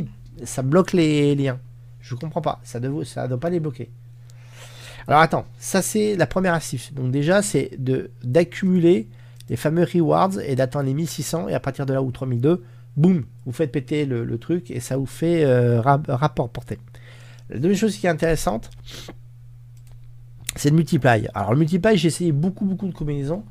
ça 0.44 0.62
bloque 0.62 0.94
les 0.94 1.36
liens. 1.36 1.60
Je 2.00 2.16
comprends 2.16 2.42
pas. 2.42 2.60
Ça 2.64 2.80
ne 2.80 3.04
ça 3.04 3.28
doit 3.28 3.40
pas 3.40 3.50
les 3.50 3.60
bloquer. 3.60 3.90
Alors 5.08 5.22
attends. 5.22 5.46
Ça 5.60 5.82
c'est 5.82 6.16
la 6.16 6.28
première 6.28 6.54
astuce. 6.54 6.94
Donc 6.94 7.12
déjà 7.12 7.42
c'est 7.42 7.72
de 7.78 8.12
d'accumuler 8.24 9.08
les 9.50 9.56
fameux 9.56 9.84
rewards 9.84 10.40
et 10.40 10.56
d'attendre 10.56 10.86
les 10.86 10.94
1600 10.94 11.50
et 11.50 11.54
à 11.54 11.60
partir 11.60 11.86
de 11.86 11.94
là 11.94 12.02
ou 12.02 12.12
3002, 12.12 12.64
boum, 12.98 13.26
vous 13.46 13.52
faites 13.54 13.72
péter 13.72 14.06
le, 14.06 14.38
truc 14.38 14.72
et 14.72 14.80
ça 14.80 14.98
vous 14.98 15.06
fait 15.06 15.46
euh, 15.46 15.82
rapport 15.82 16.50
porté. 16.50 16.80
La 17.50 17.60
deuxième 17.60 17.78
chose 17.78 17.98
qui 17.98 18.08
est 18.08 18.10
intéressante, 18.10 18.70
c'est 20.56 20.72
le 20.72 20.76
multiply. 20.76 21.28
Alors 21.34 21.54
le 21.54 21.60
multiply, 21.60 21.96
j'ai 21.96 22.08
essayé 22.08 22.32
beaucoup 22.32 22.66
beaucoup 22.66 22.88
de 22.88 22.94
combinaisons, 22.94 23.44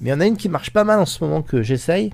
mais 0.00 0.10
il 0.10 0.12
y 0.12 0.14
en 0.14 0.20
a 0.20 0.26
une 0.26 0.36
qui 0.36 0.48
marche 0.48 0.70
pas 0.70 0.84
mal 0.84 0.98
en 0.98 1.06
ce 1.06 1.22
moment 1.22 1.42
que 1.42 1.62
j'essaye, 1.62 2.12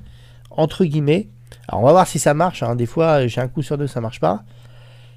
entre 0.51 0.85
guillemets. 0.85 1.29
Alors 1.69 1.83
on 1.83 1.87
va 1.87 1.93
voir 1.93 2.07
si 2.07 2.19
ça 2.19 2.35
marche, 2.35 2.63
hein. 2.63 2.75
des 2.75 2.87
fois 2.87 3.27
j'ai 3.27 3.41
un 3.41 3.49
coup 3.49 3.63
sur 3.63 3.79
deux, 3.79 3.87
ça 3.87 4.01
marche 4.01 4.21
pas. 4.21 4.45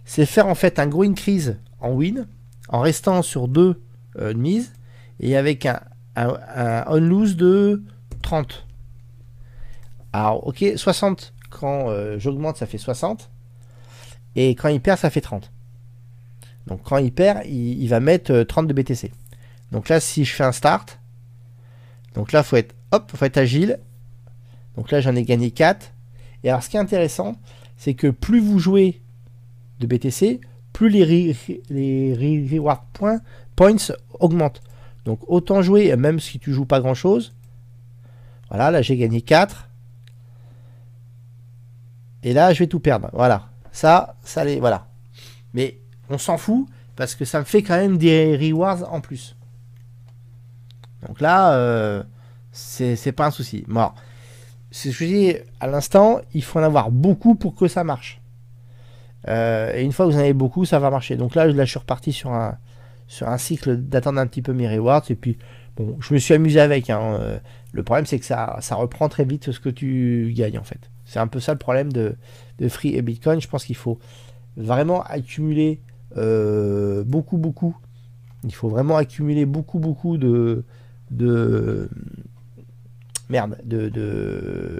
C'est 0.06 0.26
faire 0.26 0.48
en 0.48 0.56
fait 0.56 0.80
un 0.80 0.88
gros 0.88 1.04
increase 1.04 1.58
en 1.80 1.92
win, 1.92 2.28
en 2.70 2.80
restant 2.80 3.22
sur 3.22 3.48
deux 3.48 3.82
euh, 4.20 4.34
mises, 4.34 4.74
et 5.20 5.36
avec 5.36 5.66
un, 5.66 5.82
un, 6.16 6.84
on-lose 6.88 7.36
de 7.36 7.84
30. 8.22 8.68
Alors 10.14 10.46
ok, 10.48 10.64
60 10.76 11.33
quand 11.60 11.89
euh, 11.89 12.18
j'augmente 12.20 12.58
ça 12.58 12.66
fait 12.66 12.78
60, 12.78 13.30
et 14.36 14.56
quand 14.56 14.70
il 14.70 14.82
perd 14.82 14.99
ça 14.99 15.10
fait 15.10 15.22
30. 15.22 15.51
Donc 16.68 16.82
quand 16.84 16.97
il 16.97 17.12
perd, 17.12 17.45
il, 17.45 17.88
va 17.88 17.99
mettre 17.99 18.43
30 18.43 18.66
euh, 18.66 18.68
de 18.68 18.74
BTC. 18.74 19.12
Donc 19.72 19.89
là, 19.89 19.99
si 19.99 20.24
je 20.24 20.34
fais 20.34 20.43
un 20.43 20.51
start, 20.51 20.99
donc 22.14 22.32
là, 22.32 22.43
faut 22.43 22.56
être, 22.56 22.76
hop, 22.91 23.12
faut 23.14 23.26
être 23.26 23.38
agile. 23.38 23.80
Donc 24.78 24.91
là, 24.91 25.01
j'en 25.01 25.16
ai 25.16 25.24
gagné 25.24 25.51
4. 25.51 25.91
Et 26.43 26.49
alors, 26.49 26.64
ce 26.64 26.70
qui 26.70 26.78
est 26.78 26.80
intéressant, 26.80 27.36
c'est 27.76 27.95
que 27.95 28.08
plus 28.08 28.39
vous 28.39 28.60
jouez 28.60 29.01
de 29.80 29.88
BTC, 29.88 30.39
plus 30.72 30.89
les, 30.89 31.36
les 31.70 32.47
reward 32.49 32.82
points, 32.93 33.20
augmentent. 34.20 34.62
Donc 35.06 35.20
autant 35.28 35.62
jouer, 35.62 35.95
même 35.95 36.20
si 36.20 36.39
tu 36.39 36.54
joues 36.54 36.66
pas 36.66 36.80
grand 36.80 36.93
chose. 36.93 37.34
Voilà, 38.49 38.72
là 38.72 38.82
j'ai 38.82 38.97
gagné 38.97 39.22
4. 39.22 39.70
Et 42.24 42.34
là, 42.34 42.54
je 42.54 42.60
vais 42.60 42.68
tout 42.68 42.80
perdre. 42.80 43.10
Voilà. 43.14 43.50
Ça, 43.72 44.16
ça 44.24 44.44
les. 44.44 44.60
Voilà. 44.60 44.88
Mais 45.54 45.78
on 46.10 46.18
s'en 46.18 46.38
fout 46.38 46.68
parce 46.96 47.16
que 47.16 47.26
ça 47.26 47.40
me 47.40 47.44
fait 47.44 47.64
quand 47.64 47.76
même 47.76 47.98
des 47.98 48.38
rewards 48.38 48.92
en 48.92 49.02
plus. 49.02 49.36
Donc 51.08 51.20
là, 51.22 51.54
euh, 51.54 52.04
c'est 52.52 53.12
pas 53.12 53.28
un 53.28 53.32
souci. 53.32 53.66
Bon, 53.68 53.92
c'est 54.72 54.92
ce 54.92 55.00
que 55.00 55.06
je 55.06 55.10
dis 55.10 55.36
à 55.60 55.68
l'instant, 55.68 56.22
il 56.34 56.44
faut 56.44 56.60
en 56.60 56.64
avoir 56.64 56.92
beaucoup 56.92 57.36
pour 57.36 57.56
que 57.56 57.68
ça 57.68 57.84
marche. 57.84 58.22
Euh, 59.28 59.74
et 59.76 59.84
une 59.84 59.92
fois 59.92 60.06
que 60.06 60.12
vous 60.12 60.18
en 60.18 60.22
avez 60.22 60.34
beaucoup, 60.34 60.66
ça 60.66 60.80
va 60.80 60.90
marcher. 60.90 61.16
Donc 61.16 61.36
là, 61.36 61.46
là 61.48 61.66
je 61.66 61.70
suis 61.70 61.80
reparti 61.80 62.14
sur 62.14 62.32
un, 62.32 62.58
sur 63.08 63.28
un 63.28 63.38
cycle 63.38 63.78
d'attendre 63.78 64.20
un 64.20 64.28
petit 64.28 64.42
peu 64.42 64.54
mes 64.54 64.74
rewards. 64.74 65.04
Et 65.10 65.16
puis, 65.16 65.38
bon, 65.76 65.98
je 66.00 66.14
me 66.14 66.20
suis 66.20 66.34
amusé 66.34 66.60
avec. 66.60 66.90
Hein. 66.90 67.18
Euh, 67.20 67.40
le 67.72 67.84
problème, 67.84 68.06
c'est 68.06 68.20
que 68.20 68.26
ça, 68.26 68.58
ça 68.62 68.76
reprend 68.76 69.10
très 69.10 69.26
vite 69.26 69.52
ce 69.52 69.60
que 69.60 69.70
tu 69.70 70.32
gagnes 70.36 70.60
en 70.60 70.64
fait. 70.64 70.90
C'est 71.14 71.20
un 71.20 71.28
peu 71.28 71.39
ça 71.39 71.51
le 71.51 71.59
problème 71.59 71.93
de, 71.93 72.16
de 72.57 72.68
Free 72.68 72.95
et 72.95 73.03
Bitcoin. 73.03 73.39
Je 73.39 73.47
pense 73.47 73.66
qu'il 73.66 73.76
faut 73.76 73.99
vraiment 74.57 75.03
accumuler 75.03 75.80
euh, 76.18 77.03
beaucoup, 77.03 77.38
beaucoup. 77.38 77.78
Il 78.43 78.53
faut 78.55 78.68
vraiment 78.68 78.97
accumuler 78.97 79.45
beaucoup, 79.45 79.78
beaucoup 79.78 80.18
de. 80.18 80.66
de 81.11 81.88
merde, 83.30 83.59
de, 83.64 83.89
de, 83.89 84.80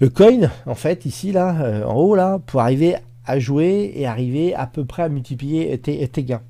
de 0.00 0.06
coin, 0.06 0.52
en 0.66 0.76
fait, 0.76 1.04
ici, 1.04 1.32
là, 1.32 1.60
euh, 1.60 1.84
en 1.84 1.96
haut, 1.96 2.14
là, 2.14 2.38
pour 2.38 2.60
arriver 2.60 2.94
à 3.24 3.40
jouer 3.40 3.90
et 3.96 4.06
arriver 4.06 4.54
à 4.54 4.68
peu 4.68 4.84
près 4.84 5.02
à 5.02 5.08
multiplier 5.08 5.76
tes, 5.78 6.06
tes 6.06 6.22
gains. 6.22 6.42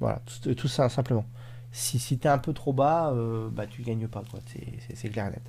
Voilà, 0.00 0.20
tout, 0.56 0.68
ça, 0.68 0.88
simplement. 0.88 1.24
Si, 1.70 2.00
si 2.00 2.18
tu 2.18 2.26
es 2.26 2.30
un 2.30 2.38
peu 2.38 2.52
trop 2.52 2.72
bas, 2.72 3.12
euh, 3.12 3.48
bah, 3.50 3.68
tu 3.68 3.82
gagnes 3.82 4.08
pas, 4.08 4.24
quoi. 4.28 4.40
C'est 4.94 5.10
clair 5.10 5.28
et 5.28 5.30
net. 5.30 5.42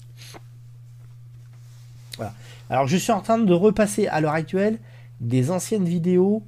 Alors, 2.69 2.87
je 2.87 2.97
suis 2.97 3.11
en 3.11 3.21
train 3.21 3.37
de 3.37 3.53
repasser 3.53 4.07
à 4.07 4.21
l'heure 4.21 4.33
actuelle 4.33 4.79
des 5.19 5.51
anciennes 5.51 5.85
vidéos 5.85 6.43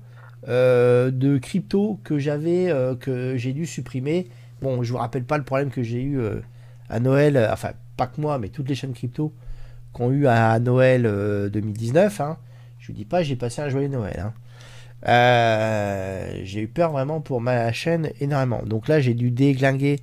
euh, 0.47 1.11
de 1.11 1.38
crypto 1.38 1.99
que 2.03 2.17
j'avais, 2.17 2.70
euh, 2.70 2.95
que 2.95 3.36
j'ai 3.36 3.51
dû 3.51 3.65
supprimer. 3.65 4.30
Bon, 4.61 4.84
je 4.84 4.91
vous 4.91 4.97
rappelle 4.97 5.26
pas 5.26 5.38
le 5.38 5.43
problème 5.43 5.70
que 5.70 5.84
j'ai 5.84 6.01
eu 6.01 6.17
euh, 6.20 6.39
à 6.89 6.99
Noël, 6.99 7.49
enfin 7.51 7.72
pas 7.97 8.07
que 8.07 8.22
moi, 8.22 8.39
mais 8.39 8.47
toutes 8.49 8.70
les 8.70 8.76
chaînes 8.76 8.93
crypto 8.93 9.34
qu'on 9.91 10.11
eu 10.11 10.28
à 10.28 10.59
Noël 10.59 11.03
2019. 11.51 12.22
Hein. 12.22 12.38
Je 12.78 12.88
vous 12.88 12.93
dis 12.93 13.05
pas, 13.05 13.24
j'ai 13.24 13.36
passé 13.36 13.61
un 13.61 13.70
joyeux 13.70 13.89
Noël. 13.89 14.32
Hein. 15.03 15.13
j'ai 16.43 16.61
eu 16.61 16.67
peur 16.67 16.91
vraiment 16.91 17.22
pour 17.22 17.41
ma 17.41 17.72
chaîne 17.74 18.11
énormément. 18.22 18.61
Donc 18.65 18.88
là, 18.88 18.99
j'ai 19.01 19.15
dû 19.15 19.32
déglinguer. 19.32 19.99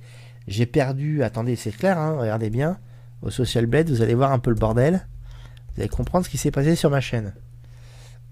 J'ai 0.47 0.65
perdu. 0.65 1.23
Attendez, 1.23 1.55
c'est 1.55 1.71
clair, 1.71 1.97
hein, 1.97 2.17
regardez 2.19 2.49
bien. 2.49 2.77
Au 3.21 3.31
Social 3.31 3.65
Blade, 3.65 3.89
vous 3.89 4.01
allez 4.01 4.13
voir 4.13 4.31
un 4.31 4.39
peu 4.39 4.49
le 4.49 4.57
bordel. 4.57 5.07
Vous 5.77 5.83
allez 5.83 5.89
comprendre 5.89 6.25
ce 6.25 6.29
qui 6.31 6.39
s'est 6.39 6.49
passé 6.49 6.75
sur 6.75 6.89
ma 6.89 7.01
chaîne. 7.01 7.33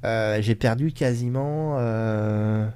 Euh, 0.04 0.42
j'ai 0.42 0.56
perdu 0.56 0.92
quasiment. 0.92 1.76
Euh... 1.78 2.68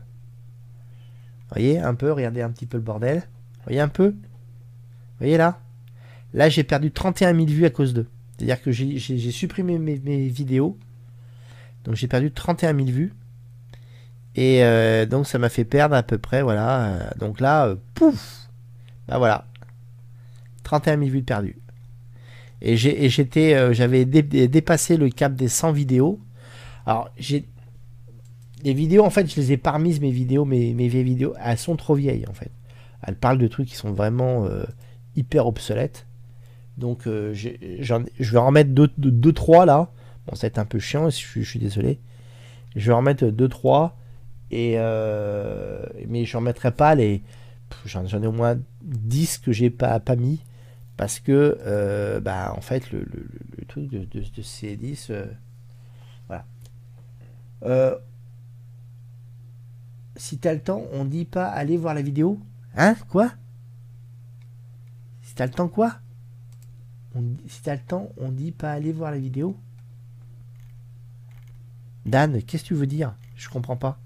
Voyez 1.49 1.79
un 1.79 1.95
peu, 1.95 2.11
regardez 2.11 2.43
un 2.43 2.51
petit 2.51 2.67
peu 2.67 2.77
le 2.77 2.83
bordel. 2.83 3.23
Voyez 3.65 3.79
un 3.79 3.87
peu 3.87 4.13
Voyez 5.17 5.37
là 5.37 5.59
Là, 6.35 6.49
j'ai 6.49 6.63
perdu 6.63 6.91
31 6.91 7.33
000 7.33 7.47
vues 7.47 7.65
à 7.65 7.71
cause 7.71 7.95
d'eux. 7.95 8.07
C'est-à-dire 8.37 8.61
que 8.61 8.71
j'ai 8.71 9.31
supprimé 9.31 9.79
mes, 9.79 10.27
vidéos. 10.27 10.77
Donc 11.83 11.95
j'ai 11.95 12.07
perdu 12.07 12.31
31 12.31 12.75
000 12.75 12.89
vues. 12.89 13.13
Et 14.35 14.63
euh, 14.63 15.07
donc 15.07 15.25
ça 15.25 15.39
m'a 15.39 15.49
fait 15.49 15.65
perdre 15.65 15.95
à 15.95 16.03
peu 16.03 16.19
près, 16.19 16.43
voilà. 16.43 17.09
donc 17.17 17.39
là, 17.39 17.73
pouf 17.95 18.47
Bah 19.07 19.17
voilà. 19.17 19.47
31 20.63 20.99
000 20.99 21.09
vues 21.09 21.23
perdues. 21.23 21.57
Et 22.61 22.75
j'étais, 22.75 23.73
j'avais 23.73 24.05
dépassé 24.05 24.97
le 24.97 25.09
cap 25.09 25.33
des 25.33 25.47
100 25.47 25.71
vidéos. 25.71 26.19
Alors, 26.85 27.09
j'ai. 27.17 27.45
Les 28.63 28.73
vidéos, 28.73 29.05
en 29.05 29.09
fait, 29.09 29.31
je 29.31 29.39
les 29.39 29.53
ai 29.53 29.57
pas 29.57 29.71
remises, 29.71 30.01
mes 30.01 30.11
vidéos, 30.11 30.43
mes, 30.43 30.73
mes 30.73 30.89
vieilles 30.89 31.05
vidéos. 31.05 31.33
Elles 31.41 31.57
sont 31.57 31.77
trop 31.77 31.95
vieilles, 31.95 32.25
en 32.27 32.33
fait. 32.33 32.51
Elles 33.01 33.15
parlent 33.15 33.37
de 33.37 33.47
trucs 33.47 33.67
qui 33.67 33.75
sont 33.75 33.91
vraiment 33.91 34.45
euh, 34.45 34.63
hyper 35.15 35.47
obsolètes. 35.47 36.07
Donc, 36.77 37.07
euh, 37.07 37.33
je 37.33 37.49
vais 38.19 38.37
en 38.37 38.47
remettre 38.47 38.71
2-3 38.71 38.89
deux, 38.97 39.33
trois, 39.33 39.65
là. 39.65 39.91
Bon, 40.27 40.35
ça 40.35 40.41
va 40.41 40.47
être 40.47 40.57
un 40.59 40.65
peu 40.65 40.79
chiant, 40.79 41.09
je, 41.09 41.41
suis 41.41 41.59
désolé. 41.59 41.99
Je 42.75 42.87
vais 42.87 42.93
en 42.93 42.97
remettre 42.97 43.25
2-3. 43.25 43.91
Et 44.51 44.73
euh, 44.77 45.85
mais 46.07 46.25
je 46.25 46.35
ne 46.35 46.39
remettrai 46.39 46.71
pas 46.71 46.95
les. 46.95 47.21
J'en 47.85 48.03
ai 48.03 48.27
au 48.27 48.31
moins 48.31 48.57
10 48.81 49.37
que 49.37 49.51
j'ai 49.51 49.69
pas, 49.69 49.99
pas 49.99 50.15
mis. 50.15 50.41
Parce 50.99 51.21
que, 51.21 52.19
bah, 52.21 52.53
en 52.57 52.59
fait, 52.59 52.91
le, 52.91 53.07
truc 53.69 53.89
de, 53.89 53.99
de, 53.99 54.19
de 54.19 54.41
ces 54.41 54.75
10. 54.75 55.13
voilà. 56.27 56.45
Euh, 57.63 57.97
si 60.17 60.39
t'as 60.39 60.53
le 60.53 60.59
temps, 60.59 60.83
on 60.91 61.05
dit 61.05 61.23
pas 61.23 61.47
aller 61.47 61.77
voir 61.77 61.93
la 61.93 62.01
vidéo 62.01 62.37
Hein? 62.75 62.95
Quoi? 63.07 63.31
Si 65.21 65.35
t'as 65.35 65.45
le 65.45 65.53
temps, 65.53 65.69
quoi? 65.69 66.01
Si 67.47 67.61
t'as 67.61 67.75
le 67.75 67.81
temps, 67.81 68.09
on 68.17 68.29
dit 68.29 68.51
pas 68.51 68.73
aller 68.73 68.91
voir 68.91 69.11
la 69.11 69.19
vidéo 69.19 69.57
Dan, 72.05 72.43
qu'est-ce 72.43 72.63
que 72.63 72.67
tu 72.67 72.73
veux 72.73 72.87
dire? 72.87 73.15
Je 73.35 73.47
comprends 73.47 73.77
pas. 73.77 74.01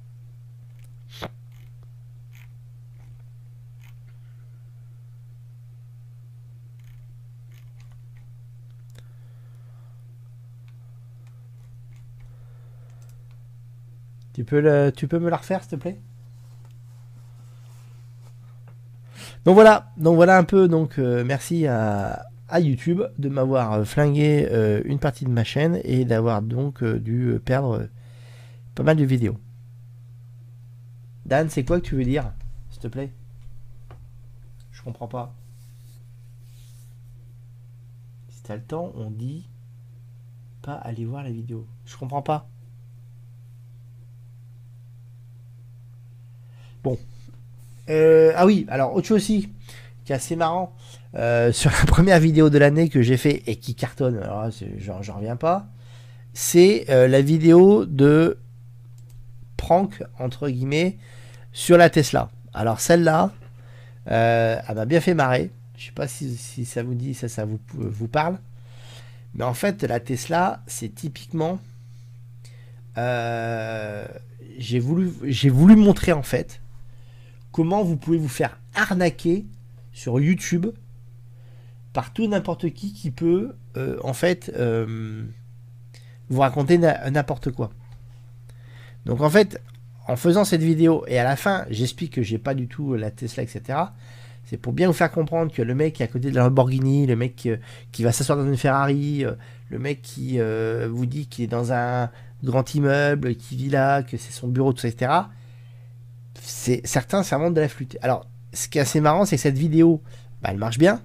Tu 14.34 14.44
peux, 14.44 14.92
tu 14.96 15.08
peux 15.08 15.20
me 15.20 15.30
la 15.30 15.38
refaire, 15.38 15.62
s'il 15.62 15.72
te 15.72 15.76
plaît? 15.76 16.00
Donc 19.46 19.56
voilà, 19.56 19.92
donc 19.98 20.16
voilà 20.16 20.38
un 20.38 20.44
peu. 20.44 20.68
Donc 20.68 21.00
euh, 21.00 21.24
merci 21.26 21.68
à, 21.68 22.26
YouTube 22.60 23.02
de 23.18 23.30
m'avoir 23.30 23.74
euh, 23.74 23.84
flingué 23.84 24.48
euh, 24.52 24.82
une 24.86 25.00
partie 25.00 25.26
de 25.26 25.32
ma 25.32 25.44
chaîne 25.44 25.80
et 25.84 26.06
d'avoir 26.06 26.42
donc 26.44 26.84
dû 26.84 27.40
perdre 27.44 27.88
pas 28.76 28.84
mal 28.84 28.96
de 28.96 29.04
vidéos. 29.04 29.38
Dan, 31.26 31.50
c'est 31.50 31.64
quoi 31.66 31.80
que 31.80 31.86
tu 31.86 31.96
veux 31.96 32.04
dire, 32.04 32.32
s'il 32.70 32.82
te 32.82 32.88
plaît? 32.88 33.12
Je 34.72 34.82
comprends 34.84 35.08
pas. 35.08 35.34
Si 38.30 38.44
t'as 38.44 38.56
le 38.56 38.64
temps, 38.64 38.92
on 38.96 39.10
dit 39.10 39.48
pas 40.62 40.76
aller 40.76 41.06
voir 41.06 41.24
la 41.24 41.32
vidéo. 41.32 41.68
Je 41.86 41.98
comprends 41.98 42.22
pas. 42.22 42.50
Bon. 46.84 46.98
Euh, 47.90 48.34
ah 48.36 48.46
oui, 48.46 48.66
alors 48.70 48.96
autre 48.96 49.08
chose 49.08 49.18
aussi 49.18 49.50
qui 50.06 50.12
est 50.12 50.16
assez 50.16 50.36
marrant. 50.36 50.76
Euh, 51.16 51.52
sur 51.54 51.72
la 51.72 51.86
première 51.86 52.20
vidéo 52.20 52.50
de 52.50 52.58
l'année 52.58 52.90
que 52.90 53.02
j'ai 53.02 53.18
fait 53.18 53.44
et 53.48 53.56
qui 53.56 53.76
cartonne, 53.76 54.18
alors 54.18 54.50
j'en 55.02 55.16
reviens 55.16 55.36
pas, 55.36 55.68
c'est 56.34 56.86
euh, 56.90 57.08
la 57.08 57.22
vidéo 57.22 57.86
de 57.86 58.38
prank, 59.56 60.04
entre 60.20 60.50
guillemets, 60.50 60.98
sur 61.54 61.78
la 61.78 61.90
Tesla. 61.90 62.30
Alors 62.54 62.80
celle-là, 62.80 63.32
elle 64.06 64.76
m'a 64.76 64.86
bien 64.86 65.00
fait 65.00 65.14
marrer. 65.14 65.52
Je 65.78 65.86
sais 65.86 65.92
pas 65.92 66.08
si, 66.08 66.66
ça 66.66 66.84
vous 66.84 66.94
dit, 66.96 67.14
ça, 67.14 67.46
vous, 67.46 67.60
vous 67.74 68.08
parle. 68.08 68.38
Mais 69.36 69.44
en 69.44 69.54
fait, 69.54 69.84
la 69.84 70.00
Tesla, 70.00 70.62
c'est 70.68 70.94
typiquement. 70.94 71.60
J'ai 72.98 74.80
voulu 74.80 75.76
montrer 75.76 76.12
en 76.12 76.24
fait 76.24 76.60
comment 77.54 77.84
vous 77.84 77.96
pouvez 77.96 78.18
vous 78.18 78.28
faire 78.28 78.60
arnaquer 78.76 79.46
sur 79.94 80.20
YouTube 80.20 80.68
par 81.94 82.12
tout 82.12 82.28
n'importe 82.28 82.72
qui 82.72 82.92
qui 82.92 83.12
peut 83.12 83.56
euh, 83.78 83.98
en 84.04 84.14
fait 84.14 84.52
euh, 84.58 85.24
vous 86.30 86.42
raconter 86.42 86.78
n'importe 86.78 87.52
quoi. 87.52 87.72
Donc 89.06 89.22
en 89.22 89.30
fait, 89.30 89.62
en 90.08 90.16
faisant 90.16 90.44
cette 90.44 90.64
vidéo 90.64 91.06
et 91.08 91.20
à 91.20 91.24
la 91.24 91.36
fin, 91.36 91.66
j'explique 91.70 92.14
que 92.14 92.24
j'ai 92.24 92.40
pas 92.40 92.56
du 92.56 92.68
tout 92.68 92.96
la 92.96 93.12
Tesla, 93.12 93.44
etc. 93.44 93.80
C'est 94.46 94.58
pour 94.58 94.74
bien 94.74 94.88
vous 94.88 94.94
faire 94.94 95.12
comprendre 95.12 95.54
que 95.54 95.62
le 95.62 95.76
mec 95.76 95.94
qui 95.94 96.04
est 96.04 96.06
à 96.06 96.10
côté 96.10 96.32
de 96.32 96.36
la 96.36 96.44
Lamborghini, 96.44 97.06
le 97.06 97.16
mec 97.16 97.46
euh, 97.46 97.58
qui, 97.92 98.04
va 98.04 98.12
s'asseoir 98.12 98.38
dans 98.38 98.48
une 98.48 98.58
Ferrari, 98.58 99.24
le 99.70 99.80
mec 99.80 100.02
qui 100.02 100.40
vous 100.40 101.06
dit 101.06 101.28
qu'il 101.28 101.46
est 101.46 101.48
dans 101.48 101.72
un 101.72 102.10
grand 102.44 102.74
immeuble, 102.74 103.36
qui 103.36 103.56
vit 103.56 103.70
là, 103.70 104.02
que 104.02 104.18
c'est 104.18 104.34
son 104.34 104.48
bureau, 104.48 104.74
etc. 104.74 105.12
C'est 106.46 106.86
certains, 106.86 107.24
monte 107.38 107.54
de 107.54 107.62
la 107.62 107.70
flûte. 107.70 107.98
Alors, 108.02 108.28
ce 108.52 108.68
qui 108.68 108.78
est 108.78 108.82
assez 108.82 109.00
marrant, 109.00 109.24
c'est 109.26 109.38
que 109.38 109.42
cette 109.42 109.58
vidéo, 109.58 110.02
bah, 110.42 110.50
elle 110.52 110.58
marche 110.58 110.78
bien. 110.78 111.02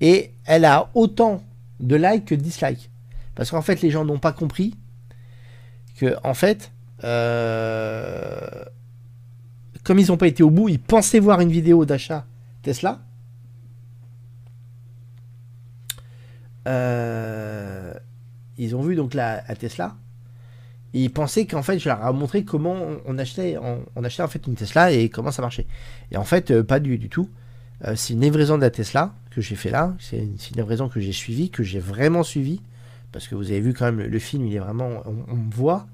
Et 0.00 0.32
elle 0.46 0.64
a 0.64 0.90
autant 0.94 1.42
de 1.78 1.96
likes 1.96 2.24
que 2.24 2.34
de 2.34 2.40
dislikes. 2.40 2.90
Parce 3.34 3.50
qu'en 3.50 3.60
fait, 3.60 3.82
les 3.82 3.90
gens 3.90 4.06
n'ont 4.06 4.18
pas 4.18 4.32
compris 4.32 4.74
que, 5.96 6.16
en 6.24 6.32
fait, 6.32 6.72
euh, 7.04 8.64
comme 9.84 9.98
ils 9.98 10.08
n'ont 10.08 10.16
pas 10.16 10.28
été 10.28 10.42
au 10.42 10.50
bout, 10.50 10.70
ils 10.70 10.80
pensaient 10.80 11.20
voir 11.20 11.40
une 11.40 11.50
vidéo 11.50 11.84
d'achat 11.84 12.24
Tesla. 12.62 13.00
Euh, 16.66 17.92
ils 18.56 18.74
ont 18.74 18.82
vu 18.82 18.96
donc 18.96 19.14
la, 19.14 19.40
Tesla. 19.56 19.94
Et 20.94 21.02
ils 21.04 21.12
pensaient 21.12 21.46
qu'en 21.46 21.62
fait, 21.62 21.78
je 21.78 21.88
leur 21.88 22.06
ai 22.06 22.12
montré 22.12 22.44
comment 22.44 22.76
on 23.04 23.18
achetait, 23.18 23.56
on, 23.96 24.04
achetait 24.04 24.22
en 24.22 24.28
fait 24.28 24.46
une 24.46 24.54
Tesla 24.54 24.90
et 24.90 25.08
comment 25.08 25.30
ça 25.30 25.42
marchait. 25.42 25.66
Et 26.10 26.16
en 26.16 26.24
fait, 26.24 26.50
euh, 26.50 26.62
pas 26.62 26.80
du, 26.80 27.08
tout. 27.08 27.28
c'est 27.94 28.14
une 28.14 28.22
livraison 28.22 28.56
de 28.56 28.62
la 28.62 28.70
Tesla 28.70 29.14
que 29.30 29.40
j'ai 29.40 29.54
fait 29.54 29.70
là. 29.70 29.94
C'est 29.98 30.16
une, 30.16 30.36
une 30.50 30.56
livraison 30.56 30.88
que 30.88 30.98
j'ai 31.00 31.12
suivie, 31.12 31.50
que 31.50 31.62
j'ai 31.62 31.78
vraiment 31.80 32.22
suivie 32.22 32.62
parce 33.12 33.28
que 33.28 33.34
vous 33.34 33.50
avez 33.50 33.60
vu 33.60 33.72
quand 33.72 33.86
même 33.86 34.00
le, 34.00 34.18
film, 34.18 34.46
il 34.46 34.54
est 34.54 34.58
vraiment, 34.58 35.02
on, 35.06 35.36
me 35.36 35.50
voit 35.50 35.86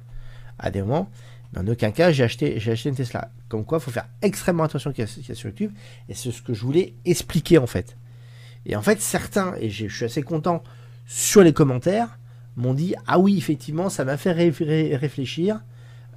à 0.59 0.71
des 0.71 0.83
moments. 0.83 1.11
Mais 1.53 1.61
en 1.61 1.69
aucun 1.69 1.91
cas, 1.91 2.11
j'ai 2.11 2.25
acheté, 2.25 2.57
acheté 2.57 2.89
une 2.89 2.97
Tesla. 2.97 3.31
Comme 3.49 3.65
quoi, 3.65 3.79
il 3.79 3.85
faut 3.85 3.91
faire 3.91 4.09
extrêmement 4.23 4.65
attention 4.65 4.93
qu'il 4.93 5.05
y, 5.05 5.33
a 5.33 5.35
sur 5.35 5.49
YouTube. 5.49 5.73
Et 6.09 6.15
c'est 6.15 6.31
ce 6.33 6.43
que 6.43 6.55
je 6.55 6.61
voulais 6.63 6.95
expliquer 7.05 7.59
en 7.59 7.67
fait. 7.67 7.97
Et 8.67 8.77
en 8.77 8.83
fait, 8.83 9.01
certains, 9.01 9.55
et 9.61 9.71
je 9.71 9.87
suis 9.87 10.05
assez 10.05 10.23
content, 10.23 10.65
sur 11.07 11.43
les 11.43 11.53
commentaires, 11.53 12.19
m'ont 12.57 12.75
dit 12.75 12.95
Ah 13.07 13.19
oui, 13.19 13.37
effectivement, 13.37 13.89
ça 13.89 14.05
m'a 14.05 14.17
fait 14.17 14.33
réfléchir. 14.33 15.61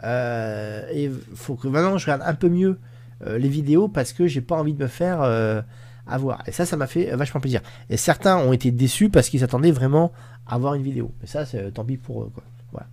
Euh, 0.04 0.88
et 0.94 1.10
faut 1.34 1.56
que 1.56 1.68
maintenant 1.68 1.98
je 1.98 2.06
regarde 2.06 2.22
un 2.24 2.36
peu 2.36 2.50
mieux 2.50 2.78
euh, 3.26 3.40
les 3.40 3.50
vidéos 3.50 3.88
parce 3.88 4.14
que 4.14 4.28
j'ai 4.28 4.42
pas 4.42 4.56
envie 4.56 4.74
de 4.74 4.84
me 4.84 4.88
faire 4.88 5.22
euh, 5.24 5.62
avoir. 6.06 6.44
Et 6.48 6.52
ça, 6.52 6.66
ça 6.66 6.78
m'a 6.78 6.88
fait 6.88 7.16
vachement 7.16 7.42
plaisir. 7.42 7.62
Et 7.90 7.98
certains 7.98 8.38
ont 8.38 8.54
été 8.54 8.72
déçus 8.72 9.10
parce 9.10 9.30
qu'ils 9.30 9.40
s'attendaient 9.40 9.72
vraiment 9.72 10.12
à 10.46 10.56
avoir 10.56 10.76
une 10.76 10.84
vidéo. 10.84 11.12
Mais 11.22 11.28
ça, 11.28 11.46
c'est 11.46 11.72
tant 11.72 11.84
pis 11.84 11.98
pour 11.98 12.24
eux. 12.24 12.32
Quoi. 12.34 12.44
Voilà. 12.72 12.88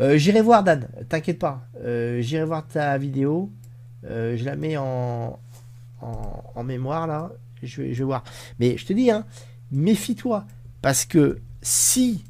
Euh, 0.00 0.16
j'irai 0.16 0.40
voir 0.40 0.64
Dan, 0.64 0.88
t'inquiète 1.08 1.38
pas. 1.38 1.66
Euh, 1.84 2.20
j'irai 2.20 2.44
voir 2.44 2.66
ta 2.66 2.96
vidéo. 2.98 3.50
Euh, 4.04 4.36
je 4.36 4.44
la 4.44 4.56
mets 4.56 4.76
en, 4.76 5.38
en, 6.00 6.64
mémoire 6.64 7.06
là. 7.06 7.30
Je 7.62 7.82
vais, 7.82 7.92
je 7.92 7.98
vais 7.98 8.04
voir. 8.04 8.24
Mais 8.58 8.76
je 8.76 8.86
te 8.86 8.92
dis, 8.92 9.10
hein, 9.10 9.24
méfie-toi. 9.70 10.46
Parce 10.80 11.04
que 11.04 11.40
si 11.60 12.24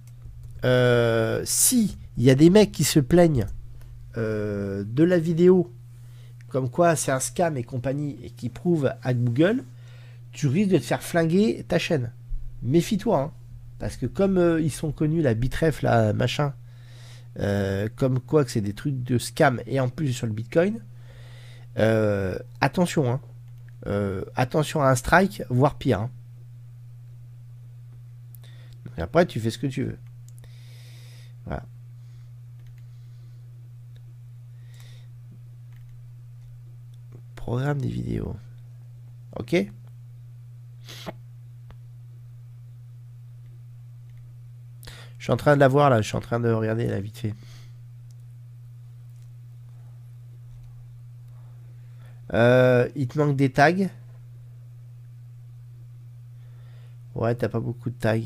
si 0.62 1.98
il 2.18 2.24
y 2.24 2.30
a 2.30 2.34
des 2.34 2.50
mecs 2.50 2.72
qui 2.72 2.84
se 2.84 3.00
plaignent 3.00 3.46
de 4.16 5.04
la 5.04 5.18
vidéo 5.18 5.72
comme 6.52 6.68
quoi 6.68 6.94
c'est 6.96 7.10
un 7.10 7.18
scam 7.18 7.56
et 7.56 7.64
compagnie 7.64 8.18
et 8.22 8.30
qui 8.30 8.50
prouvent 8.50 8.92
à 9.02 9.14
Google, 9.14 9.64
tu 10.32 10.46
risques 10.48 10.70
de 10.70 10.78
te 10.78 10.84
faire 10.84 11.02
flinguer 11.02 11.64
ta 11.66 11.78
chaîne. 11.78 12.12
Méfie-toi, 12.62 13.18
hein. 13.18 13.32
parce 13.78 13.96
que 13.96 14.04
comme 14.04 14.36
euh, 14.36 14.60
ils 14.60 14.70
sont 14.70 14.92
connus, 14.92 15.22
la 15.22 15.32
bitref, 15.32 15.80
la 15.80 16.12
machin, 16.12 16.52
euh, 17.38 17.88
comme 17.96 18.20
quoi 18.20 18.44
que 18.44 18.50
c'est 18.50 18.60
des 18.60 18.74
trucs 18.74 19.02
de 19.02 19.16
scam 19.16 19.62
et 19.66 19.80
en 19.80 19.88
plus 19.88 20.12
sur 20.12 20.26
le 20.26 20.34
bitcoin, 20.34 20.80
euh, 21.78 22.38
attention, 22.60 23.10
hein. 23.10 23.20
attention 24.36 24.82
à 24.82 24.90
un 24.90 24.94
strike, 24.94 25.42
voire 25.48 25.76
pire. 25.76 26.00
Hein. 26.00 26.10
après, 28.98 29.24
tu 29.24 29.40
fais 29.40 29.50
ce 29.50 29.58
que 29.58 29.66
tu 29.66 29.84
veux. 29.84 29.98
Voilà. 31.46 31.64
Programme 37.42 37.80
des 37.80 37.88
vidéos. 37.88 38.36
Ok? 39.36 39.56
Je 45.18 45.24
suis 45.24 45.32
en 45.32 45.36
train 45.36 45.56
de 45.56 45.60
la 45.60 45.66
voir 45.66 45.90
là, 45.90 46.00
je 46.00 46.06
suis 46.06 46.16
en 46.16 46.20
train 46.20 46.38
de 46.38 46.48
regarder 46.52 46.86
la 46.86 47.00
vite 47.00 47.18
fait. 47.18 47.34
Euh, 52.32 52.88
il 52.94 53.08
te 53.08 53.18
manque 53.18 53.34
des 53.34 53.50
tags? 53.50 53.88
Ouais, 57.16 57.34
t'as 57.34 57.48
pas 57.48 57.58
beaucoup 57.58 57.90
de 57.90 57.98
tags. 57.98 58.20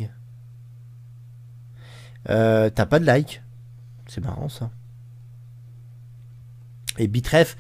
Euh, 2.28 2.68
t'as 2.68 2.84
pas 2.84 2.98
de 2.98 3.06
like? 3.06 3.40
C'est 4.08 4.22
marrant 4.22 4.50
ça. 4.50 4.70
Et 6.98 7.08
Bitref, 7.08 7.56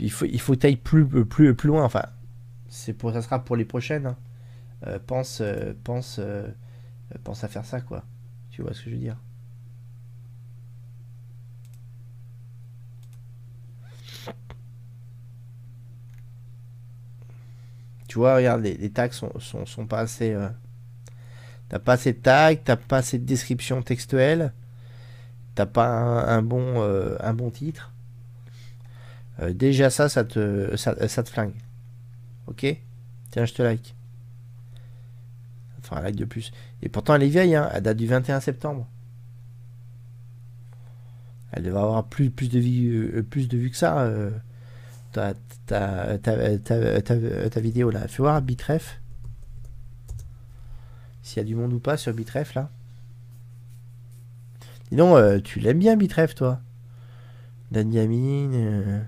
il 0.00 0.10
faut, 0.10 0.26
il 0.26 0.40
faut 0.40 0.56
taille 0.56 0.76
plus, 0.76 1.06
plus, 1.24 1.54
plus 1.54 1.68
loin. 1.68 1.84
Enfin, 1.84 2.04
c'est 2.68 2.92
pour, 2.92 3.12
ça 3.12 3.22
sera 3.22 3.44
pour 3.44 3.56
les 3.56 3.64
prochaines. 3.64 4.06
Hein. 4.06 4.16
Euh, 4.86 4.98
pense, 5.04 5.42
pense, 5.84 6.20
pense 7.24 7.44
à 7.44 7.48
faire 7.48 7.64
ça 7.64 7.80
quoi. 7.80 8.04
Tu 8.50 8.62
vois 8.62 8.74
ce 8.74 8.82
que 8.82 8.90
je 8.90 8.94
veux 8.96 9.00
dire? 9.00 9.16
Tu 18.10 18.18
vois, 18.18 18.34
regarde, 18.34 18.62
les, 18.62 18.90
tags 18.90 19.12
sont, 19.12 19.30
sont, 19.38 19.86
pas 19.86 20.00
assez. 20.00 20.32
Euh, 20.32 20.48
t'as 21.68 21.78
pas 21.78 21.92
assez 21.92 22.12
de 22.12 22.18
tags, 22.18 22.56
t'as 22.56 22.74
pas 22.74 22.96
assez 22.96 23.18
de 23.20 23.24
description 23.24 23.82
textuelle, 23.82 24.52
t'as 25.54 25.66
pas 25.66 25.86
un, 25.86 26.42
bon, 26.42 26.82
euh, 26.82 27.16
un 27.20 27.34
bon 27.34 27.50
titre. 27.50 27.92
Euh, 29.40 29.52
déjà 29.52 29.90
ça, 29.90 30.08
ça 30.08 30.24
te, 30.24 30.76
ça, 30.76 30.94
te 30.94 31.28
flingue. 31.28 31.54
Ok? 32.46 32.66
Tiens, 33.30 33.44
je 33.44 33.54
te 33.54 33.62
like. 33.62 33.94
Enfin, 35.78 35.96
un 35.96 36.02
like 36.02 36.16
de 36.16 36.24
plus. 36.24 36.52
Et 36.82 36.88
pourtant, 36.88 37.14
elle 37.14 37.22
est 37.22 37.28
vieille, 37.28 37.54
hein. 37.54 37.70
elle 37.72 37.82
date 37.82 37.96
du 37.96 38.06
21 38.06 38.40
septembre. 38.40 38.86
Elle 41.52 41.64
devrait 41.64 41.82
avoir 41.82 42.04
plus, 42.06 42.30
plus, 42.30 42.48
de, 42.48 42.58
vie, 42.58 42.86
euh, 42.88 43.22
plus 43.22 43.48
de 43.48 43.56
vues 43.56 43.70
que 43.70 43.76
ça. 43.76 44.00
Euh, 44.00 44.30
ta, 45.12 45.34
ta, 45.66 46.18
ta, 46.18 47.60
vidéo 47.60 47.90
là. 47.90 48.06
Fais 48.06 48.22
voir 48.22 48.40
Bitref. 48.42 49.00
S'il 51.22 51.38
y 51.38 51.40
a 51.40 51.44
du 51.44 51.54
monde 51.54 51.72
ou 51.72 51.80
pas 51.80 51.96
sur 51.96 52.14
Bitref 52.14 52.54
là. 52.54 52.70
Dis 54.90 54.96
donc, 54.96 55.16
euh, 55.16 55.40
tu 55.40 55.60
l'aimes 55.60 55.78
bien 55.78 55.96
Bitref 55.96 56.34
toi? 56.34 56.60
Dan 57.70 57.92
Yamin. 57.92 59.06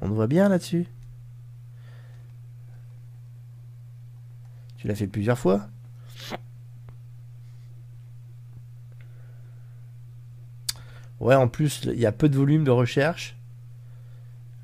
On 0.00 0.08
te 0.08 0.14
voit 0.14 0.26
bien 0.26 0.48
là-dessus? 0.48 0.86
Tu 4.78 4.88
l'as 4.88 4.94
fait 4.94 5.06
plusieurs 5.06 5.38
fois? 5.38 5.68
Ouais, 11.20 11.34
en 11.34 11.48
plus, 11.48 11.82
il 11.84 11.98
y 11.98 12.06
a 12.06 12.12
peu 12.12 12.28
de 12.28 12.36
volume 12.36 12.64
de 12.64 12.70
recherche. 12.70 13.36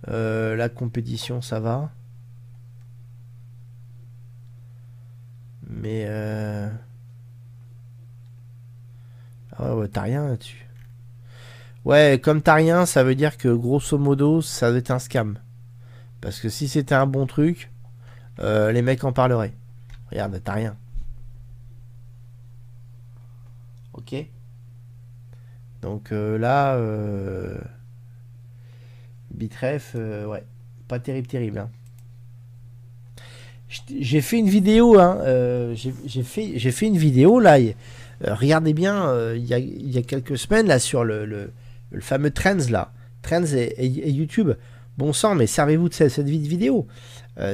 Euh, 0.08 0.56
la 0.56 0.68
compétition, 0.68 1.42
ça 1.42 1.60
va. 1.60 1.90
Mais... 5.68 6.04
Euh... 6.08 6.70
Ah 9.58 9.74
ouais, 9.76 9.88
t'as 9.88 10.02
rien 10.02 10.28
là-dessus. 10.28 10.65
Ouais, 11.86 12.20
comme 12.20 12.42
t'as 12.42 12.54
rien, 12.54 12.84
ça 12.84 13.04
veut 13.04 13.14
dire 13.14 13.36
que 13.36 13.46
grosso 13.46 13.96
modo, 13.96 14.42
ça 14.42 14.70
doit 14.70 14.80
être 14.80 14.90
un 14.90 14.98
scam. 14.98 15.38
Parce 16.20 16.40
que 16.40 16.48
si 16.48 16.66
c'était 16.66 16.96
un 16.96 17.06
bon 17.06 17.26
truc, 17.26 17.70
euh, 18.40 18.72
les 18.72 18.82
mecs 18.82 19.04
en 19.04 19.12
parleraient. 19.12 19.54
Regarde, 20.10 20.40
t'as 20.42 20.54
rien. 20.54 20.76
Ok 23.92 24.26
donc 25.80 26.10
euh, 26.10 26.36
là, 26.36 26.74
euh, 26.74 27.56
Bitref, 29.30 29.94
ouais, 29.94 30.44
pas 30.88 30.98
terrible, 30.98 31.28
terrible. 31.28 31.58
Hein. 31.60 31.70
j'ai 34.00 34.20
fait 34.22 34.40
une 34.40 34.48
vidéo, 34.48 34.98
hein, 34.98 35.20
j'ai 35.76 36.22
fait, 36.24 36.86
une 36.86 36.98
vidéo 36.98 37.38
là. 37.38 37.58
Regardez 38.24 38.72
bien, 38.72 39.32
il 39.34 39.44
y, 39.44 39.98
a, 39.98 40.02
quelques 40.02 40.36
semaines 40.36 40.66
là 40.66 40.80
sur 40.80 41.04
le, 41.04 41.52
fameux 42.00 42.30
Trends 42.30 42.70
là, 42.70 42.92
Trends 43.22 43.54
et, 43.54 43.86
YouTube. 43.86 44.52
Bon 44.98 45.12
sang, 45.12 45.34
mais 45.34 45.46
servez-vous 45.46 45.88
de 45.88 45.94
cette, 45.94 46.10
cette, 46.10 46.28
vidéo. 46.28 46.86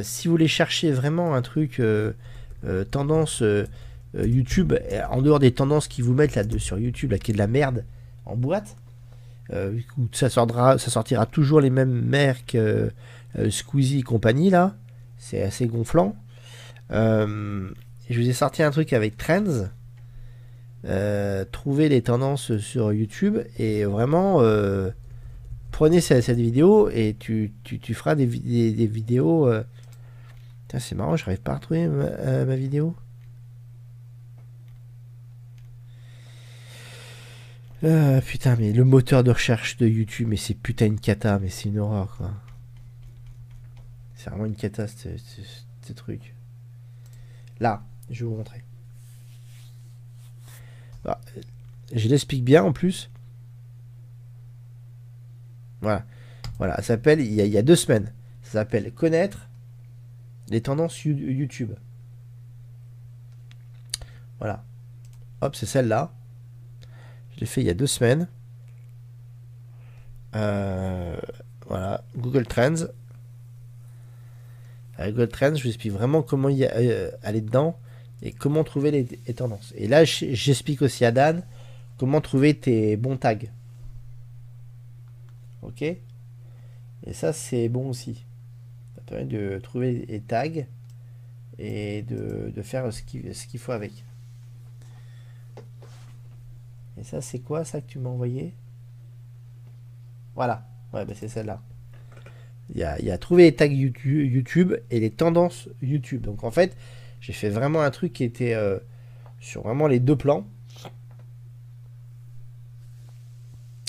si 0.02 0.28
vous 0.28 0.34
voulez 0.34 0.48
chercher 0.48 0.92
vraiment 0.92 1.34
un 1.34 1.42
truc 1.42 1.82
tendance 2.92 3.42
YouTube, 4.14 4.74
en 5.10 5.22
dehors 5.22 5.40
des 5.40 5.50
tendances 5.50 5.88
qu'ils 5.88 6.04
vous 6.04 6.14
mettent 6.14 6.36
là 6.36 6.44
de, 6.44 6.58
sur 6.58 6.78
YouTube, 6.78 7.10
là, 7.10 7.18
qui 7.18 7.32
est 7.32 7.34
de 7.34 7.38
la 7.38 7.48
merde 7.48 7.84
en 8.26 8.36
boîte, 8.36 8.76
ça, 10.12 10.28
sortira, 10.30 11.26
toujours 11.26 11.60
les 11.60 11.70
mêmes 11.70 12.00
marques, 12.04 12.56
Squeezie 13.50 13.98
et 13.98 14.02
compagnie 14.02 14.50
là 14.50 14.76
c'est 15.22 15.42
assez 15.42 15.66
gonflant. 15.66 16.16
Euh, 16.90 17.70
je 18.10 18.20
vous 18.20 18.28
ai 18.28 18.32
sorti 18.32 18.62
un 18.62 18.70
truc 18.70 18.92
avec 18.92 19.16
Trends. 19.16 19.68
Euh, 20.84 21.44
trouver 21.44 21.88
les 21.88 22.02
tendances 22.02 22.56
sur 22.56 22.92
YouTube 22.92 23.38
et 23.56 23.84
vraiment 23.84 24.40
euh, 24.40 24.90
prenez 25.70 26.00
cette, 26.00 26.36
vidéo 26.36 26.88
et 26.90 27.14
tu, 27.16 27.52
feras 27.94 28.16
des, 28.16 28.26
vidéos. 28.26 29.48
c'est 30.76 30.96
marrant, 30.96 31.16
j'arrive 31.16 31.40
pas 31.40 31.52
à 31.52 31.54
retrouver 31.56 31.86
ma, 31.86 32.56
vidéo. 32.56 32.96
putain, 38.26 38.56
mais 38.58 38.72
le 38.72 38.84
moteur 38.84 39.22
de 39.22 39.30
recherche 39.30 39.76
de 39.76 39.86
YouTube, 39.86 40.26
mais 40.28 40.36
c'est 40.36 40.54
putain 40.54 40.86
une 40.86 41.00
cata, 41.00 41.38
mais 41.38 41.48
c'est 41.48 41.68
une 41.68 41.78
horreur 41.78 42.16
quoi. 42.16 42.32
C'est 44.16 44.30
vraiment 44.30 44.46
une 44.46 44.56
catastrophe, 44.56 45.20
ces 45.82 45.94
trucs. 45.94 46.34
Là, 47.60 47.84
je 48.10 48.24
vais 48.24 48.30
vous 48.30 48.36
montrer. 48.36 48.62
Bah, 51.04 51.20
je 51.92 52.08
l'explique 52.08 52.44
bien 52.44 52.62
en 52.62 52.72
plus. 52.72 53.10
Voilà. 55.80 56.04
Voilà, 56.58 56.76
ça 56.76 56.82
s'appelle, 56.82 57.20
il, 57.20 57.32
y 57.32 57.58
a 57.58 57.62
deux 57.62 57.74
semaines, 57.76 58.12
ça 58.42 58.52
s'appelle 58.52 58.92
Connaître 58.92 59.48
les 60.48 60.60
tendances 60.60 61.04
YouTube. 61.04 61.72
Voilà. 64.38 64.64
Hop, 65.40 65.56
c'est 65.56 65.66
celle-là. 65.66 66.12
Je 67.34 67.40
l'ai 67.40 67.46
fait 67.46 67.62
il 67.62 67.66
y 67.66 67.70
a 67.70 67.74
deux 67.74 67.86
semaines. 67.86 68.28
Euh, 70.34 71.16
voilà, 71.66 72.04
Google 72.16 72.46
Trends. 72.46 72.86
Google 74.98 75.28
Trends, 75.28 75.54
je 75.56 75.62
vous 75.62 75.68
explique 75.68 75.92
vraiment 75.92 76.22
comment 76.22 76.48
y 76.48 76.64
euh, 76.64 77.10
aller 77.22 77.40
dedans 77.40 77.76
comment 78.30 78.62
trouver 78.62 78.90
les, 78.92 79.34
tendances. 79.34 79.72
Et 79.76 79.88
là, 79.88 80.04
j'explique 80.04 80.82
aussi 80.82 81.04
à 81.04 81.10
Dan 81.10 81.42
comment 81.98 82.20
trouver 82.20 82.54
tes 82.54 82.96
bons 82.96 83.16
tags. 83.16 83.38
Ok? 85.62 85.82
Et 85.82 87.12
ça, 87.12 87.32
c'est 87.32 87.68
bon 87.68 87.88
aussi. 87.88 88.24
Ça 88.94 89.02
permet 89.04 89.24
de 89.24 89.58
trouver 89.58 90.06
les 90.06 90.20
tags 90.20 90.64
et 91.58 92.02
de, 92.02 92.62
faire 92.62 92.92
ce 92.92 93.02
qu'il 93.02 93.58
faut 93.58 93.72
avec. 93.72 94.04
Et 97.00 97.04
ça, 97.04 97.20
c'est 97.20 97.40
quoi 97.40 97.64
ça 97.64 97.80
que 97.80 97.88
tu 97.88 97.98
m'as 97.98 98.10
envoyé? 98.10 98.52
Voilà. 100.34 100.66
Ouais, 100.92 101.04
bah 101.04 101.14
c'est 101.16 101.28
celle-là. 101.28 101.60
Il 102.74 102.80
y 102.80 102.84
a, 102.84 103.18
trouver 103.18 103.44
les 103.44 103.54
tags 103.54 103.66
YouTube 103.66 104.74
et 104.90 105.00
les 105.00 105.10
tendances 105.10 105.68
YouTube. 105.82 106.22
Donc 106.22 106.44
en 106.44 106.50
fait, 106.50 106.76
j'ai 107.22 107.32
fait 107.32 107.50
vraiment 107.50 107.80
un 107.80 107.90
truc 107.90 108.12
qui 108.12 108.24
était 108.24 108.52
euh, 108.52 108.78
sur 109.40 109.62
vraiment 109.62 109.86
les 109.86 110.00
deux 110.00 110.16
plans. 110.16 110.46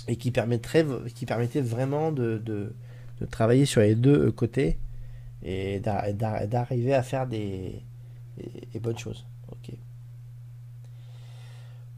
Et 0.07 0.17
qui, 0.17 0.31
permettrait, 0.31 0.86
qui 1.15 1.25
permettait 1.25 1.61
vraiment 1.61 2.11
de, 2.11 2.75
travailler 3.31 3.65
sur 3.65 3.81
les 3.81 3.95
deux 3.95 4.27
euh, 4.27 4.31
côtés 4.31 4.77
et 5.43 5.79
d'arriver 5.79 6.93
à 6.93 7.03
faire 7.03 7.25
des, 7.25 7.81
bonnes 8.81 8.97
choses. 8.97 9.25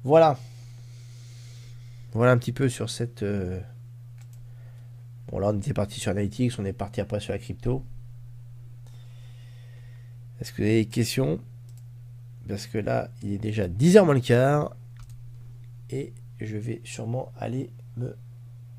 Voilà. 0.03 0.37
Voilà 2.13 2.31
un 2.31 2.37
petit 2.37 2.53
peu 2.53 2.69
sur 2.69 2.89
cette... 2.89 3.23
Euh, 3.23 3.59
Bon, 5.31 5.39
là, 5.39 5.49
on 5.49 5.57
était 5.57 5.73
parti 5.73 5.99
sur 5.99 6.11
Analytics, 6.11 6.53
on 6.59 6.65
est 6.65 6.73
parti 6.73 7.01
après 7.01 7.19
sur 7.19 7.33
la 7.33 7.39
crypto. 7.39 7.83
Est-ce 10.39 10.51
que 10.51 10.57
vous 10.57 10.63
avez 10.63 10.83
des 10.83 10.89
questions? 10.89 11.39
Parce 12.47 12.67
que 12.67 12.77
là, 12.77 13.09
il 13.23 13.33
est 13.33 13.37
déjà 13.37 13.67
10h 13.67 14.03
moins 14.03 14.13
le 14.13 14.19
quart. 14.19 14.75
Et 15.89 16.13
je 16.39 16.57
vais 16.57 16.81
sûrement 16.83 17.31
aller 17.39 17.69
me 17.97 18.15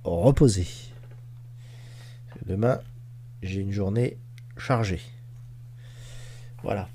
reposer. 0.05 0.67
Demain, 2.45 2.81
j'ai 3.43 3.61
une 3.61 3.73
journée 3.73 4.19
chargée. 4.57 5.01
Voilà. 6.63 6.89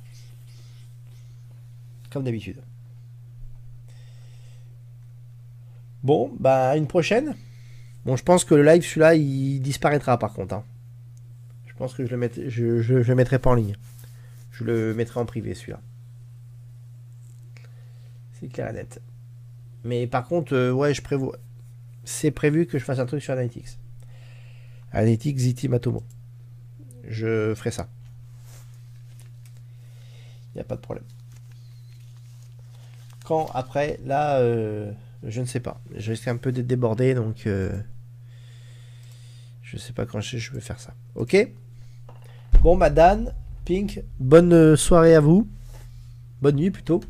Comme 2.10 2.24
d'habitude. 2.24 2.62
Bon, 6.04 6.32
bah, 6.40 6.76
une 6.78 6.88
prochaine. 6.88 7.36
Bon, 8.06 8.16
je 8.16 8.24
pense 8.24 8.44
que 8.44 8.56
le 8.56 8.64
live, 8.64 8.84
celui-là, 8.84 9.16
il 9.16 9.62
disparaîtra 9.62 10.18
par 10.18 10.34
contre. 10.34 10.56
Hein. 10.56 10.64
Je 11.68 11.74
pense 11.74 11.94
que 11.94 12.06
je 12.06 12.16
le, 12.16 12.82
je, 12.82 12.94
le 12.94 13.16
mettrai 13.16 13.40
pas 13.40 13.52
en 13.52 13.56
ligne. 13.56 13.76
Je 14.62 14.66
le 14.68 14.94
mettrai 14.94 15.20
en 15.20 15.26
privé, 15.26 15.56
celui-là. 15.56 15.82
C'est 18.34 18.48
clair 18.48 18.70
et 18.70 18.74
net. 18.74 19.02
Mais 19.84 20.06
par 20.06 20.28
contre, 20.28 20.54
euh, 20.54 20.72
ouais, 20.72 20.94
je 20.94 21.02
prévois. 21.02 21.36
C'est 22.04 22.30
prévu 22.30 22.68
que 22.68 22.78
je 22.78 22.84
fasse 22.84 23.00
un 23.00 23.08
truc 23.08 23.24
sur 23.24 23.34
Analytics. 23.34 23.80
Analytics 24.92 25.40
Ziti 25.40 25.68
Matomo. 25.68 26.04
Je 27.08 27.56
ferai 27.56 27.72
ça. 27.72 27.90
Il 30.54 30.58
n'y 30.58 30.62
a 30.62 30.64
pas 30.64 30.76
de 30.76 30.82
problème. 30.82 31.06
Quand 33.26 33.48
après, 33.56 34.00
là, 34.06 34.38
euh, 34.38 34.92
je 35.24 35.42
ne 35.42 35.48
sais 35.48 35.60
pas. 35.60 35.82
Je 35.96 36.12
risque 36.12 36.28
un 36.28 36.38
peu 36.38 36.52
d'être 36.52 36.68
débordé, 36.68 37.16
donc 37.16 37.48
euh, 37.48 37.82
je 39.64 39.78
sais 39.78 39.94
pas 39.94 40.06
quand 40.06 40.22
je, 40.22 40.52
vais 40.52 40.62
faire 40.62 40.80
ça. 40.80 40.94
Ok? 41.16 41.36
Bon, 42.62 42.78
bah 42.78 42.92
Dan, 42.92 43.34
Pink, 43.66 44.04
bonne 44.20 44.76
soirée 44.76 45.16
à 45.16 45.20
vous. 45.20 45.48
Bonne 46.42 46.56
nuit 46.56 46.72
plutôt. 46.72 47.02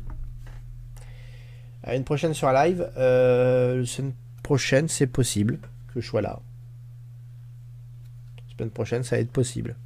À 1.82 1.96
une 1.96 2.04
prochaine 2.04 2.34
sur 2.34 2.52
live. 2.52 2.90
Euh, 2.96 3.84
semaine 3.84 4.12
prochaine, 4.42 4.88
c'est 4.88 5.06
possible 5.06 5.58
que 5.92 6.00
je 6.00 6.06
sois 6.06 6.22
là. 6.22 6.40
Semaine 8.56 8.70
prochaine, 8.70 9.02
ça 9.02 9.16
va 9.16 9.22
être 9.22 9.32
possible. 9.32 9.76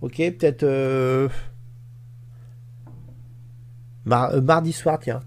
Ok, 0.00 0.16
peut-être 0.16 0.64
euh, 0.64 1.28
euh, 4.10 4.40
mardi 4.40 4.72
soir, 4.72 4.98
tiens. 5.00 5.20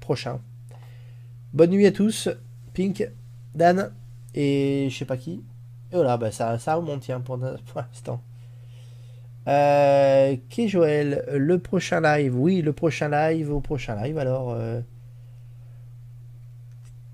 Prochain. 0.00 0.40
Bonne 1.52 1.70
nuit 1.70 1.86
à 1.86 1.92
tous. 1.92 2.28
Pink, 2.74 3.08
Dan 3.54 3.92
et 4.34 4.88
je 4.90 4.96
sais 4.96 5.04
pas 5.04 5.16
qui. 5.16 5.44
Et 5.92 5.94
voilà, 5.94 6.16
bah 6.16 6.32
ça, 6.32 6.58
ça 6.58 6.74
remonte 6.74 7.02
tiens, 7.02 7.20
pour, 7.20 7.36
l'instant. 7.36 8.22
Euh, 9.48 10.36
qui 10.50 10.68
Joël 10.68 11.24
Le 11.32 11.58
prochain 11.58 12.00
live, 12.02 12.38
oui, 12.38 12.60
le 12.60 12.74
prochain 12.74 13.08
live, 13.08 13.50
au 13.50 13.60
prochain 13.60 13.96
live. 14.02 14.18
Alors, 14.18 14.50
euh, 14.50 14.82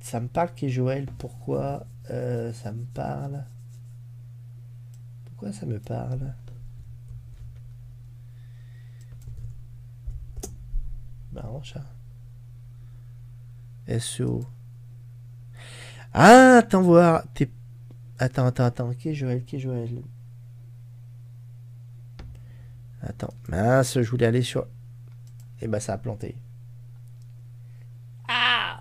ça 0.01 0.21
me 0.21 0.27
parle 0.27 0.53
qui 0.55 0.69
Joël? 0.69 1.07
Pourquoi 1.19 1.87
euh, 2.11 2.53
ça 2.53 2.73
me 2.73 2.85
parle? 2.87 3.45
Pourquoi 5.27 5.53
ça 5.53 5.65
me 5.65 5.79
parle? 5.79 6.35
Marrant 11.33 11.63
ça. 11.63 11.83
SEO. 13.99 14.45
Ah, 16.13 16.59
attends 16.59 16.83
voir. 16.83 17.25
Attends, 18.19 18.47
attends, 18.47 18.65
attends. 18.65 18.95
Qui 18.95 19.11
est 19.11 19.15
Joël? 19.15 19.45
Qui 19.45 19.57
est 19.57 19.61
Joël? 19.61 20.03
Attends. 23.07 23.35
Mince, 23.49 24.01
je 24.01 24.11
voulais 24.11 24.27
aller 24.27 24.43
sur... 24.43 24.63
Et 25.61 25.67
eh 25.67 25.69
bah 25.69 25.81
ça 25.81 25.95
a 25.95 25.99
planté. 25.99 26.37
Ah 28.29 28.81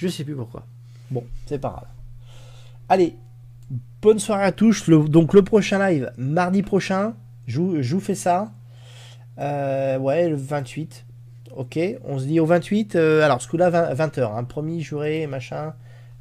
Je 0.00 0.08
sais 0.08 0.24
plus 0.24 0.34
pourquoi. 0.34 0.64
Bon, 1.10 1.24
c'est 1.44 1.58
pas 1.58 1.68
grave. 1.68 1.88
Allez, 2.88 3.16
bonne 4.00 4.18
soirée 4.18 4.44
à 4.44 4.52
tous. 4.52 4.88
donc 4.88 5.34
le 5.34 5.42
prochain 5.42 5.78
live, 5.90 6.10
mardi 6.16 6.62
prochain, 6.62 7.14
je 7.46 7.60
vous, 7.60 8.00
fais 8.00 8.14
ça. 8.14 8.50
Euh, 9.40 9.98
ouais, 9.98 10.28
le 10.28 10.36
28. 10.36 11.04
Ok, 11.56 11.78
on 12.04 12.18
se 12.18 12.24
dit 12.24 12.40
au 12.40 12.46
28. 12.46 12.96
euh, 12.96 13.22
alors, 13.22 13.42
ce 13.42 13.48
coup-là, 13.48 13.70
20, 13.70 14.16
h 14.18 14.22
hein, 14.22 14.44
promis, 14.44 14.82
juré, 14.82 15.26
machin, 15.26 15.74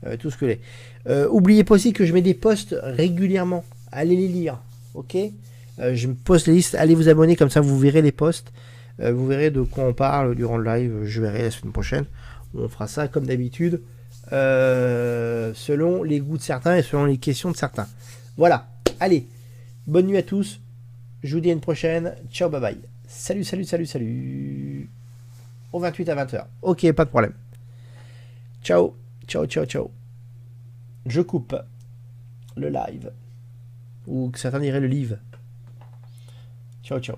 euh, 0.06 0.18
tout 0.18 0.32
ce 0.32 0.38
que 0.38 0.46
les. 0.46 0.60
Euh, 1.08 1.28
oubliez 1.30 1.64
pas 1.64 1.76
aussi 1.76 1.94
que 1.94 2.06
je 2.06 2.14
mets 2.14 2.22
des 2.22 2.34
posts 2.34 2.76
régulièrement. 2.82 3.64
Allez 3.92 4.16
les 4.16 4.28
lire. 4.28 4.60
Ok? 4.94 5.16
Je 5.78 6.08
me 6.08 6.14
poste 6.14 6.48
les 6.48 6.54
listes. 6.56 6.76
Allez 6.76 6.94
vous 6.94 7.08
abonner, 7.08 7.38
comme 7.38 7.50
ça 7.50 7.62
vous 7.62 7.80
verrez 7.80 8.02
les 8.02 8.12
posts. 8.12 8.52
Vous 8.98 9.28
verrez 9.28 9.50
de 9.50 9.62
quoi 9.62 9.86
on 9.86 9.94
parle 9.94 10.36
durant 10.36 10.58
le 10.58 10.70
live. 10.70 11.04
Je 11.06 11.22
verrai 11.22 11.44
la 11.44 11.52
semaine 11.52 11.72
prochaine. 11.72 12.04
On 12.54 12.68
fera 12.68 12.90
ça 12.90 13.08
comme 13.08 13.26
d'habitude. 13.26 13.82
selon 14.30 16.04
les 16.04 16.20
goûts 16.20 16.38
de 16.38 16.44
certains 16.44 16.76
et 16.76 16.82
selon 16.82 17.06
les 17.06 17.16
questions 17.16 17.50
de 17.50 17.56
certains. 17.56 17.88
Voilà. 18.36 18.68
Allez. 19.00 19.26
Bonne 19.88 20.08
nuit 20.08 20.18
à 20.18 20.24
tous. 20.24 20.60
Je 21.24 21.34
vous 21.34 21.40
dis 21.42 21.50
à 21.50 21.54
une 21.54 21.62
prochaine. 21.62 22.14
Ciao, 22.30 22.50
bye 22.50 22.60
bye. 22.60 22.99
Salut, 23.10 23.44
salut, 23.44 23.66
salut, 23.66 23.88
salut. 23.88 24.90
Au 25.74 25.80
28 25.80 26.10
à 26.10 26.16
20h. 26.16 26.46
Ok, 26.62 26.92
pas 26.94 27.06
de 27.06 27.10
problème. 27.10 27.34
Ciao, 28.64 28.96
ciao, 29.28 29.48
ciao, 29.48 29.66
ciao. 29.66 29.92
Je 31.08 31.22
coupe 31.22 31.56
le 32.56 32.70
live. 32.70 33.12
Ou 34.06 34.30
que 34.30 34.38
certains 34.38 34.60
diraient 34.60 34.80
le 34.80 34.88
live. 34.88 35.18
Ciao, 36.84 37.00
ciao. 37.00 37.18